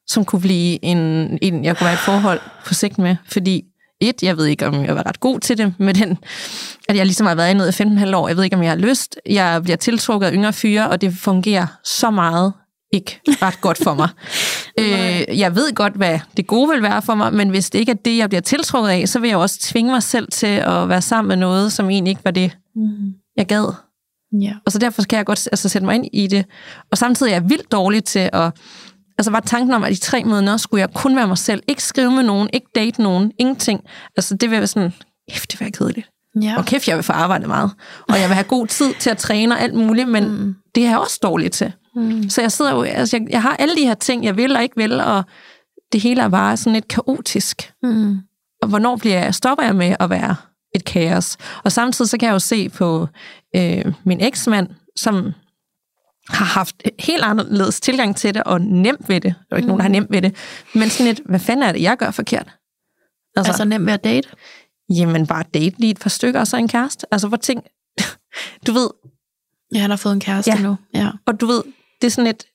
som 0.07 0.25
kunne 0.25 0.41
blive 0.41 0.85
en, 0.85 0.97
en 1.41 1.65
jeg 1.65 1.77
kunne 1.77 1.85
være 1.85 1.93
i 1.93 1.99
et 1.99 1.99
forhold 1.99 2.39
på 2.65 2.73
sigt 2.73 2.97
med. 2.97 3.15
Fordi 3.25 3.63
et, 4.01 4.23
jeg 4.23 4.37
ved 4.37 4.45
ikke, 4.45 4.67
om 4.67 4.85
jeg 4.85 4.95
var 4.95 5.05
ret 5.07 5.19
god 5.19 5.39
til 5.39 5.57
det, 5.57 5.73
med 5.79 5.93
den, 5.93 6.17
at 6.89 6.95
jeg 6.95 7.05
ligesom 7.05 7.27
har 7.27 7.35
været 7.35 7.51
i 7.51 7.53
noget 7.53 7.79
i 7.79 7.83
15,5 7.83 8.15
år. 8.15 8.27
Jeg 8.27 8.37
ved 8.37 8.43
ikke, 8.43 8.55
om 8.55 8.63
jeg 8.63 8.71
har 8.71 8.77
lyst. 8.77 9.15
Jeg 9.25 9.63
bliver 9.63 9.77
tiltrukket 9.77 10.27
af 10.27 10.33
yngre 10.33 10.53
fyre, 10.53 10.89
og 10.89 11.01
det 11.01 11.13
fungerer 11.13 11.67
så 11.83 12.11
meget 12.11 12.53
ikke 12.93 13.19
ret 13.27 13.61
godt 13.61 13.77
for 13.83 13.93
mig. 13.93 14.09
øh, 14.79 15.39
jeg 15.39 15.55
ved 15.55 15.75
godt, 15.75 15.93
hvad 15.93 16.19
det 16.37 16.47
gode 16.47 16.69
vil 16.69 16.81
være 16.81 17.01
for 17.01 17.15
mig, 17.15 17.33
men 17.33 17.49
hvis 17.49 17.69
det 17.69 17.79
ikke 17.79 17.91
er 17.91 17.95
det, 18.05 18.17
jeg 18.17 18.29
bliver 18.29 18.41
tiltrukket 18.41 18.89
af, 18.89 19.09
så 19.09 19.19
vil 19.19 19.27
jeg 19.27 19.37
også 19.37 19.59
tvinge 19.59 19.91
mig 19.91 20.03
selv 20.03 20.27
til 20.31 20.47
at 20.47 20.89
være 20.89 21.01
sammen 21.01 21.27
med 21.27 21.35
noget, 21.35 21.73
som 21.73 21.89
egentlig 21.89 22.11
ikke 22.11 22.25
var 22.25 22.31
det, 22.31 22.51
Mm. 22.75 23.13
jeg 23.37 23.45
gad. 23.45 23.73
Ja. 24.41 24.53
Og 24.65 24.71
så 24.71 24.79
derfor 24.79 25.01
kan 25.03 25.17
jeg 25.17 25.25
godt 25.25 25.47
altså, 25.51 25.69
sætte 25.69 25.85
mig 25.85 25.95
ind 25.95 26.05
i 26.13 26.27
det. 26.27 26.45
Og 26.91 26.97
samtidig 26.97 27.29
er 27.31 27.35
jeg 27.35 27.49
vildt 27.49 27.71
dårlig 27.71 28.03
til 28.03 28.29
at... 28.33 28.51
Altså 29.17 29.31
bare 29.31 29.41
tanken 29.41 29.73
om, 29.73 29.83
at 29.83 29.91
i 29.91 29.95
tre 29.95 30.23
måneder 30.23 30.57
skulle 30.57 30.81
jeg 30.81 30.93
kun 30.93 31.15
være 31.15 31.27
mig 31.27 31.37
selv. 31.37 31.63
Ikke 31.67 31.83
skrive 31.83 32.11
med 32.11 32.23
nogen, 32.23 32.49
ikke 32.53 32.67
date 32.75 33.01
nogen, 33.01 33.31
ingenting. 33.39 33.83
Altså 34.17 34.35
det 34.35 34.51
vil 34.51 34.57
være 34.57 34.67
sådan, 34.67 34.93
kæft, 35.31 35.51
det 35.51 35.61
være 35.61 35.71
kedeligt. 35.71 36.09
Ja. 36.41 36.57
Og 36.57 36.65
kæft, 36.65 36.87
jeg 36.87 36.95
vil 36.95 37.03
få 37.03 37.13
arbejdet 37.13 37.47
meget. 37.47 37.71
Og 38.09 38.19
jeg 38.19 38.29
vil 38.29 38.35
have 38.35 38.43
god 38.43 38.67
tid 38.67 38.93
til 38.99 39.09
at 39.09 39.17
træne 39.17 39.55
og 39.55 39.61
alt 39.61 39.73
muligt, 39.73 40.09
men 40.09 40.29
mm. 40.29 40.55
det 40.75 40.85
er 40.85 40.89
jeg 40.89 40.99
også 40.99 41.19
dårlig 41.23 41.51
til. 41.51 41.73
Mm. 41.95 42.29
Så 42.29 42.41
jeg 42.41 42.51
sidder 42.51 42.71
jo, 42.71 42.81
altså 42.81 43.17
jeg, 43.17 43.27
jeg 43.29 43.41
har 43.41 43.55
alle 43.55 43.75
de 43.75 43.85
her 43.85 43.93
ting, 43.93 44.23
jeg 44.25 44.37
vil 44.37 44.55
og 44.55 44.63
ikke 44.63 44.75
vil, 44.75 45.01
og 45.01 45.23
det 45.91 46.01
hele 46.01 46.21
er 46.21 46.29
bare 46.29 46.57
sådan 46.57 46.73
lidt 46.73 46.87
kaotisk. 46.87 47.73
Mm. 47.83 48.17
Og 48.61 48.69
hvornår 48.69 48.95
bliver 48.95 49.19
jeg, 49.19 49.35
stopper 49.35 49.63
jeg 49.63 49.75
med 49.75 49.95
at 49.99 50.09
være 50.09 50.35
et 50.75 50.85
kaos? 50.85 51.37
Og 51.63 51.71
samtidig 51.71 52.09
så 52.09 52.17
kan 52.17 52.27
jeg 52.27 52.33
jo 52.33 52.39
se 52.39 52.69
på 52.69 53.07
øh, 53.55 53.85
min 54.03 54.21
eksmand, 54.21 54.67
som 54.95 55.33
har 56.29 56.45
haft 56.45 56.75
helt 56.99 57.23
anderledes 57.23 57.81
tilgang 57.81 58.15
til 58.15 58.33
det, 58.33 58.43
og 58.43 58.61
nemt 58.61 59.09
ved 59.09 59.21
det. 59.21 59.35
Der 59.49 59.55
er 59.55 59.57
ikke 59.57 59.65
mm. 59.65 59.67
nogen, 59.67 59.79
der 59.79 59.83
har 59.83 59.89
nemt 59.89 60.11
ved 60.11 60.21
det. 60.21 60.35
Men 60.73 60.89
sådan 60.89 61.05
lidt, 61.13 61.21
hvad 61.25 61.39
fanden 61.39 61.63
er 61.63 61.71
det, 61.71 61.81
jeg 61.81 61.97
gør 61.97 62.11
forkert? 62.11 62.49
Altså, 63.35 63.51
altså 63.51 63.65
nemt 63.65 63.85
ved 63.85 63.93
at 63.93 64.03
date? 64.03 64.29
Jamen 64.89 65.27
bare 65.27 65.43
date 65.53 65.79
lige 65.79 65.91
et 65.91 65.99
par 65.99 66.09
stykker, 66.09 66.39
og 66.39 66.47
så 66.47 66.57
en 66.57 66.67
kæreste. 66.67 67.05
Altså 67.11 67.27
hvor 67.27 67.37
ting, 67.37 67.63
du 68.67 68.71
ved, 68.71 68.89
Ja, 69.73 69.79
han 69.79 69.89
har 69.89 69.97
fået 69.97 70.13
en 70.13 70.19
kæreste 70.19 70.51
Ja. 70.51 70.61
nu. 70.61 70.75
Ja. 70.93 71.09
og 71.25 71.41
du 71.41 71.45
ved, 71.45 71.63
det 72.01 72.07
er 72.07 72.11
sådan 72.11 72.25
lidt, 72.25 72.45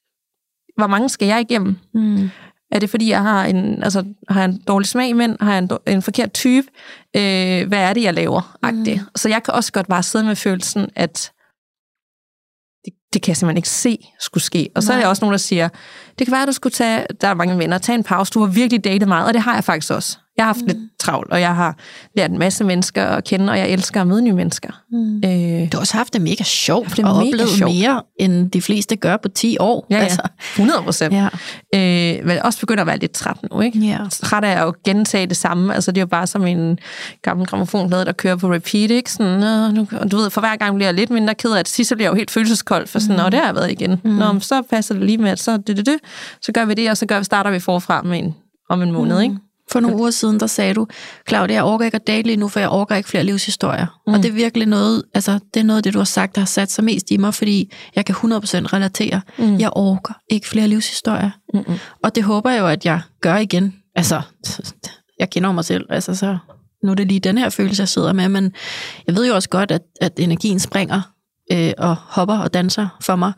hvor 0.77 0.87
mange 0.87 1.09
skal 1.09 1.29
jeg 1.29 1.41
igennem? 1.41 1.77
Mm. 1.95 2.31
Er 2.73 2.79
det 2.79 2.91
fordi, 2.91 3.11
jeg 3.11 3.23
har 3.23 3.45
en, 3.45 3.83
altså, 3.83 4.05
har 4.29 4.41
jeg 4.41 4.49
en 4.51 4.63
dårlig 4.69 4.89
smag 4.89 5.09
i 5.09 5.13
mænd? 5.13 5.37
Har 5.41 5.53
jeg 5.53 5.59
en, 5.59 5.71
en 5.87 6.03
forkert 6.03 6.33
type? 6.33 6.67
Øh, 7.17 7.69
hvad 7.69 7.79
er 7.79 7.93
det, 7.93 8.03
jeg 8.03 8.15
laver? 8.15 8.57
Mm. 8.73 8.87
Så 9.17 9.29
jeg 9.29 9.43
kan 9.43 9.55
også 9.55 9.73
godt 9.73 9.87
bare 9.87 10.03
sidde 10.03 10.25
med 10.25 10.37
følelsen, 10.37 10.91
at 10.97 11.33
det, 13.13 13.23
kan 13.23 13.31
jeg 13.31 13.37
simpelthen 13.37 13.57
ikke 13.57 13.69
se 13.69 13.99
skulle 14.21 14.45
ske. 14.45 14.71
Og 14.75 14.83
så 14.83 14.93
er 14.93 14.97
Nej. 14.97 15.03
der 15.03 15.09
også 15.09 15.25
nogen, 15.25 15.33
der 15.33 15.39
siger, 15.39 15.69
det 16.19 16.27
kan 16.27 16.33
være, 16.33 16.43
at 16.43 16.49
du 16.49 16.53
skulle 16.53 16.73
tage, 16.73 17.07
der 17.21 17.29
er 17.29 17.35
mange 17.35 17.59
venner, 17.59 17.79
tage 17.79 17.97
en 17.97 18.05
pause. 18.05 18.33
Du 18.33 18.41
har 18.41 18.47
virkelig 18.47 18.85
datet 18.85 19.09
meget, 19.09 19.27
og 19.27 19.35
det 19.35 19.43
har 19.43 19.55
jeg 19.55 19.65
faktisk 19.65 19.93
også. 19.93 20.19
Jeg 20.37 20.45
har 20.45 20.47
haft 20.53 20.61
mm. 20.61 20.67
lidt 20.67 20.79
travlt, 21.01 21.31
og 21.33 21.41
jeg 21.41 21.55
har 21.57 21.77
lært 22.17 22.31
en 22.31 22.39
masse 22.39 22.65
mennesker 22.65 23.05
at 23.05 23.25
kende, 23.25 23.51
og 23.53 23.59
jeg 23.59 23.69
elsker 23.71 24.01
at 24.01 24.07
møde 24.07 24.23
nye 24.23 24.33
mennesker. 24.33 24.69
Mm. 24.93 25.17
Øh, 25.17 25.73
Du 25.73 25.77
har 25.77 25.81
også 25.81 25.97
haft 25.97 26.13
det 26.13 26.21
mega 26.21 26.45
sjovt 26.45 26.97
det 26.97 27.05
og 27.05 27.17
mega 27.17 27.29
oplevet 27.29 27.51
sjovt. 27.51 27.75
mere, 27.75 28.03
end 28.21 28.51
de 28.51 28.63
fleste 28.63 28.97
gør 28.97 29.17
på 29.17 29.29
10 29.29 29.57
år. 29.61 29.87
ja, 29.91 29.97
ja, 29.97 30.03
Altså, 30.03 30.23
100 30.53 30.83
procent. 30.83 31.15
ja. 31.15 31.29
Øh, 32.19 32.27
men 32.27 32.39
også 32.39 32.61
begynder 32.61 32.81
at 32.81 32.87
være 32.87 32.99
lidt 32.99 33.13
træt 33.13 33.37
nu, 33.53 33.61
ikke? 33.61 33.79
ja. 33.79 33.99
træt 34.11 34.45
af 34.45 34.67
at 34.67 34.83
gentage 34.83 35.27
det 35.27 35.37
samme. 35.37 35.75
Altså, 35.75 35.93
det 35.93 35.99
er 35.99 36.03
jo 36.03 36.07
bare 36.07 36.27
som 36.27 36.47
en 36.47 36.79
gammel 37.23 37.47
gramofonplade, 37.47 38.05
der 38.05 38.13
kører 38.13 38.37
på 38.37 38.53
repeat, 38.53 38.91
ikke? 38.91 39.13
Sådan, 39.13 39.75
nu, 39.75 39.87
og 40.01 40.11
du 40.11 40.17
ved, 40.17 40.31
for 40.31 40.41
hver 40.41 40.57
gang 40.57 40.75
bliver 40.75 40.87
jeg 40.89 40.95
lidt 40.95 41.11
mindre 41.11 41.35
ked 41.35 41.51
af 41.53 41.65
det. 41.65 41.73
Sidst 41.75 41.89
så 41.89 41.95
bliver 41.97 42.07
jeg 42.09 42.13
jo 42.13 42.17
helt 42.17 42.31
følelseskold, 42.31 42.87
for 42.87 42.99
sådan, 42.99 43.25
mm. 43.25 43.31
det 43.31 43.41
har 43.41 43.47
jeg 43.47 43.55
været 43.55 43.71
igen. 43.71 44.01
Mm. 44.05 44.11
Nå, 44.11 44.41
så 44.41 44.63
passer 44.71 44.95
det 44.95 45.05
lige 45.05 45.19
med, 45.19 45.31
at 45.31 45.39
så, 45.39 45.57
det, 45.57 45.77
det, 45.77 45.87
det, 45.87 45.97
så 46.43 46.53
gør 46.53 46.65
vi 46.65 46.75
det, 46.75 46.91
og 46.91 46.97
så 46.97 47.07
gør, 47.07 47.23
starter 47.23 47.51
vi 47.51 47.59
forfra 47.61 48.03
med 48.03 48.19
en, 48.19 48.35
om 48.71 48.83
en 48.83 48.93
måned, 48.93 49.17
mm. 49.17 49.23
ikke? 49.23 49.37
For 49.73 49.81
nogle 49.81 49.97
uger 49.97 50.11
siden, 50.11 50.41
der 50.41 50.47
sagde 50.47 50.75
du, 50.75 50.87
Claudia, 51.29 51.55
jeg 51.55 51.65
orker 51.65 51.85
ikke 51.85 51.95
at 51.95 52.07
date 52.07 52.27
lige 52.27 52.37
nu, 52.37 52.49
for 52.49 52.61
jeg 52.61 52.69
orker 52.69 52.97
ikke 52.97 53.09
flere 53.09 53.25
livshistorier. 53.25 53.87
Mm. 54.07 54.13
Og 54.13 54.23
det 54.23 54.29
er 54.29 54.33
virkelig 54.33 54.69
noget, 54.69 55.03
altså 55.15 55.39
det 55.55 55.61
er 55.61 55.65
noget 55.65 55.77
af 55.77 55.83
det, 55.83 55.95
du 55.95 55.99
har 55.99 56.05
sagt, 56.05 56.35
der 56.35 56.41
har 56.41 56.47
sat 56.47 56.71
sig 56.71 56.85
mest 56.85 57.11
i 57.11 57.17
mig, 57.17 57.35
fordi 57.35 57.73
jeg 57.97 58.05
kan 58.05 58.15
100% 58.15 58.19
relatere. 58.23 59.21
Mm. 59.39 59.59
Jeg 59.59 59.71
orker 59.73 60.15
ikke 60.31 60.49
flere 60.49 60.69
livshistorier. 60.69 61.31
Mm-mm. 61.55 61.79
Og 62.05 62.15
det 62.15 62.25
håber 62.25 62.51
jeg 62.51 62.61
jo, 62.61 62.67
at 62.67 62.85
jeg 62.85 63.01
gør 63.21 63.37
igen. 63.37 63.75
Altså, 63.95 64.23
jeg 65.19 65.31
kender 65.31 65.53
mig 65.53 65.65
selv, 65.65 65.87
altså 65.91 66.15
så 66.15 66.39
nu 66.85 66.91
er 66.91 66.95
det 66.95 67.07
lige 67.07 67.21
den 67.21 67.39
her 67.39 67.49
følelse, 67.49 67.81
jeg 67.81 67.89
sidder 67.89 68.13
med, 68.13 68.29
men 68.29 68.53
jeg 69.07 69.17
ved 69.17 69.27
jo 69.27 69.35
også 69.35 69.49
godt, 69.49 69.71
at, 69.71 69.83
at 70.01 70.13
energien 70.19 70.59
springer 70.59 71.01
øh, 71.53 71.73
og 71.79 71.97
hopper 71.97 72.39
og 72.39 72.55
danser 72.55 72.89
for 73.01 73.17
mig. 73.17 73.33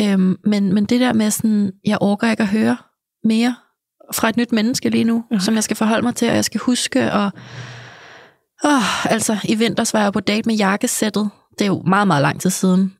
Øhm, 0.00 0.36
men, 0.44 0.72
men 0.72 0.84
det 0.84 1.00
der 1.00 1.12
med 1.12 1.30
sådan, 1.30 1.72
jeg 1.84 1.98
orker 2.00 2.30
ikke 2.30 2.42
at 2.42 2.48
høre 2.48 2.76
mere 3.24 3.54
fra 4.12 4.28
et 4.28 4.36
nyt 4.36 4.52
menneske 4.52 4.88
lige 4.88 5.04
nu, 5.04 5.24
Nej. 5.30 5.40
som 5.40 5.54
jeg 5.54 5.64
skal 5.64 5.76
forholde 5.76 6.02
mig 6.02 6.14
til, 6.14 6.28
og 6.28 6.34
jeg 6.34 6.44
skal 6.44 6.60
huske, 6.60 7.12
og 7.12 7.30
åh, 8.64 9.06
altså 9.12 9.36
i 9.44 9.54
vinters 9.54 9.94
var 9.94 10.02
jeg 10.02 10.12
på 10.12 10.20
date 10.20 10.48
med 10.48 10.56
jakkesættet, 10.56 11.30
det 11.58 11.64
er 11.64 11.68
jo 11.68 11.82
meget, 11.86 12.06
meget 12.06 12.22
lang 12.22 12.40
tid 12.40 12.50
siden, 12.50 12.94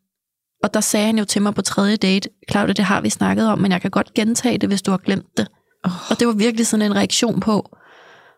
og 0.63 0.75
der 0.75 0.81
sagde 0.81 1.07
han 1.07 1.19
jo 1.19 1.25
til 1.25 1.43
mig 1.43 1.55
på 1.55 1.63
tredje 1.63 1.97
date, 1.97 2.29
Claudia, 2.51 2.73
det 2.73 2.85
har 2.85 3.01
vi 3.01 3.11
snakket 3.11 3.49
om, 3.49 3.59
men 3.59 3.73
jeg 3.73 3.81
kan 3.81 3.91
godt 3.91 4.15
gentage 4.15 4.59
det, 4.59 4.69
hvis 4.69 4.83
du 4.83 4.91
har 4.91 4.99
glemt 4.99 5.37
det. 5.37 5.49
Oh. 5.85 6.11
Og 6.11 6.21
det 6.21 6.27
var 6.27 6.35
virkelig 6.35 6.67
sådan 6.67 6.87
en 6.87 6.97
reaktion 6.97 7.41
på, 7.41 7.77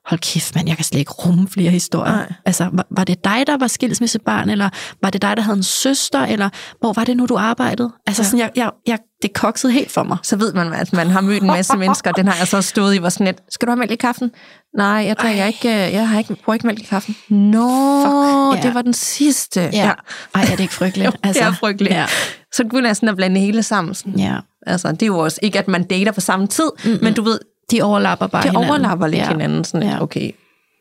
hold 0.07 0.21
kæft 0.21 0.55
mand, 0.55 0.69
jeg 0.69 0.77
kan 0.77 0.85
slet 0.85 0.99
ikke 0.99 1.13
rumme 1.13 1.49
flere 1.49 1.71
historier. 1.71 2.13
Nej. 2.13 2.33
Altså, 2.47 2.69
var, 2.73 2.87
var 2.97 3.05
det 3.05 3.25
dig, 3.25 3.45
der 3.47 3.57
var 3.57 3.67
skilsmissebarn, 3.67 4.51
eller 4.51 4.69
var 5.03 5.11
det 5.11 5.23
dig, 5.23 5.37
der 5.37 5.43
havde 5.43 5.57
en 5.57 5.63
søster, 5.63 6.21
eller 6.21 6.49
hvor 6.81 6.93
var 6.93 7.05
det 7.05 7.17
nu, 7.17 7.27
du 7.27 7.37
arbejdede? 7.37 7.91
Altså, 8.07 8.23
Ja. 8.23 8.25
ja. 8.25 8.31
sådan, 8.31 8.39
jeg, 8.39 8.51
jeg, 8.57 8.71
jeg, 8.87 8.99
det 9.23 9.33
koksede 9.33 9.73
helt 9.73 9.91
for 9.91 10.03
mig. 10.03 10.19
Så 10.23 10.37
ved 10.37 10.53
man, 10.53 10.73
at 10.73 10.93
man 10.93 11.07
har 11.07 11.21
mødt 11.21 11.43
en 11.43 11.47
masse 11.47 11.77
mennesker, 11.77 12.11
og 12.11 12.17
den 12.17 12.29
har 12.29 12.37
jeg 12.39 12.49
så 12.49 12.63
stået 12.63 12.95
i, 12.95 12.99
hvor 12.99 13.09
sådan 13.09 13.27
lidt, 13.27 13.41
skal 13.51 13.67
du 13.67 13.71
have 13.71 13.79
mælk 13.79 13.91
i 13.91 13.97
kaffen? 13.97 14.31
Nej, 14.77 14.87
jeg 14.87 15.17
drikker 15.19 15.45
ikke, 15.45 15.69
øh, 15.69 15.93
jeg 15.93 16.09
har 16.09 16.19
ikke, 16.19 16.37
bruger 16.45 16.55
ikke 16.55 16.67
mælk 16.67 16.81
i 16.81 16.85
kaffen. 16.85 17.17
Nå, 17.29 17.69
Fuck, 18.05 18.65
ja. 18.65 18.69
det 18.69 18.75
var 18.75 18.83
den 18.83 18.95
sidste. 18.95 19.61
Ja. 19.61 19.93
Ej, 20.35 20.43
er 20.43 20.47
det 20.47 20.61
ikke 20.61 20.75
frygteligt? 20.75 21.07
Jo, 21.25 21.29
det 21.33 21.43
er 21.43 21.53
frygteligt. 21.53 21.95
Ja. 21.95 22.07
Så 22.55 22.65
begynder 22.65 22.89
jeg 22.89 22.97
sådan 22.97 23.09
at 23.09 23.17
blande 23.17 23.41
hele 23.41 23.63
sammen. 23.63 23.95
Sådan. 23.95 24.19
ja. 24.19 24.37
Altså, 24.67 24.93
det 24.93 25.03
er 25.03 25.07
jo 25.07 25.19
også 25.19 25.39
ikke, 25.43 25.59
at 25.59 25.69
man 25.69 25.83
dater 25.83 26.13
på 26.13 26.21
samme 26.21 26.47
tid, 26.47 26.71
mm-hmm. 26.85 26.99
men 27.05 27.15
du 27.15 27.23
ved, 27.23 27.39
De 27.71 27.83
overlapper 27.83 28.27
bare 28.27 28.43
det 28.43 28.51
hinanden. 28.51 28.71
overlapper 28.71 29.07
lidt 29.07 29.19
ja. 29.23 29.29
hinanden. 29.29 29.65
Sådan, 29.65 29.89
Ja. 29.89 30.03
okay, 30.03 30.31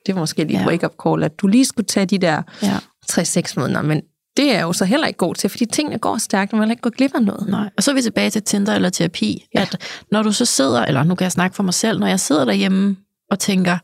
det 0.05 0.15
var 0.15 0.21
måske 0.21 0.43
lige 0.43 0.59
Ja. 0.59 0.67
wake-up 0.67 0.93
call, 1.07 1.23
at 1.23 1.39
du 1.41 1.47
lige 1.47 1.65
skulle 1.65 1.85
tage 1.85 2.05
de 2.05 2.17
der 2.17 2.41
Ja. 2.63 2.77
3-6 3.11 3.53
måneder, 3.59 3.81
men 3.81 4.01
det 4.37 4.55
er 4.55 4.61
jo 4.61 4.73
så 4.73 4.85
heller 4.85 5.07
ikke 5.07 5.17
god 5.17 5.35
til, 5.35 5.49
fordi 5.49 5.65
tingene 5.65 5.97
går 5.99 6.17
stærkt, 6.17 6.53
og 6.53 6.59
man 6.59 6.67
vil 6.67 6.71
ikke 6.71 6.81
gå 6.81 6.89
glip 6.89 7.15
af 7.15 7.23
noget. 7.23 7.49
Nej. 7.49 7.69
Og 7.77 7.83
så 7.83 7.91
er 7.91 7.95
vi 7.95 8.01
tilbage 8.01 8.29
til 8.29 8.43
Tinder 8.43 8.75
eller 8.75 8.89
terapi, 8.89 9.45
ja. 9.55 9.61
at 9.61 9.77
når 10.11 10.23
du 10.23 10.31
så 10.31 10.45
sidder, 10.45 10.85
eller 10.85 11.03
nu 11.03 11.15
kan 11.15 11.23
jeg 11.23 11.31
snakke 11.31 11.55
for 11.55 11.63
mig 11.63 11.73
selv, 11.73 11.99
når 11.99 12.07
jeg 12.07 12.19
sidder 12.19 12.45
derhjemme 12.45 12.95
og 13.31 13.39
tænker, 13.39 13.77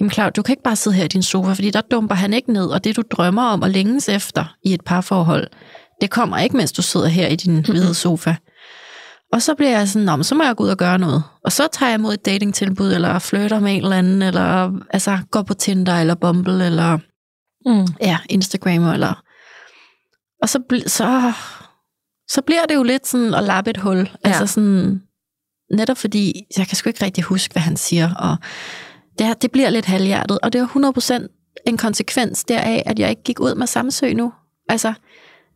jamen 0.00 0.10
Claudia, 0.10 0.30
du 0.30 0.42
kan 0.42 0.52
ikke 0.52 0.62
bare 0.62 0.76
sidde 0.76 0.96
her 0.96 1.04
i 1.04 1.08
din 1.08 1.22
sofa, 1.22 1.52
fordi 1.52 1.70
der 1.70 1.80
dumper 1.80 2.14
han 2.14 2.34
ikke 2.34 2.52
ned, 2.52 2.66
og 2.66 2.84
det 2.84 2.96
du 2.96 3.02
drømmer 3.10 3.42
om 3.42 3.62
og 3.62 3.70
længes 3.70 4.08
efter 4.08 4.54
i 4.64 4.74
et 4.74 4.80
parforhold, 4.86 5.46
det 6.00 6.10
kommer 6.10 6.38
ikke, 6.38 6.56
mens 6.56 6.72
du 6.72 6.82
sidder 6.82 7.06
her 7.08 7.26
i 7.28 7.36
din 7.36 7.64
hvide 7.64 7.94
sofa. 7.94 8.34
Og 9.32 9.42
så 9.42 9.54
bliver 9.54 9.70
jeg 9.78 9.88
sådan, 9.88 10.06
Nå, 10.06 10.16
men 10.16 10.24
så 10.24 10.34
må 10.34 10.44
jeg 10.44 10.56
gå 10.56 10.64
ud 10.64 10.68
og 10.68 10.76
gøre 10.76 10.98
noget. 10.98 11.22
Og 11.44 11.52
så 11.52 11.68
tager 11.72 11.90
jeg 11.90 11.98
imod 11.98 12.14
et 12.14 12.24
datingtilbud, 12.26 12.92
eller 12.92 13.18
flytter 13.18 13.60
med 13.60 13.72
en 13.76 13.82
eller 13.82 13.96
anden, 13.96 14.22
eller 14.22 14.72
altså, 14.90 15.18
går 15.30 15.42
på 15.42 15.54
Tinder, 15.54 15.94
eller 16.00 16.14
Bumble, 16.14 16.66
eller 16.66 16.98
Mm. 17.66 17.86
ja, 18.00 18.18
Instagram 18.28 18.86
eller... 18.92 19.22
Og 20.42 20.48
så, 20.48 20.58
bl- 20.72 20.88
så, 20.88 21.32
så 22.28 22.42
bliver 22.42 22.64
det 22.68 22.74
jo 22.74 22.82
lidt 22.82 23.06
sådan 23.06 23.34
at 23.34 23.44
lappe 23.44 23.70
et 23.70 23.76
hul. 23.76 23.98
Ja. 23.98 24.08
Altså 24.24 24.46
sådan, 24.46 25.02
netop 25.76 25.96
fordi, 25.96 26.32
jeg 26.58 26.66
kan 26.66 26.76
sgu 26.76 26.88
ikke 26.88 27.04
rigtig 27.04 27.24
huske, 27.24 27.52
hvad 27.52 27.62
han 27.62 27.76
siger, 27.76 28.14
og 28.14 28.36
det, 29.18 29.26
er, 29.26 29.34
det 29.34 29.50
bliver 29.52 29.70
lidt 29.70 29.84
halvhjertet, 29.84 30.38
og 30.42 30.52
det 30.52 30.60
er 30.60 31.20
100% 31.20 31.62
en 31.66 31.76
konsekvens 31.76 32.44
deraf, 32.44 32.82
at 32.86 32.98
jeg 32.98 33.10
ikke 33.10 33.22
gik 33.22 33.40
ud 33.40 33.54
med 33.54 33.66
Samsø 33.66 34.12
nu. 34.12 34.32
Altså, 34.68 34.92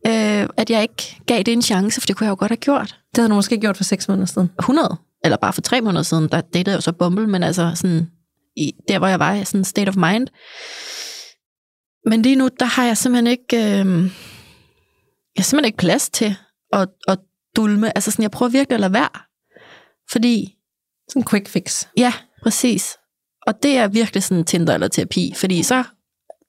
øh, 0.07 0.49
at 0.57 0.69
jeg 0.69 0.81
ikke 0.81 1.21
gav 1.27 1.37
det 1.43 1.53
en 1.53 1.61
chance, 1.61 2.01
for 2.01 2.05
det 2.07 2.15
kunne 2.15 2.25
jeg 2.25 2.31
jo 2.31 2.35
godt 2.39 2.51
have 2.51 2.57
gjort. 2.57 2.99
Det 3.11 3.17
havde 3.17 3.29
du 3.29 3.35
måske 3.35 3.59
gjort 3.59 3.77
for 3.77 3.83
6 3.83 4.07
måneder 4.07 4.25
siden. 4.25 4.49
100, 4.59 4.97
eller 5.23 5.37
bare 5.37 5.53
for 5.53 5.61
tre 5.61 5.81
måneder 5.81 6.03
siden, 6.03 6.27
der 6.29 6.41
datede 6.41 6.71
jeg 6.71 6.75
jo 6.75 6.81
så 6.81 6.91
Bumble, 6.91 7.27
men 7.27 7.43
altså 7.43 7.71
sådan, 7.75 8.07
i, 8.57 8.71
der 8.87 8.99
hvor 8.99 9.07
jeg 9.07 9.19
var 9.19 9.43
sådan 9.43 9.63
state 9.63 9.89
of 9.89 9.95
mind. 9.95 10.27
Men 12.05 12.21
lige 12.21 12.35
nu, 12.35 12.49
der 12.59 12.65
har 12.65 12.85
jeg 12.85 12.97
simpelthen 12.97 13.27
ikke, 13.27 13.57
øh, 13.57 14.03
jeg 15.35 15.37
har 15.37 15.43
simpelthen 15.43 15.65
ikke 15.65 15.77
plads 15.77 16.09
til 16.09 16.35
at, 16.73 16.89
at 17.07 17.19
dulme. 17.55 17.97
Altså 17.97 18.11
sådan, 18.11 18.23
jeg 18.23 18.31
prøver 18.31 18.49
virkelig 18.49 18.73
at 18.75 18.79
lade 18.81 18.93
være. 18.93 19.19
Fordi, 20.11 20.55
Sådan 21.09 21.21
en 21.21 21.27
quick 21.27 21.47
fix. 21.47 21.85
ja, 21.97 22.13
præcis. 22.43 22.97
Og 23.47 23.63
det 23.63 23.77
er 23.77 23.87
virkelig 23.87 24.23
sådan 24.23 24.43
Tinder 24.43 24.73
eller 24.73 24.87
terapi, 24.87 25.33
fordi 25.35 25.63
så 25.63 25.83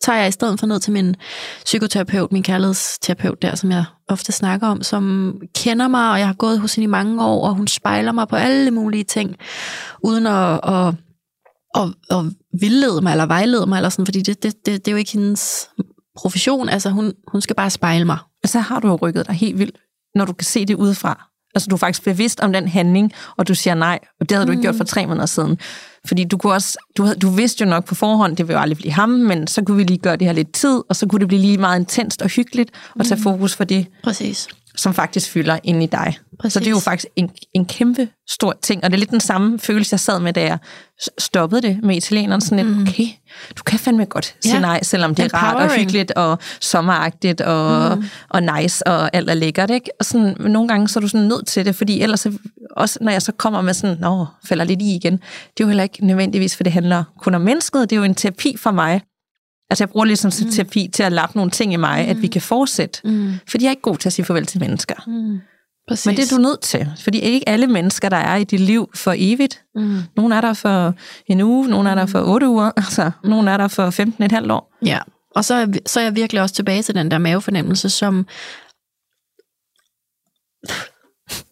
tager 0.00 0.18
jeg 0.18 0.28
i 0.28 0.32
stedet 0.32 0.60
for 0.60 0.66
ned 0.66 0.80
til 0.80 0.92
min 0.92 1.16
psykoterapeut, 1.64 2.32
min 2.32 2.42
kærlighedsterapeut 2.42 3.42
der, 3.42 3.54
som 3.54 3.70
jeg 3.70 3.84
ofte 4.08 4.32
snakker 4.32 4.66
om, 4.66 4.82
som 4.82 5.34
kender 5.54 5.88
mig, 5.88 6.10
og 6.10 6.18
jeg 6.18 6.26
har 6.26 6.34
gået 6.34 6.60
hos 6.60 6.74
hende 6.74 6.84
i 6.84 6.86
mange 6.86 7.24
år, 7.24 7.48
og 7.48 7.54
hun 7.54 7.66
spejler 7.66 8.12
mig 8.12 8.28
på 8.28 8.36
alle 8.36 8.70
mulige 8.70 9.04
ting, 9.04 9.36
uden 10.02 10.26
at, 10.26 10.60
at, 10.62 10.94
at, 11.74 11.94
at 12.10 12.24
vildlede 12.60 13.00
mig, 13.02 13.10
eller 13.10 13.26
vejlede 13.26 13.66
mig, 13.66 13.76
eller 13.76 13.88
sådan, 13.88 14.06
fordi 14.06 14.22
det, 14.22 14.42
det, 14.42 14.66
det, 14.66 14.84
det 14.84 14.88
er 14.88 14.92
jo 14.92 14.98
ikke 14.98 15.12
hendes 15.12 15.68
profession, 16.16 16.68
altså 16.68 16.90
hun, 16.90 17.12
hun 17.28 17.40
skal 17.40 17.56
bare 17.56 17.70
spejle 17.70 18.04
mig. 18.04 18.18
Så 18.44 18.60
har 18.60 18.80
du 18.80 18.88
jo 18.88 18.96
rykket 18.96 19.26
dig 19.26 19.34
helt 19.34 19.58
vildt, 19.58 19.76
når 20.14 20.24
du 20.24 20.32
kan 20.32 20.44
se 20.44 20.64
det 20.64 20.74
udefra. 20.74 21.28
Altså, 21.54 21.68
du 21.68 21.74
er 21.74 21.78
faktisk 21.78 22.04
bevidst 22.04 22.40
om 22.40 22.52
den 22.52 22.68
handling, 22.68 23.12
og 23.36 23.48
du 23.48 23.54
siger 23.54 23.74
nej, 23.74 23.98
og 24.20 24.28
det 24.28 24.36
havde 24.36 24.46
du 24.46 24.52
ikke 24.52 24.62
gjort 24.62 24.74
for 24.74 24.84
tre 24.84 25.06
måneder 25.06 25.26
siden. 25.26 25.58
Fordi 26.08 26.24
du, 26.24 26.36
kunne 26.36 26.52
også, 26.52 26.78
du, 26.96 27.02
havde- 27.02 27.16
du 27.18 27.28
vidste 27.30 27.64
jo 27.64 27.70
nok 27.70 27.84
på 27.84 27.94
forhånd, 27.94 28.36
det 28.36 28.48
vil 28.48 28.54
jo 28.54 28.60
aldrig 28.60 28.76
blive 28.76 28.92
ham, 28.92 29.08
men 29.10 29.46
så 29.46 29.62
kunne 29.62 29.76
vi 29.76 29.84
lige 29.84 29.98
gøre 29.98 30.16
det 30.16 30.26
her 30.26 30.32
lidt 30.32 30.52
tid, 30.52 30.82
og 30.88 30.96
så 30.96 31.06
kunne 31.06 31.20
det 31.20 31.28
blive 31.28 31.40
lige 31.40 31.58
meget 31.58 31.78
intenst 31.80 32.22
og 32.22 32.28
hyggeligt, 32.28 32.70
og 32.98 33.06
tage 33.06 33.20
fokus 33.22 33.54
for 33.54 33.64
det, 33.64 33.86
Præcis. 34.04 34.48
Som 34.76 34.94
faktisk 34.94 35.30
fylder 35.30 35.58
ind 35.64 35.82
i 35.82 35.86
dig. 35.86 36.18
Præcis. 36.40 36.52
Så 36.52 36.58
det 36.60 36.66
er 36.66 36.70
jo 36.70 36.78
faktisk 36.78 37.06
en, 37.16 37.30
en 37.54 37.64
kæmpe 37.66 38.08
stor 38.28 38.54
ting, 38.62 38.84
og 38.84 38.90
det 38.90 38.96
er 38.96 38.98
lidt 38.98 39.10
den 39.10 39.20
samme 39.20 39.58
følelse, 39.58 39.88
jeg 39.94 40.00
sad 40.00 40.20
med, 40.20 40.32
da 40.32 40.42
jeg 40.42 40.58
stoppede 41.18 41.62
det 41.62 41.78
med 41.82 41.96
italieneren. 41.96 42.40
Sådan 42.40 42.66
lidt, 42.66 42.88
okay, 42.88 43.06
du 43.58 43.62
kan 43.62 43.78
fandme 43.78 44.04
godt 44.04 44.34
sige 44.40 44.54
Mm. 44.54 44.60
Ja. 44.60 44.66
nej, 44.66 44.82
selvom 44.82 45.14
det 45.14 45.24
er 45.24 45.34
rart 45.34 45.54
og 45.56 45.62
Empowering. 45.62 45.80
hyggeligt 45.80 46.10
og 46.10 46.38
sommeragtigt 46.60 47.40
og, 47.40 47.96
mm. 47.98 48.04
og 48.28 48.42
nice 48.42 48.86
og 48.86 49.10
alt 49.16 49.30
er 49.30 49.34
lækkert. 49.34 49.70
Ikke? 49.70 49.90
Og 50.00 50.04
sådan, 50.04 50.36
nogle 50.40 50.68
gange 50.68 50.88
så 50.88 50.98
er 50.98 51.00
du 51.00 51.08
sådan 51.08 51.26
nødt 51.28 51.46
til 51.46 51.64
det, 51.66 51.76
fordi 51.76 52.00
ellers, 52.00 52.20
så- 52.20 52.38
også 52.76 52.98
når 53.00 53.12
jeg 53.12 53.22
så 53.22 53.32
kommer 53.32 53.60
med 53.62 53.74
sådan, 53.74 53.96
nå, 54.00 54.26
falder 54.44 54.64
lidt 54.64 54.82
i 54.82 54.94
igen, 54.96 55.12
det 55.12 55.20
er 55.60 55.64
jo 55.64 55.66
heller 55.66 55.82
ikke 55.82 56.06
nødvendigvis, 56.06 56.56
for 56.56 56.64
det 56.64 56.72
handler 56.72 57.04
kun 57.20 57.34
om 57.34 57.40
mennesket, 57.40 57.90
det 57.90 57.96
er 57.96 58.00
jo 58.00 58.04
en 58.04 58.14
terapi 58.14 58.56
for 58.56 58.70
mig. 58.70 59.00
Altså 59.74 59.84
jeg 59.84 59.90
bruger 59.90 60.04
ligesom 60.04 60.32
mm. 60.40 60.50
terapi 60.50 60.90
til 60.92 61.02
at 61.02 61.12
lappe 61.12 61.38
nogle 61.38 61.50
ting 61.50 61.72
i 61.72 61.76
mig, 61.76 62.04
mm. 62.04 62.10
at 62.10 62.22
vi 62.22 62.26
kan 62.26 62.42
fortsætte. 62.42 63.00
Mm. 63.04 63.32
Fordi 63.48 63.64
jeg 63.64 63.68
er 63.68 63.72
ikke 63.72 63.82
god 63.82 63.96
til 63.96 64.08
at 64.08 64.12
sige 64.12 64.24
farvel 64.24 64.46
til 64.46 64.60
mennesker. 64.60 64.94
Mm. 65.06 65.40
Præcis. 65.88 66.06
Men 66.06 66.16
det 66.16 66.32
er 66.32 66.36
du 66.36 66.42
nødt 66.42 66.60
til, 66.60 66.88
fordi 67.00 67.20
ikke 67.20 67.48
alle 67.48 67.66
mennesker, 67.66 68.08
der 68.08 68.16
er 68.16 68.36
i 68.36 68.44
dit 68.44 68.60
liv 68.60 68.90
for 68.94 69.14
evigt. 69.16 69.62
Mm. 69.74 70.02
Nogle 70.16 70.36
er 70.36 70.40
der 70.40 70.52
for 70.52 70.94
en 71.26 71.40
uge, 71.40 71.68
nogle 71.68 71.90
er 71.90 71.94
der 71.94 72.06
for 72.06 72.22
otte 72.22 72.48
uger, 72.48 72.70
altså 72.76 73.10
nogle 73.24 73.50
er 73.50 73.56
der 73.56 73.68
for 73.68 73.90
15 73.90 74.24
et 74.24 74.32
halvt 74.32 74.50
år. 74.50 74.74
Ja, 74.84 74.98
og 75.34 75.44
så 75.44 75.54
er, 75.54 75.66
så 75.86 76.00
er 76.00 76.04
jeg 76.04 76.14
virkelig 76.14 76.42
også 76.42 76.54
tilbage 76.54 76.82
til 76.82 76.94
den 76.94 77.10
der 77.10 77.18
mavefornemmelse, 77.18 77.90
som... 77.90 78.26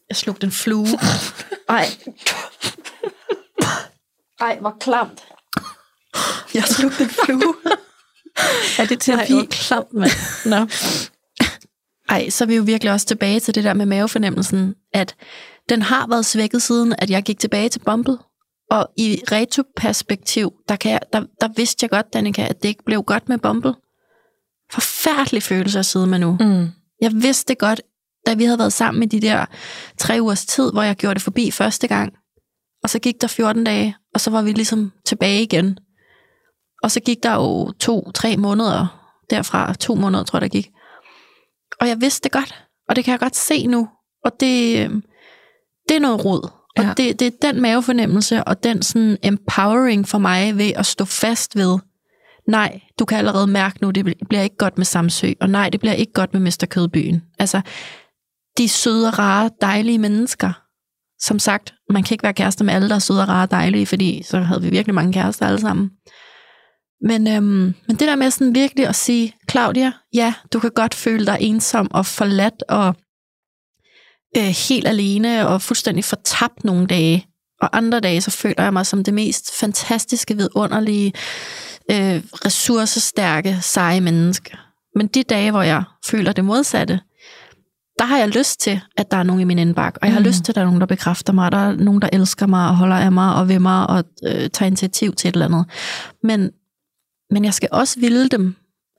Jeg 0.09 0.17
slugte 0.17 0.45
en 0.45 0.53
flue. 0.53 0.87
Ej. 1.69 1.87
Ej, 4.41 4.59
hvor 4.61 4.77
klamt. 4.81 5.23
Jeg 6.55 6.65
slugte 6.65 7.03
en 7.03 7.11
flue. 7.11 7.55
Er 8.79 8.87
det 8.89 9.09
Ej, 9.09 9.27
hvor 9.29 9.47
klamt, 9.51 9.93
mand. 9.93 10.11
Nå. 10.47 10.67
Ej, 12.09 12.31
så 12.31 12.45
er 12.45 12.47
vi 12.47 12.57
jo 12.57 12.63
virkelig 12.63 12.93
også 12.93 13.07
tilbage 13.07 13.41
til 13.41 13.55
det 13.55 13.65
der 13.65 13.75
med 13.75 13.87
mavefornemmelsen, 13.87 14.75
at 14.93 15.15
den 15.69 15.83
har 15.83 16.07
været 16.07 16.27
svækket 16.27 16.63
siden, 16.63 16.95
at 16.99 17.11
jeg 17.11 17.23
gik 17.23 17.39
tilbage 17.39 17.69
til 17.69 17.79
Bumble. 17.79 18.19
Og 18.71 18.89
i 18.97 19.23
retroperspektiv, 19.33 20.53
der, 20.69 20.77
kan 20.77 20.93
jeg, 20.93 21.01
der, 21.13 21.21
der 21.41 21.49
vidste 21.57 21.85
jeg 21.85 21.91
godt, 21.91 22.13
Danika, 22.13 22.43
at 22.43 22.63
det 22.63 22.69
ikke 22.69 22.85
blev 22.85 23.03
godt 23.03 23.29
med 23.29 23.39
Bumble. 23.39 23.75
Forfærdelig 24.73 25.43
følelse 25.43 25.79
at 25.79 25.87
sidde 25.87 26.07
med 26.07 26.19
nu. 26.19 26.37
Mm. 26.41 26.69
Jeg 27.01 27.11
vidste 27.15 27.49
det 27.49 27.59
godt, 27.59 27.81
da 28.27 28.35
vi 28.35 28.45
havde 28.45 28.59
været 28.59 28.73
sammen 28.73 29.03
i 29.03 29.07
de 29.07 29.21
der 29.21 29.47
tre 29.99 30.19
ugers 30.21 30.47
tid, 30.47 30.73
hvor 30.73 30.83
jeg 30.83 30.97
gjorde 30.97 31.15
det 31.15 31.23
forbi 31.23 31.51
første 31.51 31.89
gang. 31.89 32.13
Og 32.83 32.91
så 32.91 32.99
gik 32.99 33.21
der 33.21 33.27
14 33.27 33.65
dage, 33.65 33.97
og 34.15 34.21
så 34.21 34.31
var 34.31 34.43
vi 34.43 34.53
ligesom 34.53 34.93
tilbage 35.07 35.43
igen. 35.43 35.79
Og 36.83 36.91
så 36.91 37.01
gik 37.01 37.23
der 37.23 37.35
jo 37.35 37.73
to-tre 37.73 38.37
måneder 38.37 39.11
derfra. 39.31 39.75
To 39.75 39.95
måneder, 39.95 40.25
tror 40.25 40.37
jeg, 40.37 40.43
der 40.43 40.49
gik. 40.49 40.71
Og 41.81 41.89
jeg 41.89 42.01
vidste 42.01 42.25
det 42.25 42.33
godt. 42.33 42.65
Og 42.89 42.97
det 42.97 43.05
kan 43.05 43.13
jeg 43.13 43.21
godt 43.21 43.37
se 43.37 43.67
nu. 43.67 43.89
Og 44.25 44.33
det, 44.41 44.79
øh, 44.79 44.91
det 45.89 45.97
er 45.97 46.01
noget 46.01 46.25
rod. 46.25 46.49
Og 46.77 46.85
Ja. 46.85 46.93
det, 46.97 47.21
det 47.21 47.27
er 47.27 47.53
den 47.53 47.63
mavefornemmelse 47.63 48.45
og 48.45 48.63
den 48.65 48.83
sådan 48.83 49.19
empowering 49.23 50.09
for 50.09 50.19
mig 50.19 50.59
ved 50.59 50.73
at 50.77 50.87
stå 50.87 51.05
fast 51.05 51.57
ved, 51.57 51.79
nej, 52.49 52.81
du 52.99 53.05
kan 53.05 53.19
allerede 53.19 53.47
mærke 53.47 53.79
nu, 53.83 53.91
det 53.91 54.05
bliver 54.29 54.43
ikke 54.43 54.57
godt 54.57 54.79
med 54.79 54.85
Samsø, 54.85 55.33
og 55.41 55.51
nej, 55.51 55.69
det 55.69 55.81
bliver 55.81 55.93
ikke 55.93 56.13
godt 56.13 56.33
med 56.33 56.41
Mester 56.41 56.67
Kødbyen. 56.67 57.23
Altså, 57.39 57.61
de 58.59 58.69
søde, 58.69 59.11
rare, 59.11 59.51
dejlige 59.61 59.99
mennesker. 59.99 60.53
Som 61.21 61.39
sagt, 61.39 61.75
man 61.91 62.03
kan 62.03 62.15
ikke 62.15 62.23
være 62.23 62.35
kærester 62.35 62.65
med 62.65 62.75
alle, 62.75 62.89
der 62.89 62.95
er 62.95 62.99
søde, 62.99 63.25
rare 63.25 63.43
og 63.43 63.51
dejlige, 63.51 63.87
fordi 63.87 64.23
så 64.23 64.39
havde 64.41 64.63
vi 64.63 64.71
virkelig 64.71 64.95
mange 64.95 65.13
kærester 65.13 65.47
alle 65.47 65.61
sammen. 65.61 65.91
Men, 67.03 67.29
øhm, 67.29 67.75
men 67.87 67.97
det 67.97 68.01
der 68.01 68.17
med 68.17 68.31
sådan 68.31 68.55
virkelig 68.55 68.87
at 68.89 68.95
sige, 68.97 69.35
Claudia, 69.51 69.93
ja, 70.15 70.35
du 70.53 70.59
kan 70.59 70.71
godt 70.75 70.95
føle 70.95 71.27
dig 71.27 71.39
ensom 71.41 71.91
og 71.91 72.07
forladt 72.07 72.63
og 72.69 72.95
øh, 74.37 74.55
helt 74.69 74.89
alene 74.89 75.49
og 75.49 75.63
fuldstændig 75.63 76.05
fortabt 76.05 76.65
nogle 76.65 76.87
dage. 76.87 77.27
Og 77.61 77.77
andre 77.77 78.01
dage, 78.01 78.21
så 78.21 78.31
føler 78.31 78.63
jeg 78.63 78.73
mig 78.73 78.87
som 78.87 79.05
det 79.05 79.15
mest 79.15 79.59
fantastiske, 79.61 80.37
vidunderlige, 80.37 81.13
øh, 81.91 82.23
ressourcestærke, 82.45 83.59
seje 83.61 84.01
menneske. 84.01 84.57
Men 84.97 85.07
de 85.07 85.23
dage, 85.23 85.51
hvor 85.51 85.63
jeg 85.63 85.83
føler 86.07 86.33
det 86.33 86.45
modsatte, 86.45 87.01
der 87.99 88.05
har 88.05 88.19
jeg 88.19 88.29
lyst 88.29 88.61
til, 88.61 88.81
at 88.97 89.11
der 89.11 89.17
er 89.17 89.23
nogen 89.23 89.41
i 89.41 89.45
min 89.45 89.59
indbakke, 89.59 89.99
og 90.03 90.07
jeg 90.07 90.15
har 90.15 90.21
Mm. 90.21 90.27
lyst 90.27 90.45
til, 90.45 90.53
at 90.53 90.55
der 90.57 90.61
er 90.61 90.65
nogen, 90.65 90.81
der 90.81 90.87
bekræfter 90.87 91.33
mig, 91.33 91.53
der 91.53 91.59
er 91.59 91.73
nogen, 91.77 92.03
der 92.03 92.09
elsker 92.13 92.47
mig 92.47 92.69
og 92.69 92.77
holder 92.77 92.97
af 92.97 93.13
mig 93.13 93.35
og 93.35 93.49
ved 93.49 93.59
mig 93.59 93.87
og 93.87 94.05
øh, 94.27 94.51
tager 94.51 94.67
initiativ 94.67 95.15
til 95.15 95.29
et 95.29 95.33
eller 95.33 95.47
andet. 95.47 95.65
Men, 96.23 96.51
men 97.33 97.45
jeg 97.45 97.55
skal 97.55 97.69
også 97.73 98.01
ville 98.01 98.29
dem 98.29 98.55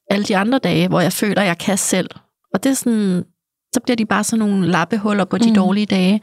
alle 0.09 0.25
de 0.25 0.37
andre 0.37 0.59
dage, 0.59 0.87
hvor 0.87 1.01
jeg 1.01 1.13
føler, 1.13 1.41
at 1.41 1.47
jeg 1.47 1.57
kan 1.57 1.77
selv. 1.77 2.09
Og 2.53 2.63
det 2.63 2.69
er 2.69 2.73
sådan, 2.73 3.23
så 3.73 3.79
bliver 3.83 3.95
de 3.95 4.05
bare 4.05 4.23
sådan 4.23 4.39
nogle 4.39 4.67
lappehuller 4.67 5.25
på 5.25 5.37
de 5.37 5.49
Mm. 5.49 5.55
dårlige 5.55 5.85
dage. 5.85 6.21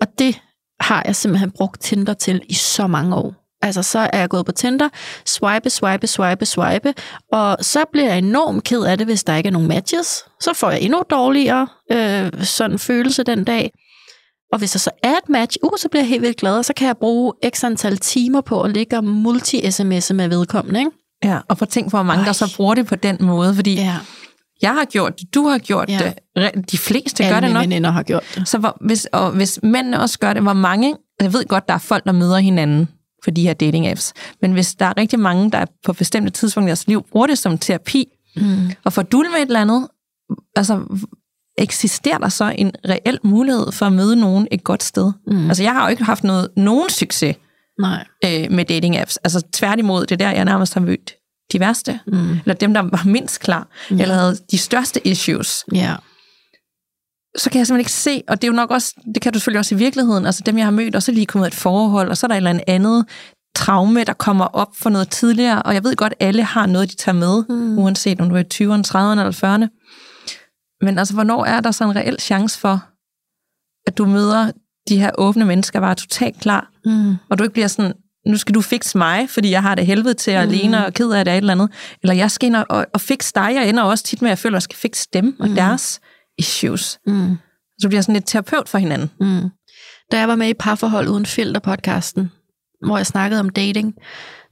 Og 0.00 0.06
det 0.18 0.40
har 0.80 1.02
jeg 1.06 1.16
simpelthen 1.16 1.50
brugt 1.50 1.80
Tinder 1.82 2.14
til 2.14 2.40
i 2.48 2.54
så 2.54 2.86
mange 2.86 3.16
år. 3.16 3.34
Altså, 3.64 3.82
så 3.82 3.98
er 3.98 4.18
jeg 4.18 4.28
gået 4.28 4.46
på 4.46 4.52
Tinder, 4.52 4.88
swipe, 5.26 5.70
swipe, 5.70 6.06
swipe, 6.06 6.46
swipe, 6.46 6.94
og 7.32 7.56
så 7.60 7.84
bliver 7.92 8.08
jeg 8.08 8.18
enormt 8.18 8.64
ked 8.64 8.82
af 8.82 8.98
det, 8.98 9.06
hvis 9.06 9.24
der 9.24 9.36
ikke 9.36 9.46
er 9.46 9.52
nogen 9.52 9.68
matches. 9.68 10.24
Så 10.40 10.52
får 10.54 10.70
jeg 10.70 10.80
endnu 10.80 11.02
dårligere 11.10 11.68
øh, 11.92 12.44
sådan 12.44 12.78
følelse 12.78 13.22
den 13.22 13.44
dag. 13.44 13.72
Og 14.52 14.58
hvis 14.58 14.70
der 14.72 14.78
så 14.78 14.90
er 15.02 15.12
et 15.12 15.28
match, 15.28 15.56
uh, 15.62 15.70
så 15.78 15.88
bliver 15.88 16.02
jeg 16.02 16.08
helt 16.08 16.22
vildt 16.22 16.36
glad, 16.36 16.56
og 16.58 16.64
så 16.64 16.72
kan 16.74 16.86
jeg 16.86 16.96
bruge 16.96 17.32
x 17.54 17.64
antal 17.64 17.96
timer 17.98 18.40
på 18.40 18.62
at 18.62 18.70
ligge 18.70 18.96
og 18.96 19.04
multi-sms'e 19.04 20.12
med 20.14 20.28
vedkommende, 20.28 20.80
ikke? 20.80 20.90
Ja, 21.24 21.38
og 21.48 21.58
for 21.58 21.66
tænk, 21.66 21.90
hvor 21.90 22.02
mange, 22.02 22.20
Ej. 22.20 22.26
der 22.26 22.32
så 22.32 22.54
bruger 22.56 22.74
det 22.74 22.86
på 22.86 22.94
den 22.96 23.16
måde, 23.20 23.54
fordi 23.54 23.74
ja. 23.74 23.96
Jeg 24.62 24.70
har 24.74 24.84
gjort 24.84 25.20
det, 25.20 25.34
du 25.34 25.46
har 25.48 25.58
gjort 25.58 25.88
Ja. 25.88 26.12
det, 26.36 26.70
de 26.70 26.78
fleste 26.78 27.22
gør 27.24 27.28
alle 27.28 27.34
det 27.36 27.42
mine 27.42 27.52
nok. 27.54 27.62
veninder 27.62 27.90
har 27.90 28.02
gjort 28.02 28.22
det. 28.34 28.48
Så 28.48 28.58
hvor, 28.58 28.76
hvis, 28.80 29.04
og 29.12 29.30
hvis 29.30 29.60
mændene 29.62 30.00
også 30.00 30.18
gør 30.18 30.32
det, 30.32 30.42
hvor 30.42 30.52
mange, 30.52 30.94
jeg 31.20 31.32
ved 31.32 31.44
godt, 31.44 31.68
der 31.68 31.74
er 31.74 31.78
folk, 31.78 32.04
der 32.04 32.12
møder 32.12 32.38
hinanden 32.38 32.88
på 33.24 33.30
de 33.30 33.42
her 33.42 33.54
dating 33.54 33.86
apps, 33.86 34.12
men 34.42 34.52
hvis 34.52 34.74
der 34.74 34.86
er 34.86 34.96
rigtig 34.96 35.18
mange, 35.18 35.50
der 35.50 35.64
på 35.84 35.92
bestemte 35.92 36.30
tidspunkter 36.30 36.68
i 36.68 36.70
deres 36.70 36.86
liv 36.86 37.06
bruger 37.12 37.26
det 37.26 37.38
som 37.38 37.58
terapi, 37.58 38.06
Mm. 38.36 38.70
og 38.84 38.92
får 38.92 39.02
dul 39.02 39.26
med 39.30 39.38
et 39.38 39.46
eller 39.46 39.60
andet, 39.60 39.88
altså 40.56 40.80
eksisterer 41.58 42.18
der 42.18 42.28
så 42.28 42.54
en 42.58 42.72
reel 42.88 43.18
mulighed 43.24 43.72
for 43.72 43.86
at 43.86 43.92
møde 43.92 44.16
nogen 44.16 44.48
et 44.50 44.64
godt 44.64 44.82
sted? 44.82 45.12
Mm. 45.26 45.46
Altså 45.48 45.62
jeg 45.62 45.72
har 45.72 45.82
jo 45.84 45.88
ikke 45.90 46.04
haft 46.04 46.24
noget, 46.24 46.48
nogen 46.56 46.88
succes 46.90 47.36
Nej. 47.80 48.06
øh, 48.24 48.50
med 48.52 48.64
dating 48.64 48.96
apps. 48.98 49.16
Altså 49.16 49.42
tværtimod, 49.52 50.00
det 50.06 50.12
er 50.12 50.16
der, 50.16 50.30
jeg 50.30 50.44
nærmest 50.44 50.74
har 50.74 50.80
mødt 50.80 51.14
de 51.52 51.60
værste, 51.60 52.00
Mm. 52.06 52.30
eller 52.32 52.54
dem, 52.54 52.74
der 52.74 52.80
var 52.80 53.02
mindst 53.04 53.40
klar, 53.40 53.68
Ja. 53.90 54.02
eller 54.02 54.14
havde 54.14 54.36
de 54.50 54.58
største 54.58 55.06
issues. 55.08 55.64
Ja. 55.74 55.96
så 57.38 57.50
kan 57.50 57.58
jeg 57.58 57.66
simpelthen 57.66 57.80
ikke 57.80 57.92
se, 57.92 58.22
og 58.28 58.42
det 58.42 58.48
er 58.48 58.52
jo 58.52 58.56
nok 58.56 58.70
også, 58.70 58.94
det 59.14 59.22
kan 59.22 59.32
du 59.32 59.38
selvfølgelig 59.38 59.58
også 59.58 59.74
i 59.74 59.78
virkeligheden, 59.78 60.26
altså 60.26 60.42
dem, 60.46 60.58
jeg 60.58 60.66
har 60.66 60.70
mødt, 60.70 60.96
og 60.96 61.02
så 61.02 61.12
lige 61.12 61.26
kommet 61.26 61.46
et 61.46 61.54
forhold, 61.54 62.08
og 62.08 62.16
så 62.16 62.26
er 62.26 62.28
der 62.28 62.34
et 62.34 62.36
eller 62.36 62.60
andet 62.66 63.06
traume, 63.56 64.04
der 64.04 64.12
kommer 64.12 64.44
op 64.44 64.68
for 64.76 64.90
noget 64.90 65.08
tidligere, 65.10 65.62
og 65.62 65.74
jeg 65.74 65.84
ved 65.84 65.96
godt, 65.96 66.14
alle 66.20 66.42
har 66.44 66.66
noget, 66.66 66.90
de 66.90 66.96
tager 66.96 67.16
med, 67.16 67.44
mm. 67.48 67.78
uanset 67.78 68.20
om 68.20 68.28
du 68.28 68.34
er 68.36 68.40
i 68.40 68.42
20'erne, 68.54 68.82
30'erne 68.88 69.20
eller 69.20 69.32
40'erne. 69.44 69.68
Men 70.84 70.98
altså, 70.98 71.14
hvornår 71.14 71.44
er 71.44 71.60
der 71.60 71.70
så 71.70 71.84
en 71.84 71.96
reel 71.96 72.20
chance 72.20 72.58
for, 72.60 72.84
at 73.86 73.98
du 73.98 74.04
møder 74.06 74.52
de 74.88 74.98
her 74.98 75.10
åbne 75.18 75.44
mennesker, 75.44 75.80
bare 75.80 75.94
totalt 75.94 76.40
klar, 76.40 76.68
Mm. 76.84 77.14
og 77.30 77.38
du 77.38 77.44
ikke 77.44 77.52
bliver 77.52 77.68
sådan, 77.68 77.92
nu 78.26 78.36
skal 78.36 78.54
du 78.54 78.60
fikse 78.60 78.98
mig, 78.98 79.30
fordi 79.30 79.50
jeg 79.50 79.62
har 79.62 79.74
det 79.74 79.86
helvede 79.86 80.14
til 80.14 80.30
at 80.30 80.48
mm. 80.48 80.54
alene 80.54 80.86
og 80.86 80.92
ked 80.92 81.10
af 81.10 81.24
det 81.24 81.32
et 81.32 81.36
eller 81.36 81.52
andet. 81.52 81.70
Eller 82.02 82.14
jeg 82.14 82.30
skal 82.30 82.46
ind 82.46 82.56
og, 82.56 82.66
og, 82.68 82.86
og 82.94 83.00
fikse 83.00 83.32
dig. 83.34 83.50
Jeg 83.54 83.68
ender 83.68 83.82
også 83.82 84.04
tit 84.04 84.22
med, 84.22 84.28
at 84.28 84.30
jeg 84.30 84.38
føler, 84.38 84.54
at 84.54 84.56
jeg 84.56 84.62
skal 84.62 84.76
fikse 84.76 85.08
dem 85.12 85.36
og 85.40 85.48
deres 85.48 86.00
issues. 86.38 86.98
Mm. 87.06 87.36
Så 87.80 87.88
bliver 87.88 88.00
sådan 88.02 88.12
lidt 88.12 88.26
terapeut 88.26 88.68
for 88.68 88.78
hinanden. 88.78 89.10
Mm. 89.20 89.48
Da 90.12 90.18
jeg 90.18 90.28
var 90.28 90.36
med 90.36 90.48
i 90.48 90.54
Parforhold 90.54 91.08
Uden 91.08 91.26
Filter 91.26 91.60
podcasten, 91.60 92.30
hvor 92.86 92.96
jeg 92.96 93.06
snakkede 93.06 93.40
om 93.40 93.48
dating, 93.48 93.94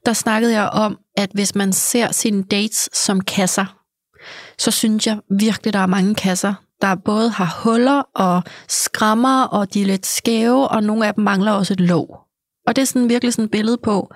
der 0.07 0.12
snakkede 0.12 0.53
jeg 0.53 0.68
om, 0.68 0.99
at 1.16 1.31
hvis 1.35 1.55
man 1.55 1.72
ser 1.72 2.12
sine 2.12 2.43
dates 2.43 2.89
som 2.93 3.20
kasser, 3.20 3.76
så 4.59 4.70
synes 4.70 5.07
jeg 5.07 5.18
virkelig, 5.39 5.72
der 5.72 5.78
er 5.78 5.87
mange 5.87 6.14
kasser, 6.14 6.55
der 6.83 6.95
både 6.95 7.31
har 7.31 7.61
huller 7.64 8.03
og 8.14 8.43
skrammer, 8.68 9.43
og 9.43 9.74
de 9.74 9.83
er 9.83 9.87
lidt 9.87 10.07
skæve, 10.07 10.68
og 10.68 10.83
nogle 10.83 11.07
af 11.07 11.14
dem 11.14 11.24
mangler 11.24 11.53
også 11.53 11.72
et 11.72 11.81
låg. 11.81 12.18
Og 12.66 12.76
det 12.76 12.83
er 12.83 12.87
sådan 12.87 13.09
virkelig 13.09 13.33
sådan 13.33 13.45
et 13.45 13.51
billede 13.51 13.78
på, 13.83 14.11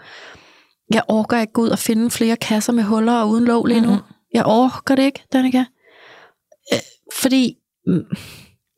jeg 0.94 1.02
orker 1.08 1.40
ikke 1.40 1.52
gå 1.52 1.62
ud 1.62 1.68
og 1.68 1.78
finde 1.78 2.10
flere 2.10 2.36
kasser 2.36 2.72
med 2.72 2.84
huller 2.84 3.12
og 3.20 3.28
uden 3.28 3.44
låg 3.44 3.66
lige 3.66 3.80
nu. 3.80 3.86
Mhm. 3.86 3.96
Mm-hmm. 3.96 4.14
Jeg 4.34 4.46
orker 4.46 4.94
det 4.94 5.02
ikke, 5.02 5.24
Danika. 5.32 5.64
Øh, 6.72 6.78
fordi 7.20 7.56
mm, 7.86 8.04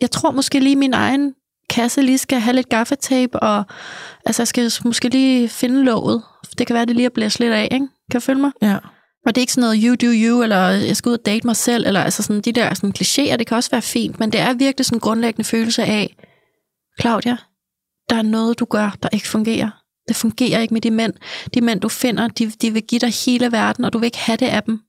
jeg 0.01 0.11
tror 0.11 0.30
måske 0.30 0.61
lige 0.61 0.76
min 0.76 0.95
egen 0.95 1.34
kasse 1.70 2.03
lige 2.03 2.18
skal 2.18 2.41
have 2.41 2.55
lidt 2.55 2.68
gaffatape, 2.68 3.41
og 3.41 3.64
altså 4.26 4.43
jeg 4.43 4.49
skal 4.49 4.72
måske 4.84 5.09
lige 5.09 5.49
finde 5.49 5.84
låget. 5.84 6.22
Det 6.59 6.66
kan 6.66 6.74
være, 6.74 6.84
det 6.84 6.97
lige 6.97 7.07
er 7.07 7.11
blæst 7.11 7.41
lidt 7.41 7.53
af, 7.53 7.68
ikke? 7.70 7.89
Kan 8.11 8.20
du 8.20 8.24
følge 8.24 8.41
mig? 8.41 8.51
Ja. 8.62 8.78
Og 9.26 9.34
det 9.34 9.40
er 9.40 9.42
ikke 9.42 9.52
sådan 9.52 9.68
noget 9.68 9.82
you 9.82 10.08
do 10.08 10.12
you, 10.14 10.42
eller 10.42 10.68
jeg 10.68 10.96
skal 10.96 11.08
ud 11.08 11.18
og 11.18 11.26
date 11.26 11.46
mig 11.46 11.56
selv, 11.56 11.86
eller 11.86 12.00
altså 12.00 12.22
sådan 12.22 12.40
de 12.40 12.52
der 12.52 12.74
sådan 12.74 12.92
klichéer, 12.98 13.36
det 13.36 13.46
kan 13.46 13.56
også 13.56 13.70
være 13.70 13.82
fint, 13.82 14.20
men 14.20 14.32
det 14.32 14.40
er 14.40 14.54
virkelig 14.54 14.86
sådan 14.86 14.96
en 14.96 15.00
grundlæggende 15.00 15.44
følelse 15.44 15.84
af, 15.84 16.16
Claudia, 17.00 17.36
der 18.10 18.16
er 18.16 18.22
noget, 18.22 18.58
du 18.58 18.64
gør, 18.64 18.96
der 19.02 19.08
ikke 19.12 19.28
fungerer. 19.28 19.70
Det 20.08 20.16
fungerer 20.16 20.60
ikke 20.60 20.74
med 20.74 20.80
de 20.80 20.90
mænd. 20.90 21.12
De 21.54 21.60
mænd, 21.60 21.80
du 21.80 21.88
finder, 21.88 22.28
de, 22.28 22.50
de 22.50 22.72
vil 22.72 22.82
give 22.82 22.98
dig 22.98 23.12
hele 23.26 23.52
verden, 23.52 23.84
og 23.84 23.92
du 23.92 23.98
vil 23.98 24.06
ikke 24.06 24.18
have 24.18 24.36
det 24.36 24.46
af 24.46 24.62
dem. 24.62 24.80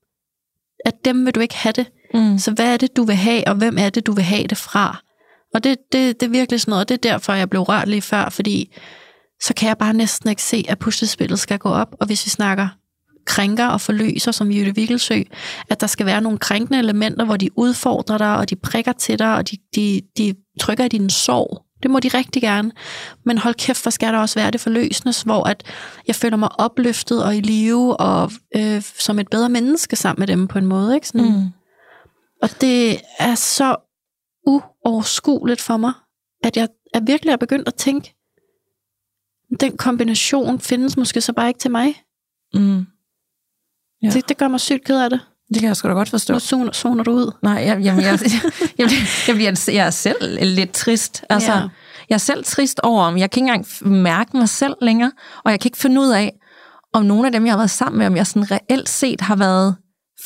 Af 0.84 0.92
dem 1.04 1.26
vil 1.26 1.34
du 1.34 1.40
ikke 1.40 1.56
have 1.56 1.72
det. 1.72 1.86
Mm. 2.14 2.38
Så 2.38 2.50
hvad 2.50 2.72
er 2.72 2.76
det, 2.76 2.96
du 2.96 3.04
vil 3.04 3.16
have, 3.16 3.48
og 3.48 3.54
hvem 3.54 3.78
er 3.78 3.90
det, 3.90 4.06
du 4.06 4.12
vil 4.12 4.24
have 4.24 4.46
det 4.46 4.58
fra? 4.58 5.02
Og 5.54 5.64
det, 5.64 5.76
det, 5.92 6.20
det 6.20 6.26
er 6.26 6.30
virkelig 6.30 6.60
sådan 6.60 6.72
noget, 6.72 6.88
det 6.88 6.94
er 6.94 7.10
derfor, 7.10 7.32
jeg 7.32 7.50
blev 7.50 7.62
rørt 7.62 7.88
lige 7.88 8.02
før, 8.02 8.28
fordi 8.28 8.76
så 9.42 9.54
kan 9.54 9.68
jeg 9.68 9.78
bare 9.78 9.94
næsten 9.94 10.30
ikke 10.30 10.42
se, 10.42 10.64
at 10.68 10.78
puslespillet 10.78 11.38
skal 11.38 11.58
gå 11.58 11.68
op. 11.68 11.96
Og 12.00 12.06
hvis 12.06 12.26
vi 12.26 12.30
snakker 12.30 12.68
krænker 13.28 13.66
og 13.66 13.80
forløser 13.80 14.32
som 14.32 14.50
Jytte 14.52 14.74
Vigelsø, 14.74 15.22
at 15.70 15.80
der 15.80 15.86
skal 15.86 16.06
være 16.06 16.20
nogle 16.20 16.38
krænkende 16.38 16.78
elementer, 16.78 17.24
hvor 17.24 17.36
de 17.36 17.58
udfordrer 17.58 18.18
dig, 18.18 18.36
og 18.36 18.50
de 18.50 18.56
prikker 18.56 18.92
til 18.92 19.18
dig, 19.18 19.34
og 19.34 19.50
de, 19.50 19.56
de, 19.74 20.00
de 20.18 20.34
trykker 20.60 20.84
i 20.84 20.88
din 20.88 21.10
sorg. 21.10 21.64
Det 21.82 21.90
må 21.90 22.00
de 22.00 22.08
rigtig 22.08 22.42
gerne. 22.42 22.72
Men 23.24 23.38
hold 23.38 23.54
kæft, 23.54 23.82
hvor 23.84 23.90
skal 23.90 24.12
der 24.12 24.18
også 24.18 24.38
være 24.40 24.50
det 24.50 24.60
forløsende, 24.60 25.14
hvor 25.24 25.44
at 25.44 25.62
jeg 26.06 26.14
føler 26.14 26.36
mig 26.36 26.60
opløftet 26.60 27.24
og 27.24 27.36
i 27.36 27.40
live, 27.40 27.96
og 28.00 28.32
øh, 28.56 28.82
som 28.82 29.18
et 29.18 29.28
bedre 29.30 29.48
menneske 29.48 29.96
sammen 29.96 30.20
med 30.20 30.26
dem 30.26 30.48
på 30.48 30.58
en 30.58 30.66
måde. 30.66 30.94
Ikke? 30.94 31.08
Sådan, 31.08 31.32
Mm. 31.32 31.46
og 32.42 32.48
det 32.60 33.00
er 33.18 33.34
så 33.34 33.76
uoverskueligt 34.46 35.60
for 35.60 35.76
mig, 35.76 35.92
at 36.44 36.56
jeg 36.56 36.68
er 36.94 37.00
virkelig 37.00 37.32
er 37.32 37.36
begyndt 37.36 37.68
at 37.68 37.74
tænke, 37.74 38.14
den 39.60 39.76
kombination 39.76 40.60
findes 40.60 40.96
måske 40.96 41.20
så 41.20 41.32
bare 41.32 41.48
ikke 41.48 41.60
til 41.60 41.70
mig. 41.70 41.94
Mm. 42.54 42.86
Ja. 44.02 44.10
Det, 44.10 44.28
det 44.28 44.36
gør 44.36 44.48
mig 44.48 44.60
sygt 44.60 44.84
ked 44.84 45.00
af 45.00 45.10
det. 45.10 45.20
Det 45.48 45.60
kan 45.60 45.68
jeg 45.68 45.76
sgu 45.76 45.88
da 45.88 45.94
godt 45.94 46.08
forstå. 46.08 46.34
Nu 46.34 46.40
zoner, 46.40 46.72
zoner 46.72 47.04
du 47.04 47.10
ud. 47.10 47.32
Nej, 47.42 47.52
jeg, 47.52 47.80
jamen, 47.80 48.04
jeg, 48.04 48.18
jeg, 48.78 48.90
jeg, 49.28 49.34
bliver, 49.34 49.70
jeg 49.72 49.86
er 49.86 49.90
selv 49.90 50.44
lidt 50.44 50.72
trist. 50.72 51.24
Altså, 51.30 51.52
Ja. 51.52 51.68
Jeg 52.08 52.14
er 52.14 52.18
selv 52.18 52.44
trist 52.44 52.80
over, 52.80 53.02
om 53.02 53.18
jeg 53.18 53.30
kan 53.30 53.40
ikke 53.42 53.52
engang 53.52 53.92
mærke 54.02 54.36
mig 54.36 54.48
selv 54.48 54.74
længere, 54.82 55.12
og 55.44 55.50
jeg 55.50 55.60
kan 55.60 55.68
ikke 55.68 55.78
finde 55.78 56.00
ud 56.00 56.08
af, 56.08 56.32
om 56.92 57.04
nogle 57.04 57.26
af 57.26 57.32
dem, 57.32 57.46
jeg 57.46 57.52
har 57.52 57.58
været 57.58 57.70
sammen 57.70 57.98
med, 57.98 58.06
om 58.06 58.16
jeg 58.16 58.26
sådan 58.26 58.50
reelt 58.50 58.88
set 58.88 59.20
har 59.20 59.36
været 59.36 59.76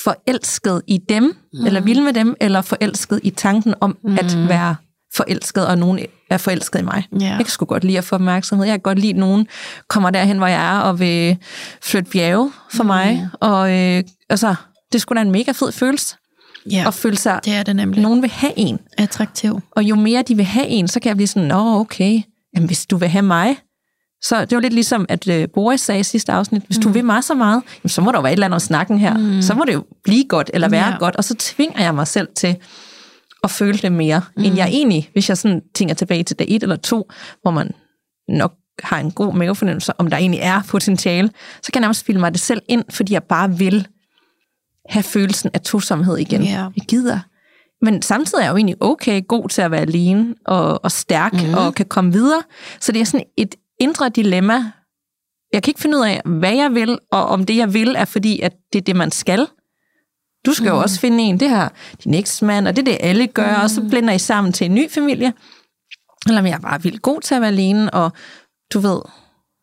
forelsket 0.04 0.82
i 0.88 0.98
dem, 1.08 1.22
mm. 1.22 1.66
eller 1.66 1.80
vild 1.80 2.00
med 2.00 2.12
dem, 2.12 2.34
eller 2.40 2.60
forelsket 2.60 3.20
i 3.22 3.30
tanken 3.30 3.74
om 3.80 3.98
mm. 4.04 4.18
at 4.18 4.48
være 4.48 4.76
forelsket, 5.14 5.66
og 5.66 5.78
nogen 5.78 5.98
er 6.30 6.36
forelsket 6.36 6.78
i 6.78 6.82
mig. 6.82 7.04
Ja. 7.20 7.26
Jeg 7.26 7.36
kan 7.36 7.46
sgu 7.46 7.64
godt 7.64 7.84
lide 7.84 7.98
at 7.98 8.04
få 8.04 8.14
opmærksomhed. 8.14 8.66
Jeg 8.66 8.72
kan 8.72 8.80
godt 8.80 8.98
lide, 8.98 9.10
at 9.10 9.16
nogen 9.16 9.46
kommer 9.88 10.10
derhen, 10.10 10.38
hvor 10.38 10.46
jeg 10.46 10.76
er, 10.76 10.78
og 10.78 11.00
vil 11.00 11.36
flytte 11.82 12.10
bjerge 12.10 12.52
for 12.74 12.84
mig. 12.84 13.28
Og 13.40 13.72
øh, 13.78 14.02
altså, 14.30 14.54
det 14.92 15.00
skulle 15.00 15.16
da 15.18 15.24
en 15.26 15.32
mega 15.32 15.52
fed 15.52 15.72
følelse, 15.72 16.16
Ja, 16.70 16.84
at 16.86 16.94
føle 16.94 17.16
sig, 17.16 17.40
det 17.44 17.52
er 17.54 17.62
det 17.62 17.76
nemlig. 17.76 18.02
nogen 18.02 18.22
vil 18.22 18.30
have 18.30 18.52
en. 18.56 18.78
Attraktiv. 18.98 19.60
Og 19.70 19.82
jo 19.82 19.94
mere 19.96 20.22
de 20.22 20.36
vil 20.36 20.44
have 20.44 20.66
en, 20.66 20.88
så 20.88 21.00
kan 21.00 21.08
jeg 21.08 21.16
blive 21.16 21.26
sådan, 21.26 21.48
nå 21.48 21.80
okay, 21.80 22.20
jamen 22.56 22.66
hvis 22.66 22.86
du 22.86 22.96
vil 22.96 23.08
have 23.08 23.22
mig, 23.22 23.56
Så 24.22 24.44
det 24.44 24.56
var 24.56 24.60
lidt 24.60 24.72
ligesom, 24.72 25.06
at 25.08 25.28
øh, 25.28 25.48
Boris 25.54 25.80
sagde 25.80 26.00
i 26.00 26.02
sidste 26.02 26.32
afsnit, 26.32 26.62
hvis 26.66 26.78
mm. 26.78 26.82
du 26.82 26.88
vil 26.88 27.04
mig 27.04 27.24
så 27.24 27.34
meget, 27.34 27.62
jamen, 27.82 27.88
så 27.88 28.00
må 28.00 28.12
der 28.12 28.18
jo 28.18 28.22
være 28.22 28.32
et 28.32 28.36
eller 28.36 28.46
andet 28.46 28.62
snakken 28.62 28.98
her. 28.98 29.16
Mm. 29.16 29.42
Så 29.42 29.54
må 29.54 29.64
det 29.64 29.72
jo 29.74 29.84
blive 30.04 30.24
godt, 30.28 30.50
eller 30.54 30.68
være 30.68 30.88
ja. 30.88 30.96
godt. 30.98 31.16
Og 31.16 31.24
så 31.24 31.34
tvinger 31.38 31.82
jeg 31.82 31.94
mig 31.94 32.06
selv 32.06 32.28
til 32.36 32.56
at 33.42 33.50
føle 33.50 33.78
det 33.78 33.92
mere, 33.92 34.22
mm. 34.36 34.44
end 34.44 34.56
jeg 34.56 34.68
egentlig, 34.68 35.10
hvis 35.12 35.28
jeg 35.28 35.38
sådan 35.38 35.62
tænker 35.74 35.94
tilbage 35.94 36.24
til 36.24 36.38
dag 36.38 36.46
et 36.48 36.62
eller 36.62 36.76
to, 36.76 37.10
hvor 37.42 37.50
man 37.50 37.70
nok 38.28 38.52
har 38.82 38.98
en 39.00 39.10
god 39.10 39.34
mavefornemmelse, 39.34 40.00
om 40.00 40.10
der 40.10 40.16
egentlig 40.16 40.40
er 40.40 40.62
potentiale, 40.68 41.30
så 41.62 41.72
kan 41.72 41.80
jeg 41.80 41.80
nærmest 41.80 42.06
filme 42.06 42.20
mig 42.20 42.32
det 42.32 42.40
selv 42.40 42.62
ind, 42.68 42.84
fordi 42.90 43.12
jeg 43.12 43.22
bare 43.22 43.58
vil 43.58 43.88
have 44.88 45.02
følelsen 45.02 45.50
af 45.54 45.60
tosomhed 45.60 46.16
igen. 46.16 46.42
Ja. 46.42 46.68
Jeg 46.76 46.84
gider. 46.88 47.20
Men 47.84 48.02
samtidig 48.02 48.40
er 48.42 48.44
jeg 48.44 48.50
jo 48.50 48.56
egentlig 48.56 48.76
okay 48.80 49.22
god 49.28 49.48
til 49.48 49.62
at 49.62 49.70
være 49.70 49.80
alene 49.80 50.34
og, 50.46 50.84
og 50.84 50.92
stærk 50.92 51.32
mm. 51.32 51.54
og 51.54 51.74
kan 51.74 51.86
komme 51.86 52.12
videre. 52.12 52.42
Så 52.80 52.92
det 52.92 53.00
er 53.00 53.04
sådan 53.04 53.26
et 53.36 53.54
indre 53.80 54.08
dilemma. 54.08 54.54
Jeg 55.52 55.62
kan 55.62 55.70
ikke 55.70 55.80
finde 55.80 55.98
ud 55.98 56.04
af, 56.04 56.20
hvad 56.24 56.54
jeg 56.54 56.74
vil, 56.74 56.98
og 57.12 57.26
om 57.26 57.46
det, 57.46 57.56
jeg 57.56 57.74
vil, 57.74 57.94
er 57.98 58.04
fordi, 58.04 58.40
at 58.40 58.52
det 58.72 58.78
er 58.78 58.82
det, 58.82 58.96
man 58.96 59.10
skal. 59.10 59.46
Du 60.46 60.52
skal 60.52 60.70
mm. 60.70 60.76
jo 60.76 60.80
også 60.80 61.00
finde 61.00 61.22
en, 61.22 61.40
det 61.40 61.50
her 61.50 61.68
din 62.04 62.14
eksmand, 62.14 62.68
og 62.68 62.76
det 62.76 62.88
er 62.88 62.92
det, 62.92 62.98
alle 63.00 63.26
gør, 63.26 63.56
mm. 63.56 63.62
og 63.62 63.70
så 63.70 63.82
blender 63.90 64.14
I 64.14 64.18
sammen 64.18 64.52
til 64.52 64.64
en 64.64 64.74
ny 64.74 64.90
familie. 64.90 65.32
Eller 66.26 66.42
jeg 66.42 66.52
er 66.52 66.58
bare 66.58 66.82
vildt 66.82 67.02
god 67.02 67.20
til 67.20 67.34
at 67.34 67.40
være 67.40 67.50
alene, 67.50 67.94
og 67.94 68.12
du 68.72 68.78
ved, 68.78 69.00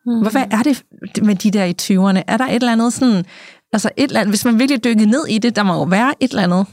mm. 0.05 0.21
hvad 0.21 0.45
er 0.51 0.63
det 0.63 0.83
med 1.21 1.35
de 1.35 1.51
der 1.51 1.63
i 1.63 1.75
20'erne? 1.81 2.23
Er 2.27 2.37
der 2.37 2.45
et 2.45 2.55
eller 2.55 2.71
andet 2.71 2.93
sådan, 2.93 3.25
altså 3.73 3.89
et 3.97 4.03
eller 4.03 4.19
andet, 4.19 4.31
hvis 4.31 4.45
man 4.45 4.59
virkelig 4.59 4.83
dykker 4.83 5.05
ned 5.05 5.25
i 5.27 5.37
det, 5.37 5.55
der 5.55 5.63
må 5.63 5.73
jo 5.73 5.83
være 5.83 6.13
et 6.19 6.29
eller 6.29 6.43
andet, 6.43 6.65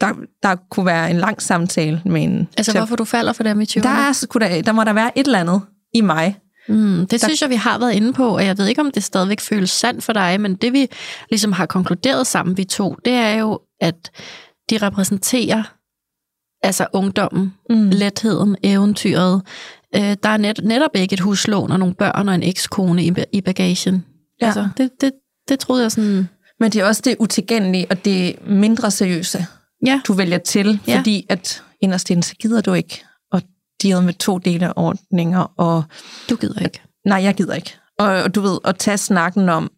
der, 0.00 0.14
der 0.42 0.56
kunne 0.70 0.86
være 0.86 1.10
en 1.10 1.16
lang 1.16 1.42
samtale 1.42 2.02
med 2.04 2.22
en... 2.22 2.48
Altså, 2.56 2.78
hvorfor 2.78 2.96
du 2.96 3.04
falder 3.04 3.32
for 3.32 3.42
dem 3.42 3.60
i 3.60 3.64
20'erne? 3.64 3.82
Der, 3.82 3.88
er, 3.88 4.26
der, 4.32 4.62
der 4.62 4.72
må 4.72 4.84
der 4.84 4.92
være 4.92 5.18
et 5.18 5.26
eller 5.26 5.38
andet 5.38 5.62
i 5.94 6.00
mig. 6.00 6.38
Mm, 6.68 6.98
det 6.98 7.10
der... 7.10 7.18
synes 7.18 7.42
jeg, 7.42 7.50
vi 7.50 7.54
har 7.54 7.78
været 7.78 7.92
inde 7.92 8.12
på, 8.12 8.36
og 8.36 8.46
jeg 8.46 8.58
ved 8.58 8.66
ikke, 8.66 8.80
om 8.80 8.90
det 8.90 9.04
stadigvæk 9.04 9.40
føles 9.40 9.70
sandt 9.70 10.04
for 10.04 10.12
dig, 10.12 10.40
men 10.40 10.54
det 10.54 10.72
vi 10.72 10.88
ligesom 11.30 11.52
har 11.52 11.66
konkluderet 11.66 12.26
sammen, 12.26 12.56
vi 12.56 12.64
to, 12.64 12.96
det 13.04 13.12
er 13.12 13.34
jo, 13.34 13.60
at 13.80 14.10
de 14.70 14.78
repræsenterer 14.78 15.62
altså 16.62 16.86
ungdommen, 16.92 17.54
mm. 17.70 17.90
letheden, 17.90 18.56
eventyret. 18.62 19.42
Øh, 19.96 20.16
der 20.22 20.28
er 20.28 20.36
net, 20.36 20.60
netop 20.64 20.90
ikke 20.94 21.14
et 21.14 21.20
huslån 21.20 21.70
og 21.70 21.78
nogle 21.78 21.94
børn 21.94 22.28
og 22.28 22.34
en 22.34 22.42
ekskone 22.42 23.04
i, 23.04 23.12
i 23.32 23.40
bagagen. 23.40 24.04
Ja. 24.40 24.46
Altså, 24.46 24.68
det, 24.76 24.90
det, 25.00 25.12
det 25.48 25.58
troede 25.58 25.82
jeg 25.82 25.92
sådan... 25.92 26.28
Men 26.60 26.72
det 26.72 26.80
er 26.80 26.84
også 26.86 27.02
det 27.04 27.16
utilgængelige 27.18 27.86
og 27.90 28.04
det 28.04 28.36
mindre 28.46 28.90
seriøse, 28.90 29.46
ja. 29.86 30.00
du 30.06 30.12
vælger 30.12 30.38
til, 30.38 30.80
ja. 30.86 30.98
fordi 30.98 31.26
at 31.28 31.62
inderst 31.80 32.10
inden, 32.10 32.22
så 32.22 32.34
gider 32.34 32.60
du 32.60 32.72
ikke 32.72 33.04
deal 33.82 34.02
med 34.02 34.14
to 34.14 34.38
dele 34.38 34.78
ordninger. 34.78 35.52
Og, 35.56 35.84
du 36.30 36.36
gider 36.36 36.60
ikke? 36.60 36.80
Nej, 37.04 37.22
jeg 37.22 37.34
gider 37.34 37.54
ikke. 37.54 37.76
Og, 37.98 38.06
og 38.06 38.34
du 38.34 38.40
ved, 38.40 38.58
at 38.64 38.78
tage 38.78 38.98
snakken 38.98 39.48
om, 39.48 39.70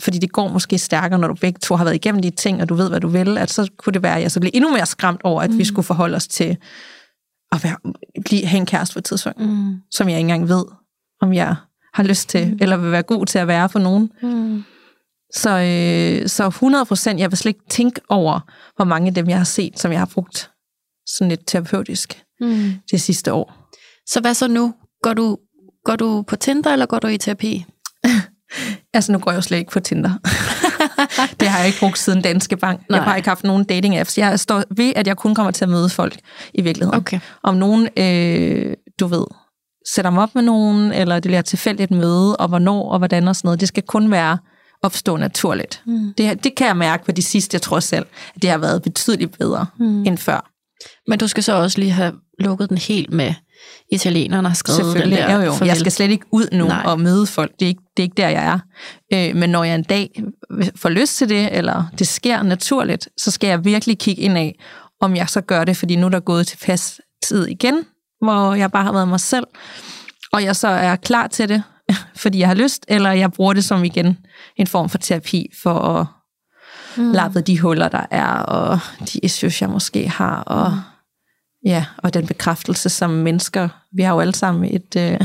fordi 0.00 0.18
det 0.18 0.32
går 0.32 0.48
måske 0.48 0.78
stærkere, 0.78 1.18
når 1.18 1.28
du 1.28 1.34
begge 1.34 1.58
to 1.58 1.76
har 1.76 1.84
været 1.84 1.94
igennem 1.94 2.22
de 2.22 2.30
ting, 2.30 2.62
og 2.62 2.68
du 2.68 2.74
ved, 2.74 2.88
hvad 2.88 3.00
du 3.00 3.08
vil, 3.08 3.38
at 3.38 3.50
så 3.50 3.70
kunne 3.76 3.92
det 3.92 4.02
være, 4.02 4.16
at 4.16 4.22
jeg 4.22 4.30
så 4.30 4.40
blev 4.40 4.50
endnu 4.54 4.70
mere 4.70 4.86
skræmt 4.86 5.20
over, 5.24 5.42
at 5.42 5.50
mm. 5.50 5.58
vi 5.58 5.64
skulle 5.64 5.86
forholde 5.86 6.16
os 6.16 6.28
til 6.28 6.56
at 7.52 7.64
være, 7.64 7.76
blive, 8.24 8.46
have 8.46 8.58
en 8.58 8.66
kæreste 8.66 8.92
for 8.92 8.98
et 8.98 9.04
tidspunkt, 9.04 9.40
mm. 9.40 9.76
som 9.90 10.08
jeg 10.08 10.18
ikke 10.18 10.32
engang 10.32 10.48
ved, 10.48 10.64
om 11.20 11.32
jeg 11.32 11.56
har 11.94 12.02
lyst 12.02 12.28
til, 12.28 12.48
mm. 12.48 12.58
eller 12.60 12.76
vil 12.76 12.92
være 12.92 13.02
god 13.02 13.26
til 13.26 13.38
at 13.38 13.46
være 13.46 13.68
for 13.68 13.78
nogen. 13.78 14.12
Mm. 14.22 14.64
Så, 15.34 15.50
øh, 15.50 16.28
så 16.28 16.46
100 16.46 16.84
procent, 16.84 17.20
jeg 17.20 17.30
vil 17.30 17.38
slet 17.38 17.50
ikke 17.50 17.68
tænke 17.68 18.00
over, 18.08 18.40
hvor 18.76 18.84
mange 18.84 19.08
af 19.08 19.14
dem, 19.14 19.28
jeg 19.28 19.36
har 19.36 19.44
set, 19.44 19.78
som 19.78 19.92
jeg 19.92 20.00
har 20.00 20.10
brugt 20.14 20.50
sådan 21.06 21.28
lidt 21.28 21.46
terapeutisk 21.46 22.22
mm. 22.40 22.72
det 22.90 23.00
sidste 23.00 23.32
år. 23.32 23.70
Så 24.06 24.20
hvad 24.20 24.34
så 24.34 24.48
nu? 24.48 24.74
Går 25.02 25.14
du, 25.14 25.38
går 25.84 25.96
du 25.96 26.22
på 26.22 26.36
Tinder, 26.36 26.72
eller 26.72 26.86
går 26.86 26.98
du 26.98 27.06
i 27.06 27.18
terapi? 27.18 27.64
altså, 28.94 29.12
nu 29.12 29.18
går 29.18 29.30
jeg 29.30 29.36
jo 29.36 29.42
slet 29.42 29.58
ikke 29.58 29.70
på 29.70 29.80
Tinder. 29.80 30.10
det 31.40 31.48
har 31.48 31.58
jeg 31.58 31.66
ikke 31.66 31.78
brugt 31.80 31.98
siden 31.98 32.22
Danske 32.22 32.56
Bank. 32.56 32.80
Nej. 32.88 32.96
Jeg 32.98 33.04
har 33.04 33.16
ikke 33.16 33.28
haft 33.28 33.44
nogen 33.44 33.64
dating 33.64 33.98
apps. 33.98 34.18
Jeg 34.18 34.40
står 34.40 34.62
ved, 34.76 34.92
at 34.96 35.06
jeg 35.06 35.16
kun 35.16 35.34
kommer 35.34 35.50
til 35.50 35.64
at 35.64 35.68
møde 35.68 35.88
folk 35.88 36.18
i 36.54 36.62
virkeligheden. 36.62 37.00
Okay. 37.00 37.20
Om 37.42 37.54
nogen, 37.54 37.88
øh, 37.96 38.76
du 39.00 39.06
ved, 39.06 39.26
sætter 39.94 40.10
mig 40.10 40.22
op 40.22 40.34
med 40.34 40.42
nogen, 40.42 40.92
eller 40.92 41.14
det 41.14 41.28
bliver 41.28 41.42
tilfældigt 41.42 41.90
møde, 41.90 42.36
og 42.36 42.48
hvornår 42.48 42.92
og 42.92 42.98
hvordan 42.98 43.28
og 43.28 43.36
sådan 43.36 43.46
noget. 43.46 43.60
Det 43.60 43.68
skal 43.68 43.82
kun 43.82 44.10
være 44.10 44.38
opstå 44.82 45.16
naturligt. 45.16 45.82
Mm. 45.86 46.14
Det, 46.18 46.44
det 46.44 46.54
kan 46.54 46.66
jeg 46.66 46.76
mærke 46.76 47.04
på 47.04 47.12
de 47.12 47.22
sidste, 47.22 47.54
jeg 47.54 47.62
tror 47.62 47.80
selv, 47.80 48.06
at 48.34 48.42
det 48.42 48.50
har 48.50 48.58
været 48.58 48.82
betydeligt 48.82 49.38
bedre 49.38 49.66
mm. 49.78 50.04
end 50.04 50.18
før. 50.18 50.50
Men 51.06 51.18
du 51.18 51.28
skal 51.28 51.42
så 51.42 51.52
også 51.52 51.78
lige 51.78 51.90
have 51.90 52.12
lukket 52.40 52.68
den 52.68 52.78
helt 52.78 53.12
med 53.12 53.34
italienerne 53.92 54.48
har 54.48 54.54
skrevet 54.54 54.96
den 54.96 55.10
der 55.10 55.34
jo, 55.34 55.42
jo. 55.42 55.64
Jeg 55.64 55.76
skal 55.76 55.92
slet 55.92 56.10
ikke 56.10 56.26
ud 56.30 56.48
nu 56.52 56.66
Nej. 56.66 56.82
og 56.84 57.00
møde 57.00 57.26
folk. 57.26 57.52
Det 57.60 57.66
er, 57.66 57.68
ikke, 57.68 57.82
det 57.96 58.02
er 58.02 58.04
ikke 58.04 58.16
der, 58.16 58.28
jeg 58.28 58.44
er. 58.44 58.58
Øh, 59.12 59.36
men 59.36 59.50
når 59.50 59.64
jeg 59.64 59.74
en 59.74 59.82
dag 59.82 60.22
får 60.76 60.88
lyst 60.88 61.16
til 61.16 61.28
det, 61.28 61.56
eller 61.56 61.84
det 61.98 62.08
sker 62.08 62.42
naturligt, 62.42 63.08
så 63.16 63.30
skal 63.30 63.48
jeg 63.48 63.64
virkelig 63.64 63.98
kigge 63.98 64.22
ind 64.22 64.38
af, 64.38 64.58
om 65.00 65.16
jeg 65.16 65.28
så 65.28 65.40
gør 65.40 65.64
det, 65.64 65.76
fordi 65.76 65.96
nu 65.96 66.06
er 66.06 66.10
der 66.10 66.20
gået 66.20 66.46
til 66.46 66.58
fast 66.58 67.00
tid 67.22 67.46
igen, 67.46 67.84
hvor 68.20 68.54
jeg 68.54 68.70
bare 68.70 68.84
har 68.84 68.92
været 68.92 69.08
mig 69.08 69.20
selv, 69.20 69.46
og 70.32 70.44
jeg 70.44 70.56
så 70.56 70.68
er 70.68 70.96
klar 70.96 71.26
til 71.26 71.48
det, 71.48 71.62
fordi 72.22 72.38
jeg 72.38 72.48
har 72.48 72.54
lyst, 72.54 72.84
eller 72.88 73.12
jeg 73.12 73.32
bruger 73.32 73.52
det 73.52 73.64
som 73.64 73.84
igen 73.84 74.18
en 74.56 74.66
form 74.66 74.88
for 74.88 74.98
terapi 74.98 75.46
for 75.62 75.74
at 75.74 76.06
mm. 76.96 77.12
lappe 77.12 77.40
de 77.40 77.60
huller, 77.60 77.88
der 77.88 78.06
er, 78.10 78.32
og 78.32 78.78
de 79.12 79.18
issues, 79.22 79.62
jeg 79.62 79.70
måske 79.70 80.08
har, 80.08 80.36
og, 80.36 80.70
mm. 80.70 80.78
Ja, 81.64 81.84
og 81.96 82.14
den 82.14 82.26
bekræftelse 82.26 82.88
som 82.88 83.10
mennesker. 83.10 83.68
Vi 83.92 84.02
har 84.02 84.14
jo 84.14 84.20
alle 84.20 84.34
sammen 84.34 84.74
et, 84.74 84.96
øh, 84.96 85.20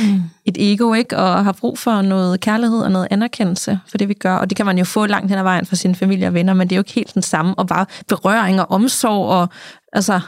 mm. 0.00 0.22
et 0.44 0.56
ego, 0.72 0.92
ikke? 0.92 1.16
og 1.16 1.44
har 1.44 1.52
brug 1.52 1.78
for 1.78 2.02
noget 2.02 2.40
kærlighed 2.40 2.78
og 2.78 2.90
noget 2.90 3.08
anerkendelse 3.10 3.80
for 3.88 3.98
det, 3.98 4.08
vi 4.08 4.14
gør. 4.14 4.34
Og 4.36 4.50
det 4.50 4.56
kan 4.56 4.66
man 4.66 4.78
jo 4.78 4.84
få 4.84 5.06
langt 5.06 5.30
hen 5.30 5.38
ad 5.38 5.42
vejen 5.42 5.66
fra 5.66 5.76
sine 5.76 5.94
familie 5.94 6.26
og 6.26 6.34
venner, 6.34 6.54
men 6.54 6.68
det 6.68 6.74
er 6.74 6.76
jo 6.76 6.80
ikke 6.80 6.92
helt 6.92 7.14
den 7.14 7.22
samme. 7.22 7.54
Og 7.54 7.66
bare 7.66 7.86
berøring 8.08 8.60
og 8.60 8.70
omsorg 8.70 9.28
og 9.28 9.48
altså, 9.92 10.20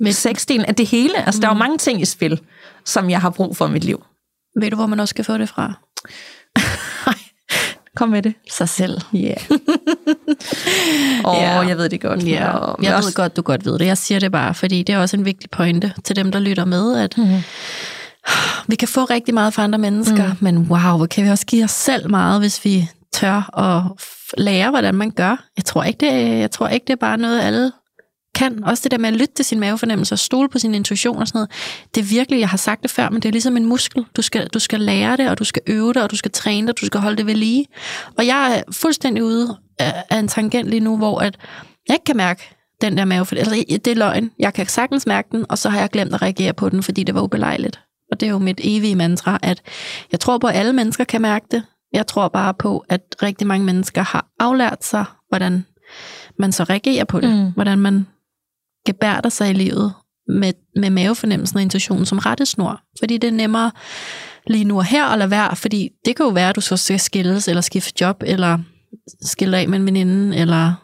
med 0.00 0.12
sexdelen 0.12 0.64
af 0.64 0.74
det 0.74 0.86
hele. 0.86 1.26
Altså, 1.26 1.38
mm. 1.38 1.40
der 1.40 1.48
er 1.48 1.50
jo 1.50 1.54
mm. 1.54 1.58
mange 1.58 1.78
ting 1.78 2.02
i 2.02 2.04
spil, 2.04 2.40
som 2.84 3.10
jeg 3.10 3.20
har 3.20 3.30
brug 3.30 3.56
for 3.56 3.66
i 3.66 3.70
mit 3.70 3.84
liv. 3.84 4.04
Ved 4.60 4.70
du, 4.70 4.76
hvor 4.76 4.86
man 4.86 5.00
også 5.00 5.12
skal 5.12 5.24
få 5.24 5.38
det 5.38 5.48
fra? 5.48 5.74
Kom 7.96 8.08
med 8.08 8.22
det. 8.22 8.34
Sig 8.50 8.68
selv. 8.68 9.00
Ja. 9.12 9.18
Yeah. 9.18 9.36
Åh, 11.24 11.34
oh, 11.34 11.42
yeah. 11.42 11.68
jeg 11.68 11.78
ved 11.78 11.88
det 11.88 12.00
godt. 12.00 12.22
Yeah. 12.22 12.74
jeg 12.82 12.94
også... 12.94 13.08
ved 13.08 13.14
godt, 13.14 13.36
du 13.36 13.42
godt 13.42 13.64
ved 13.64 13.78
det. 13.78 13.86
Jeg 13.86 13.98
siger 13.98 14.18
det 14.20 14.32
bare, 14.32 14.54
fordi 14.54 14.82
det 14.82 14.94
er 14.94 14.98
også 14.98 15.16
en 15.16 15.24
vigtig 15.24 15.50
pointe 15.50 15.92
til 16.04 16.16
dem, 16.16 16.32
der 16.32 16.38
lytter 16.38 16.64
med, 16.64 16.98
at 16.98 17.18
mm. 17.18 17.42
vi 18.68 18.76
kan 18.76 18.88
få 18.88 19.04
rigtig 19.04 19.34
meget 19.34 19.54
fra 19.54 19.62
andre 19.62 19.78
mennesker, 19.78 20.28
mm. 20.28 20.36
men 20.40 20.58
wow, 20.58 21.06
kan 21.06 21.24
vi 21.24 21.30
også 21.30 21.46
give 21.46 21.64
os 21.64 21.70
selv 21.70 22.10
meget, 22.10 22.40
hvis 22.40 22.64
vi 22.64 22.88
tør 23.12 23.58
at 23.58 23.82
lære, 24.38 24.70
hvordan 24.70 24.94
man 24.94 25.10
gør. 25.10 25.44
Jeg 25.56 25.64
tror 25.64 25.82
ikke, 25.84 26.06
det, 26.06 26.38
jeg 26.40 26.50
tror 26.50 26.68
ikke, 26.68 26.84
det 26.84 26.92
er 26.92 26.96
bare 27.00 27.16
noget, 27.16 27.40
alle 27.40 27.72
kan. 28.34 28.64
Også 28.64 28.82
det 28.82 28.90
der 28.90 28.98
med 28.98 29.08
at 29.08 29.14
lytte 29.14 29.34
til 29.34 29.44
sin 29.44 29.60
mavefornemmelse 29.60 30.14
og 30.14 30.18
stole 30.18 30.48
på 30.48 30.58
sin 30.58 30.74
intuition 30.74 31.18
og 31.18 31.28
sådan 31.28 31.38
noget. 31.38 31.50
Det 31.94 32.00
er 32.00 32.04
virkelig, 32.04 32.40
jeg 32.40 32.48
har 32.48 32.56
sagt 32.56 32.82
det 32.82 32.90
før, 32.90 33.10
men 33.10 33.22
det 33.22 33.28
er 33.28 33.32
ligesom 33.32 33.56
en 33.56 33.66
muskel. 33.66 34.04
Du 34.16 34.22
skal, 34.22 34.46
du 34.46 34.58
skal 34.58 34.80
lære 34.80 35.16
det, 35.16 35.30
og 35.30 35.38
du 35.38 35.44
skal 35.44 35.62
øve 35.66 35.92
det, 35.92 36.02
og 36.02 36.10
du 36.10 36.16
skal 36.16 36.30
træne 36.30 36.66
det, 36.66 36.70
og 36.70 36.80
du 36.80 36.86
skal 36.86 37.00
holde 37.00 37.16
det 37.16 37.26
ved 37.26 37.34
lige. 37.34 37.66
Og 38.18 38.26
jeg 38.26 38.56
er 38.56 38.72
fuldstændig 38.72 39.24
ude 39.24 39.56
af 40.10 40.18
en 40.18 40.28
tangent 40.28 40.68
lige 40.68 40.80
nu, 40.80 40.96
hvor 40.96 41.20
at 41.20 41.38
jeg 41.88 41.94
ikke 41.94 42.04
kan 42.04 42.16
mærke 42.16 42.42
den 42.80 42.96
der 42.96 43.04
mavefornemmelse. 43.04 43.56
Altså, 43.56 43.78
det 43.84 43.90
er 43.90 43.94
løgn. 43.94 44.30
Jeg 44.38 44.54
kan 44.54 44.66
sagtens 44.66 45.06
mærke 45.06 45.28
den, 45.32 45.46
og 45.48 45.58
så 45.58 45.68
har 45.68 45.80
jeg 45.80 45.90
glemt 45.90 46.14
at 46.14 46.22
reagere 46.22 46.52
på 46.52 46.68
den, 46.68 46.82
fordi 46.82 47.04
det 47.04 47.14
var 47.14 47.22
ubelejligt. 47.22 47.80
Og 48.12 48.20
det 48.20 48.26
er 48.26 48.30
jo 48.30 48.38
mit 48.38 48.60
evige 48.62 48.96
mantra, 48.96 49.38
at 49.42 49.62
jeg 50.12 50.20
tror 50.20 50.38
på, 50.38 50.46
at 50.46 50.56
alle 50.56 50.72
mennesker 50.72 51.04
kan 51.04 51.22
mærke 51.22 51.46
det. 51.50 51.62
Jeg 51.92 52.06
tror 52.06 52.28
bare 52.28 52.54
på, 52.54 52.84
at 52.88 53.00
rigtig 53.22 53.46
mange 53.46 53.66
mennesker 53.66 54.02
har 54.02 54.26
aflært 54.38 54.84
sig, 54.84 55.04
hvordan 55.28 55.64
man 56.38 56.52
så 56.52 56.64
reagerer 56.64 57.04
på 57.04 57.20
det. 57.20 57.30
Mm. 57.30 57.52
Hvordan 57.52 57.78
man 57.78 58.06
gebærder 58.86 59.28
sig 59.28 59.50
i 59.50 59.52
livet 59.52 59.92
med, 60.28 60.52
med 60.76 60.90
mavefornemmelsen 60.90 61.56
og 61.56 61.62
intuitionen 61.62 62.06
som 62.06 62.18
rettesnor. 62.18 62.80
Fordi 62.98 63.18
det 63.18 63.28
er 63.28 63.32
nemmere 63.32 63.70
lige 64.46 64.64
nu 64.64 64.76
og 64.76 64.84
her 64.84 65.06
at 65.06 65.18
lade 65.18 65.30
være, 65.30 65.56
fordi 65.56 65.90
det 66.04 66.16
kan 66.16 66.26
jo 66.26 66.30
være, 66.30 66.48
at 66.48 66.56
du 66.56 66.60
så 66.60 66.76
skal 66.76 67.00
skilles, 67.00 67.48
eller 67.48 67.60
skifte 67.60 67.92
job, 68.00 68.22
eller 68.26 68.58
skille 69.22 69.58
af 69.58 69.68
med 69.68 69.78
en 69.78 69.86
veninde, 69.86 70.36
eller 70.36 70.74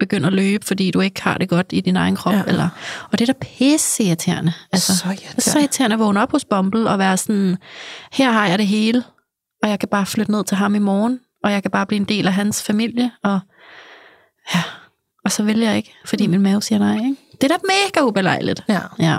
begynde 0.00 0.26
at 0.26 0.32
løbe, 0.32 0.66
fordi 0.66 0.90
du 0.90 1.00
ikke 1.00 1.22
har 1.22 1.38
det 1.38 1.48
godt 1.48 1.66
i 1.72 1.80
din 1.80 1.96
egen 1.96 2.16
krop. 2.16 2.34
Ja. 2.34 2.42
Eller, 2.46 2.68
og 3.12 3.18
det 3.18 3.28
er 3.28 3.32
da 3.32 3.38
pisse 3.40 4.04
irriterende. 4.04 4.52
Altså, 4.72 4.96
så 4.96 5.08
irriterende. 5.08 5.40
Så 5.40 5.58
irriterende 5.58 5.94
at 5.94 6.00
vågne 6.00 6.22
op 6.22 6.30
hos 6.30 6.44
Bumble 6.44 6.90
og 6.90 6.98
være 6.98 7.16
sådan, 7.16 7.56
her 8.12 8.30
har 8.30 8.46
jeg 8.46 8.58
det 8.58 8.66
hele, 8.66 9.02
og 9.62 9.68
jeg 9.68 9.80
kan 9.80 9.88
bare 9.88 10.06
flytte 10.06 10.32
ned 10.32 10.44
til 10.44 10.56
ham 10.56 10.74
i 10.74 10.78
morgen, 10.78 11.20
og 11.44 11.52
jeg 11.52 11.62
kan 11.62 11.70
bare 11.70 11.86
blive 11.86 12.00
en 12.00 12.08
del 12.08 12.26
af 12.26 12.32
hans 12.32 12.62
familie, 12.62 13.10
og 13.22 13.40
ja, 14.54 14.62
og 15.24 15.32
så 15.32 15.42
vil 15.42 15.58
jeg 15.58 15.76
ikke, 15.76 15.94
fordi 16.06 16.26
min 16.26 16.40
mave 16.40 16.62
siger 16.62 16.78
nej. 16.78 16.96
Ikke? 16.96 17.16
Det 17.44 17.52
er 17.52 17.56
da 17.56 17.62
mega 17.68 18.06
ubelejligt. 18.06 18.64
Ja. 18.68 18.80
ja. 18.98 19.18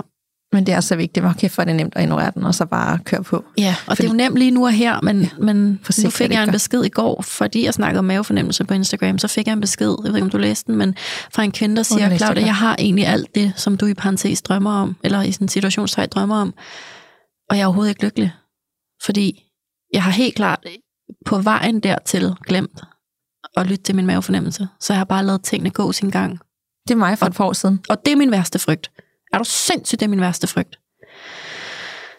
Men 0.52 0.66
det 0.66 0.74
er 0.74 0.80
så 0.80 0.96
vigtigt, 0.96 1.24
hvor 1.24 1.32
kæft 1.32 1.54
for 1.54 1.64
det 1.64 1.76
nemt 1.76 1.96
at 1.96 2.02
ignorere 2.02 2.30
den, 2.34 2.44
og 2.44 2.54
så 2.54 2.66
bare 2.66 2.98
køre 3.04 3.22
på. 3.22 3.44
Ja, 3.58 3.74
og 3.86 3.96
fordi, 3.96 4.02
det 4.02 4.08
er 4.08 4.12
jo 4.12 4.16
nemt 4.16 4.38
lige 4.38 4.50
nu 4.50 4.64
og 4.64 4.72
her, 4.72 5.00
men, 5.02 5.22
ja, 5.22 5.28
men 5.38 5.80
nu 6.04 6.10
fik 6.10 6.32
jeg 6.32 6.42
en 6.42 6.50
besked 6.50 6.84
i 6.84 6.88
går, 6.88 7.22
fordi 7.22 7.64
jeg 7.64 7.74
snakkede 7.74 7.98
om 7.98 8.04
mavefornemmelse 8.04 8.64
på 8.64 8.74
Instagram, 8.74 9.18
så 9.18 9.28
fik 9.28 9.46
jeg 9.46 9.52
en 9.52 9.60
besked, 9.60 9.96
jeg 10.04 10.12
ved 10.12 10.16
ikke, 10.16 10.24
om 10.24 10.30
du 10.30 10.38
læste 10.38 10.66
den, 10.72 10.76
men 10.76 10.94
fra 11.32 11.42
en 11.42 11.52
kvinde, 11.52 11.76
der 11.76 11.82
siger, 11.82 12.16
Claudia, 12.16 12.44
jeg 12.44 12.56
har 12.56 12.76
egentlig 12.78 13.06
alt 13.06 13.34
det, 13.34 13.52
som 13.56 13.76
du 13.76 13.86
i 13.86 13.94
parentes 13.94 14.42
drømmer 14.42 14.70
om, 14.70 14.96
eller 15.04 15.22
i 15.22 15.32
sådan 15.32 15.44
en 15.44 15.48
situationstegn 15.48 16.08
drømmer 16.08 16.36
om, 16.36 16.54
og 17.50 17.56
jeg 17.56 17.62
er 17.62 17.66
overhovedet 17.66 17.90
ikke 17.90 18.04
lykkelig. 18.04 18.32
Fordi 19.04 19.42
jeg 19.92 20.02
har 20.02 20.10
helt 20.10 20.34
klart 20.34 20.66
på 21.26 21.38
vejen 21.38 21.80
dertil 21.80 22.34
glemt 22.46 22.80
at 23.56 23.66
lytte 23.66 23.84
til 23.84 23.94
min 23.94 24.06
mavefornemmelse. 24.06 24.68
Så 24.80 24.92
jeg 24.92 25.00
har 25.00 25.04
bare 25.04 25.24
lavet 25.24 25.42
tingene 25.42 25.70
gå 25.70 25.92
sin 25.92 26.10
gang. 26.10 26.38
Det 26.88 26.94
er 26.94 26.98
mig 26.98 27.18
for 27.18 27.26
et 27.26 27.34
par 27.34 27.44
år 27.44 27.52
siden. 27.52 27.80
Og 27.88 28.06
det 28.06 28.12
er 28.12 28.16
min 28.16 28.30
værste 28.30 28.58
frygt. 28.58 28.90
Er 29.32 29.38
du 29.38 29.44
sindssygt, 29.44 30.00
det 30.00 30.06
er 30.06 30.10
min 30.10 30.20
værste 30.20 30.46
frygt? 30.46 30.78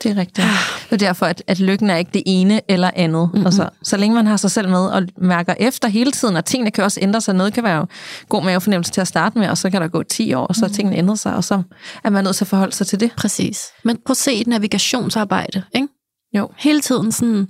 Det 0.04 0.12
er 0.12 0.18
rigtigt. 0.18 0.48
Det 0.90 0.94
er 0.94 1.08
derfor, 1.08 1.26
at, 1.26 1.44
at 1.48 1.60
lykken 1.60 1.90
er 1.90 1.98
ikke 1.98 2.12
det 2.14 2.24
ene 2.26 2.62
eller 2.72 2.92
andet. 2.96 3.30
Mm-hmm. 3.34 3.46
Altså, 3.46 3.70
så 3.84 3.98
længe 3.98 4.16
man 4.16 4.28
har 4.28 4.38
sig 4.38 4.52
selv 4.52 4.70
med 4.70 4.80
og 4.80 5.04
mærker 5.18 5.54
efter 5.60 5.88
hele 5.88 6.12
tiden, 6.12 6.36
og 6.36 6.46
tingene 6.46 6.72
kan 6.72 6.84
også 6.84 7.00
ændre 7.02 7.22
sig. 7.22 7.36
Noget 7.36 7.54
kan 7.54 7.64
være 7.64 7.78
jo 7.78 7.86
god 8.30 8.44
mavefornemmelse 8.44 8.92
til 8.92 9.02
at 9.02 9.08
starte 9.08 9.40
med, 9.40 9.50
og 9.50 9.58
så 9.58 9.70
kan 9.70 9.82
der 9.82 9.88
gå 9.88 10.04
10 10.04 10.34
år, 10.34 10.46
og 10.46 10.56
så 10.56 10.62
mm-hmm. 10.62 10.74
tingene 10.74 10.98
ændrer 10.98 11.16
sig, 11.16 11.36
og 11.36 11.44
så 11.44 11.62
er 12.04 12.10
man 12.10 12.24
nødt 12.24 12.36
til 12.36 12.44
at 12.44 12.48
forholde 12.48 12.74
sig 12.74 12.88
til 12.88 13.00
det. 13.00 13.12
Præcis. 13.18 13.66
Men 13.84 13.98
prøv 14.06 14.12
at 14.12 14.18
se 14.18 14.34
et 14.34 14.48
navigationsarbejde, 14.48 15.64
ikke? 15.76 15.88
Jo. 16.38 16.50
Hele 16.58 16.82
tiden 16.82 17.12
sådan, 17.12 17.48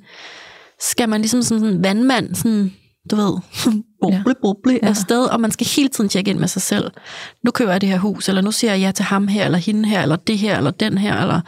skal 0.91 1.09
man 1.09 1.21
ligesom 1.21 1.41
sådan 1.41 1.65
en 1.65 1.83
vandmand, 1.83 2.35
sådan, 2.35 2.73
du 3.11 3.15
ved, 3.15 3.33
boble, 4.01 4.35
boble 4.41 4.79
ja. 4.83 4.87
afsted, 4.87 5.25
og 5.25 5.41
man 5.41 5.51
skal 5.51 5.67
hele 5.75 5.89
tiden 5.89 6.09
tjekke 6.09 6.31
ind 6.31 6.39
med 6.39 6.47
sig 6.47 6.61
selv. 6.61 6.91
Nu 7.43 7.51
køber 7.51 7.71
jeg 7.71 7.81
det 7.81 7.89
her 7.89 7.97
hus, 7.97 8.29
eller 8.29 8.41
nu 8.41 8.51
siger 8.51 8.73
jeg 8.73 8.81
ja 8.81 8.91
til 8.91 9.05
ham 9.05 9.27
her, 9.27 9.45
eller 9.45 9.57
hende 9.57 9.89
her, 9.89 10.01
eller 10.01 10.15
det 10.15 10.37
her, 10.37 10.57
eller 10.57 10.71
den 10.71 10.97
her, 10.97 11.21
eller 11.21 11.41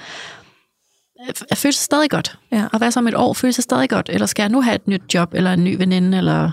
jeg 1.50 1.58
føler 1.58 1.74
sig 1.74 1.84
stadig 1.84 2.10
godt. 2.10 2.38
Ja. 2.52 2.66
Og 2.72 2.78
hvad 2.78 2.92
så 2.92 3.00
om 3.00 3.08
et 3.08 3.16
år 3.16 3.34
føler 3.34 3.52
sig 3.52 3.64
stadig 3.64 3.90
godt? 3.90 4.10
Eller 4.14 4.26
skal 4.26 4.44
jeg 4.44 4.50
nu 4.50 4.62
have 4.62 4.76
et 4.76 4.88
nyt 4.88 5.14
job, 5.14 5.34
eller 5.34 5.54
en 5.54 5.64
ny 5.64 5.78
veninde, 5.78 6.18
eller 6.18 6.52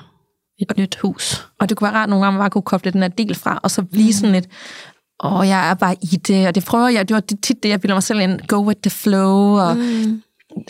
et 0.58 0.70
og, 0.70 0.74
nyt 0.78 0.98
hus? 1.02 1.46
Og 1.60 1.68
det 1.68 1.76
kunne 1.76 1.86
være 1.90 2.00
rart 2.00 2.08
nogle 2.08 2.24
gange, 2.24 2.34
at 2.34 2.38
man 2.38 2.42
bare 2.42 2.50
kunne 2.50 2.62
koble 2.62 2.90
den 2.90 3.02
her 3.02 3.08
del 3.08 3.34
fra, 3.34 3.60
og 3.62 3.70
så 3.70 3.82
blive 3.82 4.06
mm. 4.06 4.12
sådan 4.12 4.32
lidt, 4.32 4.46
åh, 5.24 5.48
jeg 5.48 5.70
er 5.70 5.74
bare 5.74 5.96
i 6.02 6.16
det, 6.16 6.48
og 6.48 6.54
det 6.54 6.64
prøver 6.64 6.88
jeg, 6.88 7.08
det 7.08 7.14
var 7.14 7.20
tit 7.20 7.62
det, 7.62 7.68
jeg 7.68 7.80
bilder 7.80 7.94
mig 7.94 8.02
selv 8.02 8.20
ind, 8.20 8.40
go 8.40 8.56
with 8.56 8.80
the 8.80 8.90
flow, 8.90 9.58
og 9.58 9.76
mm. 9.76 10.22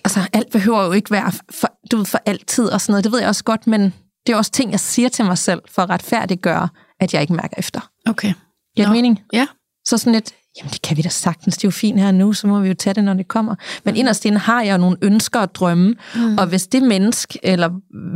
altså, 0.05 0.21
alt 0.33 0.53
behøver 0.53 0.85
jo 0.85 0.93
ikke 0.93 1.11
være 1.11 1.33
for, 1.51 1.73
du 1.91 1.97
ved, 1.97 2.05
for 2.05 2.21
altid, 2.27 2.69
og 2.69 2.81
sådan 2.81 2.93
noget, 2.93 3.05
det 3.05 3.13
ved 3.13 3.19
jeg 3.19 3.29
også 3.29 3.45
godt, 3.45 3.67
men 3.67 3.95
det 4.27 4.33
er 4.33 4.37
også 4.37 4.51
ting, 4.51 4.71
jeg 4.71 4.81
siger 4.81 5.09
til 5.09 5.25
mig 5.25 5.39
selv, 5.39 5.63
for 5.69 5.83
at 5.83 5.91
retfærdiggøre, 5.91 6.69
at 7.01 7.15
jeg 7.15 7.23
ikke 7.23 7.35
mærker 7.35 7.55
efter. 7.59 7.91
Okay. 8.09 8.33
Giver 8.77 8.89
det 8.89 8.97
mening? 8.97 9.23
Ja. 9.33 9.47
Så 9.85 9.99
sådan 9.99 10.13
lidt, 10.13 10.35
jamen 10.59 10.71
det 10.71 10.83
kan 10.83 10.97
vi 10.97 11.03
da 11.03 11.09
sagtens, 11.09 11.57
det 11.57 11.65
er 11.65 11.69
jo 11.69 11.73
fint 11.73 12.01
her 12.01 12.13
nu, 12.13 12.33
så 12.33 12.47
må 12.47 12.61
vi 12.61 12.69
jo 12.69 12.75
tage 12.75 12.95
det, 12.95 13.05
når 13.05 13.15
det 13.15 13.29
kommer. 13.29 13.55
Men 13.85 13.95
mm. 13.95 13.99
inderst 13.99 14.25
inde 14.25 14.39
har 14.39 14.63
jeg 14.63 14.73
jo 14.73 14.79
nogle 14.79 14.97
ønsker 15.03 15.41
og 15.41 15.55
drømme, 15.55 15.95
mm. 16.15 16.39
og 16.39 16.47
hvis 16.47 16.67
det 16.67 16.83
menneske, 16.83 17.39
eller 17.43 17.71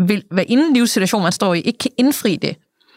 vil, 0.07 0.25
hvad 0.31 0.45
inden 0.47 0.73
livssituation 0.73 1.23
man 1.23 1.33
står 1.33 1.55
i, 1.55 1.61
ikke 1.61 1.79
kan 1.79 1.91
indfri 1.99 2.37
det, 2.37 2.57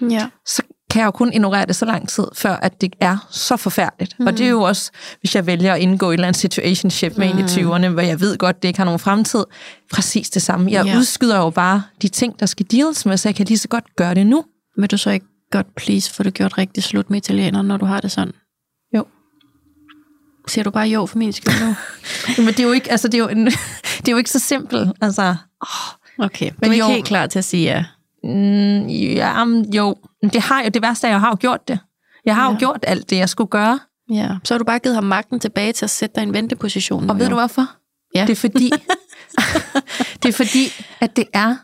ja. 0.09 0.27
så 0.45 0.61
kan 0.93 0.99
jeg 0.99 1.05
jo 1.05 1.11
kun 1.11 1.33
ignorere 1.33 1.65
det 1.65 1.75
så 1.75 1.85
lang 1.85 2.09
tid, 2.09 2.23
før 2.33 2.55
at 2.55 2.81
det 2.81 2.95
er 2.99 3.27
så 3.31 3.57
forfærdeligt. 3.57 4.19
Mm. 4.19 4.27
Og 4.27 4.37
det 4.37 4.45
er 4.45 4.49
jo 4.49 4.61
også, 4.61 4.91
hvis 5.19 5.35
jeg 5.35 5.45
vælger 5.45 5.73
at 5.73 5.81
indgå 5.81 6.11
i 6.11 6.13
et 6.13 6.17
eller 6.17 6.27
andet 6.27 6.41
situationship 6.41 7.17
med 7.17 7.33
mm. 7.33 7.39
en 7.39 7.45
i 7.45 7.47
20'erne, 7.47 7.87
hvor 7.87 8.01
jeg 8.01 8.19
ved 8.19 8.37
godt, 8.37 8.61
det 8.61 8.67
ikke 8.67 8.79
har 8.79 8.85
nogen 8.85 8.99
fremtid, 8.99 9.43
præcis 9.91 10.29
det 10.29 10.41
samme. 10.41 10.71
Jeg 10.71 10.85
ja. 10.85 10.97
udskyder 10.97 11.37
jo 11.37 11.49
bare 11.49 11.83
de 12.01 12.07
ting, 12.07 12.39
der 12.39 12.45
skal 12.45 12.65
deals 12.71 13.05
med, 13.05 13.17
så 13.17 13.29
jeg 13.29 13.35
kan 13.35 13.45
lige 13.45 13.57
så 13.57 13.67
godt 13.67 13.95
gøre 13.95 14.15
det 14.15 14.27
nu. 14.27 14.45
Vil 14.77 14.91
du 14.91 14.97
så 14.97 15.09
ikke 15.09 15.25
godt 15.51 15.75
please 15.75 16.13
få 16.13 16.23
det 16.23 16.33
gjort 16.33 16.57
rigtig 16.57 16.83
slut 16.83 17.09
med 17.09 17.17
italienerne, 17.17 17.67
når 17.67 17.77
du 17.77 17.85
har 17.85 18.01
det 18.01 18.11
sådan? 18.11 18.33
Siger 20.47 20.63
du 20.63 20.71
bare 20.71 20.87
jo 20.87 21.05
for 21.05 21.17
min 21.17 21.33
skyld 21.33 21.53
nu? 21.67 21.75
Men 22.45 22.47
det 22.47 22.59
er 22.59 22.63
jo 22.63 22.71
ikke, 22.71 22.91
altså, 22.91 23.07
det 23.07 23.13
er 23.13 23.19
jo, 23.19 23.27
en, 23.27 23.45
det 23.97 24.07
er 24.07 24.11
jo 24.11 24.17
ikke 24.17 24.31
så 24.31 24.39
simpelt. 24.39 24.91
Altså, 25.01 25.35
oh. 25.61 26.25
Okay, 26.25 26.45
men 26.45 26.53
du 26.61 26.67
er 26.67 26.71
ikke 26.71 26.85
jo, 26.85 26.91
helt 26.91 27.05
klar 27.05 27.27
til 27.27 27.39
at 27.39 27.45
sige 27.45 27.63
ja? 27.63 27.83
Mm, 28.23 28.87
ja, 28.87 29.45
jo. 29.75 29.95
Det, 30.33 30.41
har 30.41 30.63
jo, 30.63 30.69
det 30.69 30.81
værste 30.81 31.07
jeg 31.07 31.19
har 31.19 31.29
jo 31.29 31.37
gjort 31.39 31.67
det. 31.67 31.79
Jeg 32.25 32.35
har 32.35 32.45
ja. 32.45 32.51
jo 32.51 32.59
gjort 32.59 32.79
alt 32.87 33.09
det, 33.09 33.17
jeg 33.17 33.29
skulle 33.29 33.49
gøre. 33.49 33.79
Ja, 34.11 34.29
så 34.43 34.53
har 34.53 34.57
du 34.57 34.63
bare 34.63 34.79
givet 34.79 34.95
ham 34.95 35.03
magten 35.03 35.39
tilbage 35.39 35.73
til 35.73 35.85
at 35.85 35.89
sætte 35.89 36.15
dig 36.15 36.23
i 36.23 36.27
en 36.27 36.33
venteposition. 36.33 37.09
Og 37.09 37.19
ved 37.19 37.25
jo. 37.25 37.29
du 37.29 37.35
hvorfor? 37.35 37.67
Ja. 38.15 38.21
Det 38.21 38.31
er 38.31 38.35
fordi, 38.35 38.71
det 40.23 40.29
er 40.29 40.33
fordi, 40.33 40.71
at 40.99 41.15
det 41.15 41.25
er, 41.33 41.55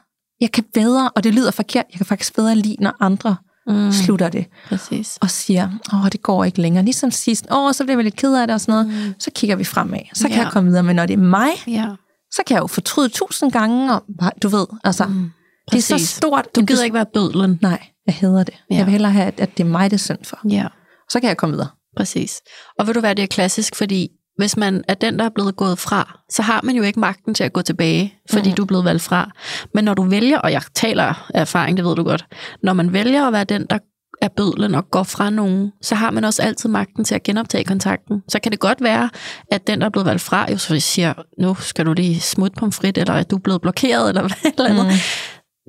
jeg 0.41 0.51
kan 0.51 0.63
bedre, 0.73 1.09
og 1.15 1.23
det 1.23 1.33
lyder 1.33 1.51
forkert, 1.51 1.85
jeg 1.91 1.97
kan 1.97 2.05
faktisk 2.05 2.35
bedre 2.35 2.55
lide, 2.55 2.75
når 2.79 2.95
andre 2.99 3.35
mm. 3.67 3.91
slutter 3.91 4.29
det. 4.29 4.45
Præcis. 4.69 5.17
Og 5.21 5.29
siger, 5.29 5.69
åh, 5.93 6.09
det 6.11 6.21
går 6.21 6.43
ikke 6.43 6.61
længere. 6.61 6.83
Ligesom 6.85 7.11
sidst, 7.11 7.47
åh, 7.51 7.73
så 7.73 7.83
bliver 7.83 7.97
vi 7.97 8.03
lidt 8.03 8.15
ked 8.15 8.35
af 8.35 8.47
det 8.47 8.53
og 8.53 8.61
sådan 8.61 8.85
noget. 8.85 9.07
Mm. 9.07 9.13
Så 9.19 9.31
kigger 9.35 9.55
vi 9.55 9.63
fremad. 9.63 9.99
Så 10.13 10.27
kan 10.27 10.37
ja. 10.37 10.43
jeg 10.43 10.51
komme 10.51 10.69
videre. 10.69 10.83
Men 10.83 10.95
når 10.95 11.05
det 11.05 11.13
er 11.13 11.17
mig, 11.17 11.49
ja. 11.67 11.87
så 12.31 12.41
kan 12.47 12.55
jeg 12.55 12.61
jo 12.61 12.67
fortryde 12.67 13.09
tusind 13.09 13.51
gange. 13.51 13.93
Og, 13.93 14.03
du 14.41 14.47
ved, 14.47 14.65
altså, 14.83 15.05
mm. 15.05 15.31
Det 15.71 15.77
er 15.77 15.97
så 15.97 16.05
stort. 16.05 16.55
Du 16.55 16.65
gider 16.65 16.83
ikke 16.83 16.93
være 16.93 17.05
bødlen. 17.13 17.59
Nej, 17.61 17.87
jeg 18.05 18.15
hedder 18.15 18.43
det. 18.43 18.53
Ja. 18.71 18.75
Jeg 18.75 18.85
vil 18.85 18.91
hellere 18.91 19.11
have, 19.11 19.27
at, 19.27 19.39
at 19.39 19.57
det 19.57 19.63
er 19.63 19.67
mig, 19.67 19.91
det 19.91 19.97
er 19.97 19.99
synd 19.99 20.25
for. 20.25 20.39
Ja. 20.49 20.65
Så 21.09 21.19
kan 21.19 21.27
jeg 21.27 21.37
komme 21.37 21.53
videre. 21.53 21.69
Præcis. 21.97 22.41
Og 22.79 22.87
vil 22.87 22.95
du 22.95 23.01
være 23.01 23.13
det 23.13 23.23
er 23.23 23.27
klassisk, 23.27 23.75
fordi 23.75 24.09
hvis 24.37 24.57
man 24.57 24.83
er 24.87 24.93
den, 24.93 25.19
der 25.19 25.25
er 25.25 25.29
blevet 25.29 25.55
gået 25.55 25.79
fra, 25.79 26.19
så 26.29 26.41
har 26.41 26.61
man 26.63 26.75
jo 26.75 26.83
ikke 26.83 26.99
magten 26.99 27.33
til 27.33 27.43
at 27.43 27.53
gå 27.53 27.61
tilbage, 27.61 28.13
fordi 28.29 28.49
mm. 28.49 28.55
du 28.55 28.61
er 28.61 28.65
blevet 28.65 28.85
valgt 28.85 29.01
fra. 29.01 29.31
Men 29.73 29.83
når 29.83 29.93
du 29.93 30.03
vælger, 30.03 30.39
og 30.39 30.51
jeg 30.51 30.61
taler 30.75 31.03
af 31.03 31.41
erfaring, 31.41 31.77
det 31.77 31.85
ved 31.85 31.95
du 31.95 32.03
godt, 32.03 32.25
når 32.63 32.73
man 32.73 32.93
vælger 32.93 33.27
at 33.27 33.33
være 33.33 33.43
den, 33.43 33.65
der 33.69 33.77
er 34.21 34.27
bødlen 34.27 34.75
og 34.75 34.91
går 34.91 35.03
fra 35.03 35.29
nogen, 35.29 35.71
så 35.81 35.95
har 35.95 36.11
man 36.11 36.23
også 36.23 36.41
altid 36.41 36.69
magten 36.69 37.05
til 37.05 37.15
at 37.15 37.23
genoptage 37.23 37.63
kontakten. 37.63 38.21
Så 38.27 38.39
kan 38.39 38.51
det 38.51 38.59
godt 38.59 38.83
være, 38.83 39.09
at 39.51 39.67
den, 39.67 39.79
der 39.79 39.85
er 39.85 39.89
blevet 39.89 40.05
valgt 40.05 40.21
fra, 40.21 40.51
jo 40.51 40.57
så 40.57 40.79
siger, 40.79 41.13
nu 41.39 41.55
skal 41.55 41.85
du 41.85 41.93
lige 41.93 42.19
smutte 42.19 42.55
på 42.59 42.71
frit, 42.71 42.97
eller 42.97 43.13
at 43.13 43.31
du 43.31 43.35
er 43.35 43.39
blevet 43.39 43.61
blokeret, 43.61 44.09
eller 44.09 44.21
hvad 44.27 44.51
eller 44.57 44.69
andet. 44.69 44.85
Mm. 44.85 44.91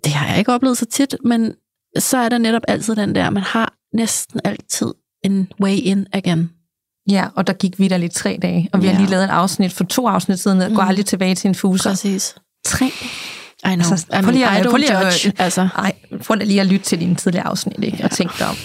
Det 0.05 0.13
har 0.13 0.29
jeg 0.29 0.39
ikke 0.39 0.53
oplevet 0.53 0.79
så 0.79 0.87
tit, 0.87 1.17
men 1.25 1.55
så 1.99 2.19
er 2.19 2.29
der 2.29 2.39
netop 2.39 2.63
altid 2.69 2.97
den 2.97 3.15
der, 3.15 3.31
man 3.31 3.43
har 3.43 3.75
næsten 3.95 4.41
altid 4.45 4.95
en 5.25 5.53
way 5.61 5.77
in 5.77 6.07
again. 6.13 6.51
Ja, 7.11 7.27
og 7.37 7.47
der 7.47 7.53
gik 7.53 7.79
vi 7.79 7.89
der 7.89 7.97
lige 7.97 8.09
tre 8.09 8.39
dage, 8.43 8.69
og 8.73 8.83
vi 8.83 8.87
ja. 8.87 8.93
har 8.93 9.01
lige 9.01 9.11
lavet 9.11 9.25
et 9.25 9.31
afsnit 9.31 9.73
for 9.73 9.85
to 9.85 10.09
afsnit 10.09 10.41
siden, 10.41 10.61
og 10.61 10.69
mm. 10.69 10.75
går 10.75 10.83
aldrig 10.83 11.07
tilbage 11.07 11.35
til 11.35 11.49
en 11.49 11.55
fuser. 11.55 11.91
Præcis. 11.91 12.35
Tre 12.65 12.87
I 12.87 13.75
know. 13.75 13.91
Altså, 13.91 14.07
I 14.13 14.23
mean, 14.23 14.35
lige, 14.35 14.45
I 14.45 14.49
don't 14.49 14.71
prøv 14.71 14.77
lige 14.77 14.99
judge. 14.99 15.29
At, 15.29 15.35
altså. 15.41 15.69
Ej, 15.77 15.93
prøv 16.25 16.35
lige 16.35 16.61
at 16.61 16.67
lytte 16.67 16.85
til 16.85 17.01
dine 17.01 17.15
tidligere 17.15 17.47
afsnit, 17.47 17.85
ikke? 17.85 17.97
Ja. 17.99 18.05
og 18.05 18.11
tænk 18.11 18.39
dig 18.39 18.47
om. 18.47 18.57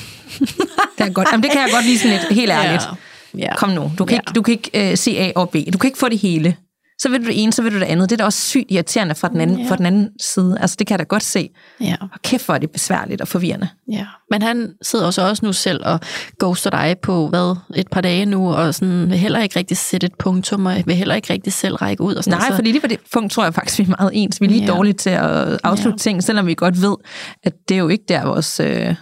det, 0.98 1.06
er 1.06 1.10
godt. 1.10 1.28
Jamen, 1.32 1.44
det 1.44 1.52
kan 1.52 1.62
jeg 1.62 1.70
godt 1.72 2.00
sådan 2.00 2.18
lidt, 2.18 2.34
helt 2.34 2.52
ærligt. 2.52 2.84
Ja. 2.84 2.96
Ja. 3.38 3.56
Kom 3.56 3.70
nu, 3.70 3.92
du 3.98 4.06
kan, 4.06 4.16
ja. 4.16 4.20
ikke, 4.20 4.32
du 4.36 4.42
kan 4.42 4.52
ikke 4.52 4.92
uh, 4.92 4.98
se 4.98 5.18
A 5.20 5.32
og 5.36 5.50
B. 5.50 5.56
Du 5.74 5.78
kan 5.78 5.88
ikke 5.88 5.98
få 5.98 6.10
det 6.10 6.20
hele 6.20 6.56
så 7.00 7.10
vil 7.10 7.22
du 7.22 7.26
det 7.26 7.44
ene, 7.44 7.54
så 7.54 7.62
vil 7.62 7.74
du 7.74 7.80
det 7.80 7.86
andet. 7.86 8.10
Det 8.10 8.16
er 8.16 8.18
da 8.18 8.26
også 8.26 8.42
sygt 8.42 8.72
irriterende 8.72 9.16
fra 9.16 9.28
den 9.28 9.42
anden, 9.42 9.60
ja. 9.60 9.70
fra 9.70 9.76
den 9.76 9.86
anden 9.86 10.10
side. 10.20 10.58
Altså, 10.60 10.76
det 10.80 10.88
kan 10.88 10.94
jeg 10.94 11.00
da 11.00 11.04
godt 11.04 11.24
se. 11.24 11.50
Ja. 11.82 11.96
Og 12.02 12.22
kæft, 12.22 12.46
hvor 12.46 12.56
er 12.56 12.58
det 12.58 12.72
besværligt 12.72 13.22
og 13.22 13.28
forvirrende. 13.28 13.70
Ja. 13.92 14.06
Men 14.32 14.42
han 14.42 14.74
sidder 14.82 15.06
også, 15.06 15.28
også 15.28 15.46
nu 15.46 15.54
selv 15.54 15.82
og 15.86 16.00
ghoster 16.40 16.70
dig 16.70 16.96
på, 17.02 17.28
hvad, 17.28 17.56
et 17.76 17.88
par 17.88 18.02
dage 18.02 18.26
nu, 18.26 18.54
og 18.54 18.76
sådan, 18.76 19.10
vil 19.10 19.18
heller 19.18 19.42
ikke 19.42 19.60
rigtig 19.60 19.78
sætte 19.78 20.08
et 20.08 20.14
punktum, 20.20 20.66
og 20.66 20.76
vil 20.86 20.96
heller 20.96 21.16
ikke 21.16 21.34
rigtig 21.34 21.54
selv 21.54 21.76
række 21.76 22.04
ud. 22.04 22.16
Og 22.16 22.24
sådan 22.24 22.40
Nej, 22.40 22.50
så... 22.50 22.56
fordi 22.56 22.72
lige 22.72 22.82
på 22.82 22.88
det 22.88 23.00
punkt 23.14 23.32
tror 23.32 23.44
jeg 23.44 23.54
faktisk, 23.54 23.80
vi 23.80 23.84
er 23.84 23.96
meget 24.00 24.12
ens. 24.14 24.42
Vi 24.42 24.46
er 24.46 24.50
lige 24.50 24.66
ja. 24.66 24.68
dårlige 24.68 24.94
til 24.94 25.10
at 25.10 25.60
afslutte 25.64 25.98
ja. 25.98 25.98
ting, 25.98 26.24
selvom 26.24 26.48
vi 26.48 26.54
godt 26.54 26.82
ved, 26.82 26.96
at 27.44 27.54
det 27.70 27.76
er 27.76 27.80
jo 27.80 27.88
ikke 27.88 28.06
der, 28.08 28.26
vores 28.26 28.60
øh, 28.60 28.96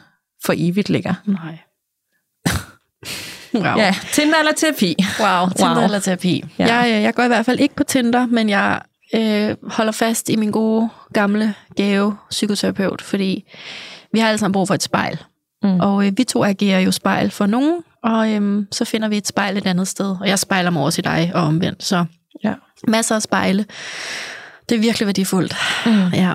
for 0.45 0.53
evigt 0.57 0.89
ligger. 0.89 1.13
Nej. 1.25 1.57
Wow. 3.55 3.77
Ja, 3.77 3.95
Tinder 4.11 4.39
eller 4.39 4.51
terapi. 4.51 4.95
Wow, 5.19 5.49
Tinder 5.55 5.75
wow. 5.75 5.83
eller 5.83 5.99
terapi. 5.99 6.45
Ja. 6.59 6.75
Jeg, 6.75 6.95
øh, 6.95 7.01
jeg 7.03 7.13
går 7.13 7.23
i 7.23 7.27
hvert 7.27 7.45
fald 7.45 7.59
ikke 7.59 7.75
på 7.75 7.83
Tinder, 7.83 8.25
men 8.25 8.49
jeg 8.49 8.81
øh, 9.15 9.55
holder 9.63 9.91
fast 9.91 10.29
i 10.29 10.35
min 10.35 10.51
gode, 10.51 10.89
gamle 11.13 11.53
gave 11.75 12.17
psykoterapeut, 12.29 13.01
fordi 13.01 13.43
vi 14.13 14.19
har 14.19 14.27
alle 14.27 14.37
sammen 14.37 14.53
brug 14.53 14.67
for 14.67 14.75
et 14.75 14.83
spejl. 14.83 15.23
Mm. 15.63 15.79
Og 15.79 16.07
øh, 16.07 16.11
vi 16.17 16.23
to 16.23 16.43
agerer 16.43 16.79
jo 16.79 16.91
spejl 16.91 17.31
for 17.31 17.45
nogen, 17.45 17.83
og 18.03 18.31
øh, 18.31 18.65
så 18.71 18.85
finder 18.85 19.07
vi 19.07 19.17
et 19.17 19.27
spejl 19.27 19.57
et 19.57 19.65
andet 19.65 19.87
sted. 19.87 20.15
Og 20.21 20.27
jeg 20.27 20.39
spejler 20.39 20.69
mig 20.69 20.83
også 20.83 21.01
i 21.01 21.03
dig, 21.03 21.31
og 21.35 21.41
omvendt. 21.41 21.83
Så 21.83 22.05
ja. 22.43 22.53
masser 22.87 23.15
af 23.15 23.21
spejle. 23.21 23.65
Det 24.69 24.75
er 24.75 24.79
virkelig 24.79 25.05
værdifuldt. 25.05 25.55
Mm. 25.85 26.07
Ja. 26.13 26.33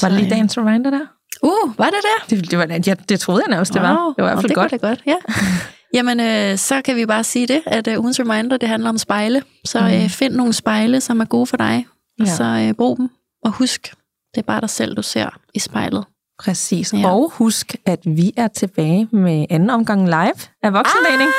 Var 0.00 0.08
det 0.08 0.18
lige 0.18 0.30
dagens 0.30 0.58
reminder 0.58 0.90
der? 0.90 1.00
Uh, 1.42 1.78
var 1.78 1.84
det 1.84 1.94
der? 2.02 2.36
Det, 2.36 2.50
det, 2.50 2.58
var, 2.58 2.66
ja, 2.86 2.94
det 3.08 3.20
troede 3.20 3.42
jeg 3.46 3.50
nærmest, 3.50 3.74
det 3.74 3.82
var. 3.82 3.88
Det 3.88 4.24
var 4.24 4.30
i 4.30 4.34
hvert 4.34 4.36
fald 4.36 4.48
det 4.48 4.54
godt. 4.54 4.70
Det 4.70 4.80
godt, 4.80 5.02
ja. 5.06 5.14
Jamen, 5.94 6.20
øh, 6.20 6.58
så 6.58 6.82
kan 6.82 6.96
vi 6.96 7.06
bare 7.06 7.24
sige 7.24 7.46
det, 7.46 7.62
at 7.66 7.88
øh, 7.88 8.00
ugens 8.00 8.20
reminder, 8.20 8.56
det 8.56 8.68
handler 8.68 8.88
om 8.88 8.98
spejle. 8.98 9.42
Så 9.64 9.78
øh, 9.78 10.02
mm. 10.02 10.08
find 10.08 10.34
nogle 10.34 10.52
spejle, 10.52 11.00
som 11.00 11.20
er 11.20 11.24
gode 11.24 11.46
for 11.46 11.56
dig, 11.56 11.86
og 12.20 12.26
ja. 12.26 12.34
så 12.34 12.44
øh, 12.44 12.74
brug 12.74 12.96
dem. 12.96 13.10
Og 13.44 13.50
husk, 13.50 13.94
det 14.34 14.40
er 14.40 14.46
bare 14.46 14.60
dig 14.60 14.70
selv, 14.70 14.96
du 14.96 15.02
ser 15.02 15.40
i 15.54 15.58
spejlet. 15.58 16.04
Præcis. 16.38 16.92
Ja. 16.92 17.10
Og 17.10 17.30
husk, 17.34 17.76
at 17.86 17.98
vi 18.04 18.32
er 18.36 18.48
tilbage 18.48 19.08
med 19.12 19.46
anden 19.50 19.70
omgang 19.70 20.04
live 20.04 20.34
af 20.62 20.72
voksenlæning. 20.72 21.30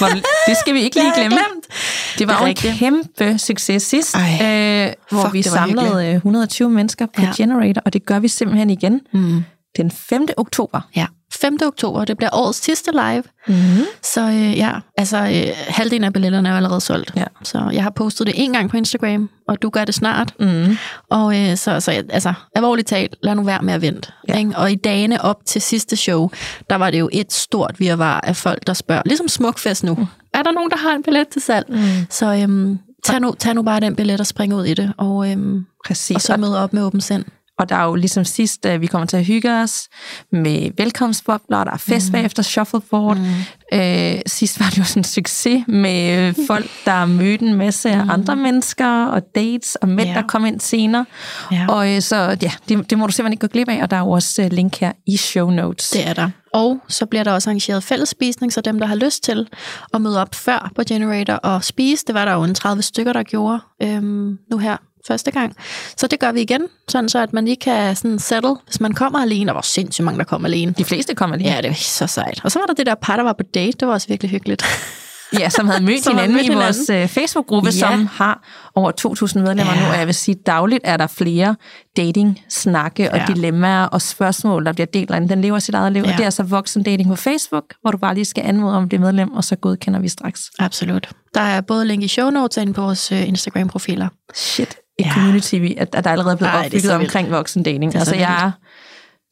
Ah! 0.00 0.22
det 0.46 0.56
skal 0.56 0.74
vi 0.74 0.80
ikke 0.80 0.96
lige 1.02 1.12
glemme. 1.14 1.36
Det 2.18 2.28
var 2.28 2.44
det 2.44 2.48
en 2.48 2.72
kæmpe 2.72 3.38
succes 3.38 3.82
sidst, 3.82 4.16
Ej, 4.16 4.86
øh, 4.86 4.92
hvor 5.10 5.22
fuck, 5.22 5.34
vi 5.34 5.42
samlede 5.42 5.86
hyggeligt. 5.86 6.16
120 6.16 6.70
mennesker 6.70 7.06
på 7.06 7.22
ja. 7.22 7.32
Generator, 7.36 7.82
og 7.84 7.92
det 7.92 8.06
gør 8.06 8.18
vi 8.18 8.28
simpelthen 8.28 8.70
igen 8.70 9.00
mm. 9.12 9.44
den 9.76 9.90
5. 9.90 10.26
oktober. 10.36 10.80
Ja. 10.96 11.06
5. 11.40 11.58
oktober. 11.66 12.04
Det 12.04 12.16
bliver 12.16 12.30
årets 12.32 12.64
sidste 12.64 12.90
live. 12.92 13.22
Mm-hmm. 13.46 13.84
Så 14.02 14.20
øh, 14.20 14.56
ja, 14.56 14.72
altså 14.96 15.16
øh, 15.16 15.52
halvdelen 15.68 16.04
af 16.04 16.12
billetterne 16.12 16.48
er 16.48 16.56
allerede 16.56 16.80
solgt. 16.80 17.12
Ja. 17.16 17.24
Så 17.42 17.70
jeg 17.72 17.82
har 17.82 17.90
postet 17.90 18.26
det 18.26 18.34
en 18.36 18.52
gang 18.52 18.70
på 18.70 18.76
Instagram, 18.76 19.30
og 19.48 19.62
du 19.62 19.70
gør 19.70 19.84
det 19.84 19.94
snart. 19.94 20.34
Mm-hmm. 20.40 20.76
Og 21.10 21.40
øh, 21.40 21.56
så, 21.56 21.80
så 21.80 21.90
altså, 21.90 22.32
alvorligt 22.54 22.88
talt, 22.88 23.16
lad 23.22 23.34
nu 23.34 23.42
være 23.42 23.62
med 23.62 23.74
at 23.74 23.82
vente. 23.82 24.12
Ja. 24.28 24.38
Ikke? 24.38 24.52
Og 24.56 24.72
i 24.72 24.74
dagene 24.74 25.22
op 25.22 25.36
til 25.46 25.62
sidste 25.62 25.96
show, 25.96 26.30
der 26.70 26.76
var 26.76 26.90
det 26.90 26.98
jo 26.98 27.08
et 27.12 27.32
stort 27.32 27.74
virvar 27.80 28.20
af 28.20 28.36
folk, 28.36 28.66
der 28.66 28.72
spørger, 28.72 29.02
ligesom 29.06 29.28
Smukfest 29.28 29.84
nu, 29.84 29.94
mm. 29.94 30.06
er 30.34 30.42
der 30.42 30.52
nogen, 30.52 30.70
der 30.70 30.76
har 30.76 30.94
en 30.94 31.02
billet 31.02 31.28
til 31.28 31.42
salg? 31.42 31.66
Mm. 31.68 31.78
Så 32.10 32.34
øhm, 32.34 32.78
tag 33.04 33.20
nu, 33.20 33.34
tag 33.38 33.54
nu 33.54 33.62
bare 33.62 33.80
den 33.80 33.96
billet 33.96 34.20
og 34.20 34.26
spring 34.26 34.54
ud 34.54 34.64
i 34.64 34.74
det, 34.74 34.92
og, 34.96 35.30
øhm, 35.30 35.66
Præcis. 35.86 36.14
og 36.14 36.20
så 36.20 36.36
møde 36.36 36.58
op 36.62 36.72
med 36.72 36.82
åben 36.82 37.00
sind. 37.00 37.24
Og 37.58 37.68
der 37.68 37.76
er 37.76 37.84
jo 37.84 37.94
ligesom 37.94 38.24
sidst, 38.24 38.66
at 38.66 38.80
vi 38.80 38.86
kommer 38.86 39.06
til 39.06 39.16
at 39.16 39.24
hygge 39.24 39.52
os 39.52 39.88
med 40.32 40.70
velkomstbobler, 40.76 41.64
der 41.64 41.70
er 41.72 41.76
fest 41.76 42.08
mm. 42.08 42.12
bagefter 42.12 42.42
shuffleboard. 42.42 43.16
Mm. 43.16 43.78
Øh, 43.78 44.20
sidst 44.26 44.60
var 44.60 44.66
det 44.70 44.78
jo 44.78 44.84
sådan 44.84 45.00
en 45.00 45.04
succes 45.04 45.64
med 45.68 46.34
folk, 46.46 46.66
der 46.84 47.04
mødte 47.06 47.44
en 47.44 47.54
masse 47.54 47.94
mm. 48.02 48.10
andre 48.10 48.36
mennesker, 48.36 49.04
og 49.06 49.22
dates, 49.34 49.74
og 49.74 49.88
mænd, 49.88 50.08
Ja. 50.08 50.14
der 50.14 50.22
kom 50.22 50.46
ind 50.46 50.60
senere. 50.60 51.04
Ja. 51.52 51.66
Og 51.68 51.94
øh, 51.94 52.00
så 52.00 52.36
ja, 52.42 52.52
det, 52.68 52.90
det 52.90 52.98
må 52.98 53.06
du 53.06 53.12
simpelthen 53.12 53.32
ikke 53.32 53.40
gå 53.40 53.46
glip 53.52 53.68
af, 53.68 53.82
og 53.82 53.90
der 53.90 53.96
er 53.96 54.00
jo 54.00 54.10
også 54.10 54.42
øh, 54.42 54.52
link 54.52 54.76
her 54.76 54.92
i 55.06 55.16
show 55.16 55.50
notes. 55.50 55.90
Det 55.90 56.08
er 56.08 56.12
der. 56.14 56.30
Og 56.54 56.78
så 56.88 57.06
bliver 57.06 57.24
der 57.24 57.32
også 57.32 57.50
arrangeret 57.50 57.82
fællesspisning, 57.82 58.52
så 58.52 58.60
dem, 58.60 58.78
der 58.78 58.86
har 58.86 58.94
lyst 58.94 59.22
til 59.24 59.48
at 59.94 60.00
møde 60.00 60.20
op 60.20 60.34
før 60.34 60.70
på 60.76 60.82
Generator 60.88 61.34
og 61.34 61.64
spise, 61.64 62.04
det 62.06 62.14
var 62.14 62.24
der 62.24 62.32
jo 62.32 62.42
en 62.44 62.54
30 62.54 62.82
stykker, 62.82 63.12
der 63.12 63.22
gjorde 63.22 63.60
øhm, 63.82 64.38
nu 64.50 64.58
her 64.58 64.76
første 65.08 65.30
gang. 65.30 65.56
Så 65.96 66.06
det 66.06 66.20
gør 66.20 66.32
vi 66.32 66.40
igen, 66.40 66.62
sådan 66.88 67.08
så 67.08 67.18
at 67.18 67.32
man 67.32 67.44
lige 67.44 67.56
kan 67.56 67.96
sådan 67.96 68.18
settle, 68.18 68.56
hvis 68.66 68.80
man 68.80 68.92
kommer 68.92 69.18
alene. 69.22 69.46
Der 69.46 69.52
var 69.52 69.60
sindssygt 69.60 70.04
mange, 70.04 70.18
der 70.18 70.24
kom 70.24 70.44
alene. 70.44 70.74
De 70.78 70.84
fleste 70.84 71.14
kommer 71.14 71.36
lige. 71.36 71.54
Ja, 71.54 71.60
det 71.60 71.68
var 71.68 71.74
så 71.74 72.06
sejt. 72.06 72.40
Og 72.44 72.52
så 72.52 72.58
var 72.58 72.66
der 72.66 72.74
det 72.74 72.86
der 72.86 72.94
par, 72.94 73.16
der 73.16 73.22
var 73.22 73.32
på 73.32 73.42
date. 73.54 73.72
Det 73.80 73.88
var 73.88 73.94
også 73.94 74.08
virkelig 74.08 74.30
hyggeligt. 74.30 74.64
Ja, 75.38 75.48
som 75.48 75.68
havde 75.68 75.84
mødt 75.84 76.02
Som 76.04 76.12
hinanden 76.12 76.36
mødt 76.36 76.46
i 76.46 76.54
vores 76.54 76.90
øh, 76.90 77.08
Facebook-gruppe, 77.08 77.68
Ja. 77.68 77.78
som 77.78 78.06
har 78.06 78.42
over 78.74 78.92
2.000 79.00 79.38
medlemmer 79.38 79.74
Ja. 79.74 79.80
nu, 79.80 79.86
og 79.92 79.98
jeg 79.98 80.06
vil 80.06 80.14
sige, 80.14 80.34
dagligt 80.34 80.80
er 80.84 80.96
der 80.96 81.06
flere 81.06 81.56
dating-snakke 81.96 83.12
og 83.12 83.18
Ja. 83.18 83.24
dilemmaer 83.34 83.84
og 83.84 84.02
spørgsmål, 84.02 84.64
der 84.66 84.72
bliver 84.72 84.86
delt 84.86 85.08
derinde. 85.08 85.28
Den 85.28 85.40
lever 85.42 85.58
sit 85.58 85.74
eget 85.74 85.92
liv, 85.92 86.02
ja. 86.02 86.08
Og 86.08 86.12
det 86.12 86.20
er 86.20 86.24
altså 86.24 86.42
voksen 86.42 86.82
dating 86.82 87.08
på 87.08 87.16
Facebook, 87.16 87.64
hvor 87.82 87.90
du 87.90 87.98
bare 87.98 88.14
lige 88.14 88.24
skal 88.24 88.44
anmode 88.46 88.76
om 88.76 88.88
det 88.88 89.00
medlem, 89.00 89.32
og 89.32 89.44
så 89.44 89.56
godkender 89.56 90.00
vi 90.00 90.08
straks. 90.08 90.42
Absolut. 90.58 91.08
Der 91.34 91.40
er 91.40 91.60
både 91.60 91.84
link 91.86 92.02
i 92.02 92.08
show 92.08 92.30
notes 92.30 92.56
og 92.56 92.62
inde 92.62 92.72
på 92.74 92.80
vores 92.82 93.12
øh, 93.12 93.28
Instagram-profiler. 93.28 94.08
Shit, 94.34 94.76
et 94.98 95.06
Ja. 95.06 95.12
community, 95.14 95.54
at, 95.76 95.94
at 95.94 96.04
der 96.04 96.10
allerede 96.10 96.32
er 96.32 96.36
blevet 96.36 96.52
Ej, 96.52 96.64
opbygget 96.66 96.92
omkring 96.92 97.30
voksen 97.30 97.62
dating. 97.62 97.84
Det 97.84 97.92
så 97.92 97.98
Altså, 97.98 98.14
jeg 98.14 98.44
er, 98.46 98.50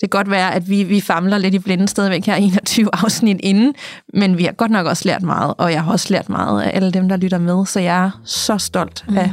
det 0.00 0.10
kan 0.10 0.18
godt 0.18 0.30
være, 0.30 0.54
at 0.54 0.68
vi, 0.70 0.82
vi 0.82 1.00
famler 1.00 1.38
lidt 1.38 1.54
i 1.54 1.58
blinde 1.58 1.88
stadigvæk 1.88 2.26
her 2.26 2.34
21 2.34 2.88
afsnit 3.02 3.36
inden, 3.42 3.74
men 4.14 4.38
vi 4.38 4.44
har 4.44 4.52
godt 4.52 4.70
nok 4.70 4.86
også 4.86 5.02
lært 5.08 5.22
meget, 5.22 5.54
og 5.58 5.72
jeg 5.72 5.84
har 5.84 5.92
også 5.92 6.06
lært 6.10 6.28
meget 6.28 6.62
af 6.62 6.70
alle 6.76 6.90
dem, 6.90 7.08
der 7.08 7.16
lytter 7.16 7.38
med, 7.38 7.66
så 7.66 7.80
jeg 7.80 8.04
er 8.04 8.10
så 8.24 8.58
stolt 8.58 9.04
mm. 9.08 9.16
af 9.18 9.30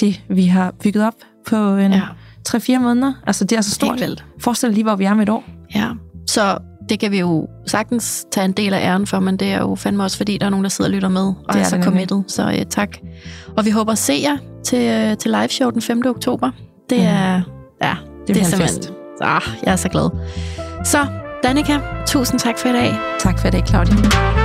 det, 0.00 0.22
vi 0.28 0.44
har 0.46 0.74
bygget 0.82 1.06
op 1.06 1.14
på 1.46 1.56
en 1.56 1.92
Ja. 1.92 1.96
ja. 1.96 2.76
3-4 2.76 2.78
måneder. 2.78 3.12
Altså, 3.26 3.44
det 3.44 3.58
er 3.58 3.62
så 3.62 3.70
stort. 3.70 4.24
Forestil 4.40 4.68
dig 4.68 4.74
lige, 4.74 4.84
hvor 4.84 4.96
vi 4.96 5.04
er 5.04 5.10
om 5.10 5.20
et 5.20 5.28
år. 5.28 5.44
Ja, 5.74 5.88
så 6.28 6.58
det 6.88 7.00
kan 7.00 7.10
vi 7.10 7.20
jo 7.20 7.48
sagtens 7.66 8.26
tage 8.32 8.44
en 8.44 8.52
del 8.52 8.74
af 8.74 8.80
æren 8.80 9.06
for, 9.06 9.20
men 9.20 9.36
det 9.36 9.52
er 9.52 9.58
jo 9.58 9.74
fandme 9.74 10.02
også, 10.02 10.16
fordi 10.16 10.38
der 10.38 10.46
er 10.46 10.50
nogen, 10.50 10.64
der 10.64 10.70
sidder 10.70 10.90
og 10.90 10.94
lytter 10.94 11.08
med, 11.08 11.22
og 11.26 11.34
Det 11.48 11.56
er, 11.56 11.60
er 11.60 11.64
så 11.64 11.76
det 11.76 11.84
committed. 11.84 12.22
Så 12.28 12.46
uh, 12.46 12.54
tak. 12.70 12.88
Og 13.56 13.64
vi 13.64 13.70
håber 13.70 13.92
at 13.92 13.98
se 13.98 14.14
jer 14.22 14.36
til, 14.64 15.10
uh, 15.12 15.18
til 15.18 15.30
live 15.30 15.48
show 15.48 15.70
den 15.70 15.82
5. 15.82 16.02
oktober. 16.06 16.50
Det 16.90 16.98
Mm. 16.98 17.04
er, 17.04 17.40
ja, 17.82 17.94
Det 18.26 18.32
bliver 18.34 18.46
en 18.46 18.52
fest. 18.52 18.92
Ah, 19.20 19.42
jeg 19.64 19.72
er 19.72 19.76
så 19.76 19.88
glad. 19.88 20.10
Så, 20.84 21.06
Danika, 21.42 21.78
tusind 22.06 22.40
tak 22.40 22.58
for 22.58 22.68
i 22.68 22.72
dag. 22.72 22.94
Tak 23.20 23.38
for 23.38 23.48
det, 23.50 23.68
Claudia. 23.68 24.43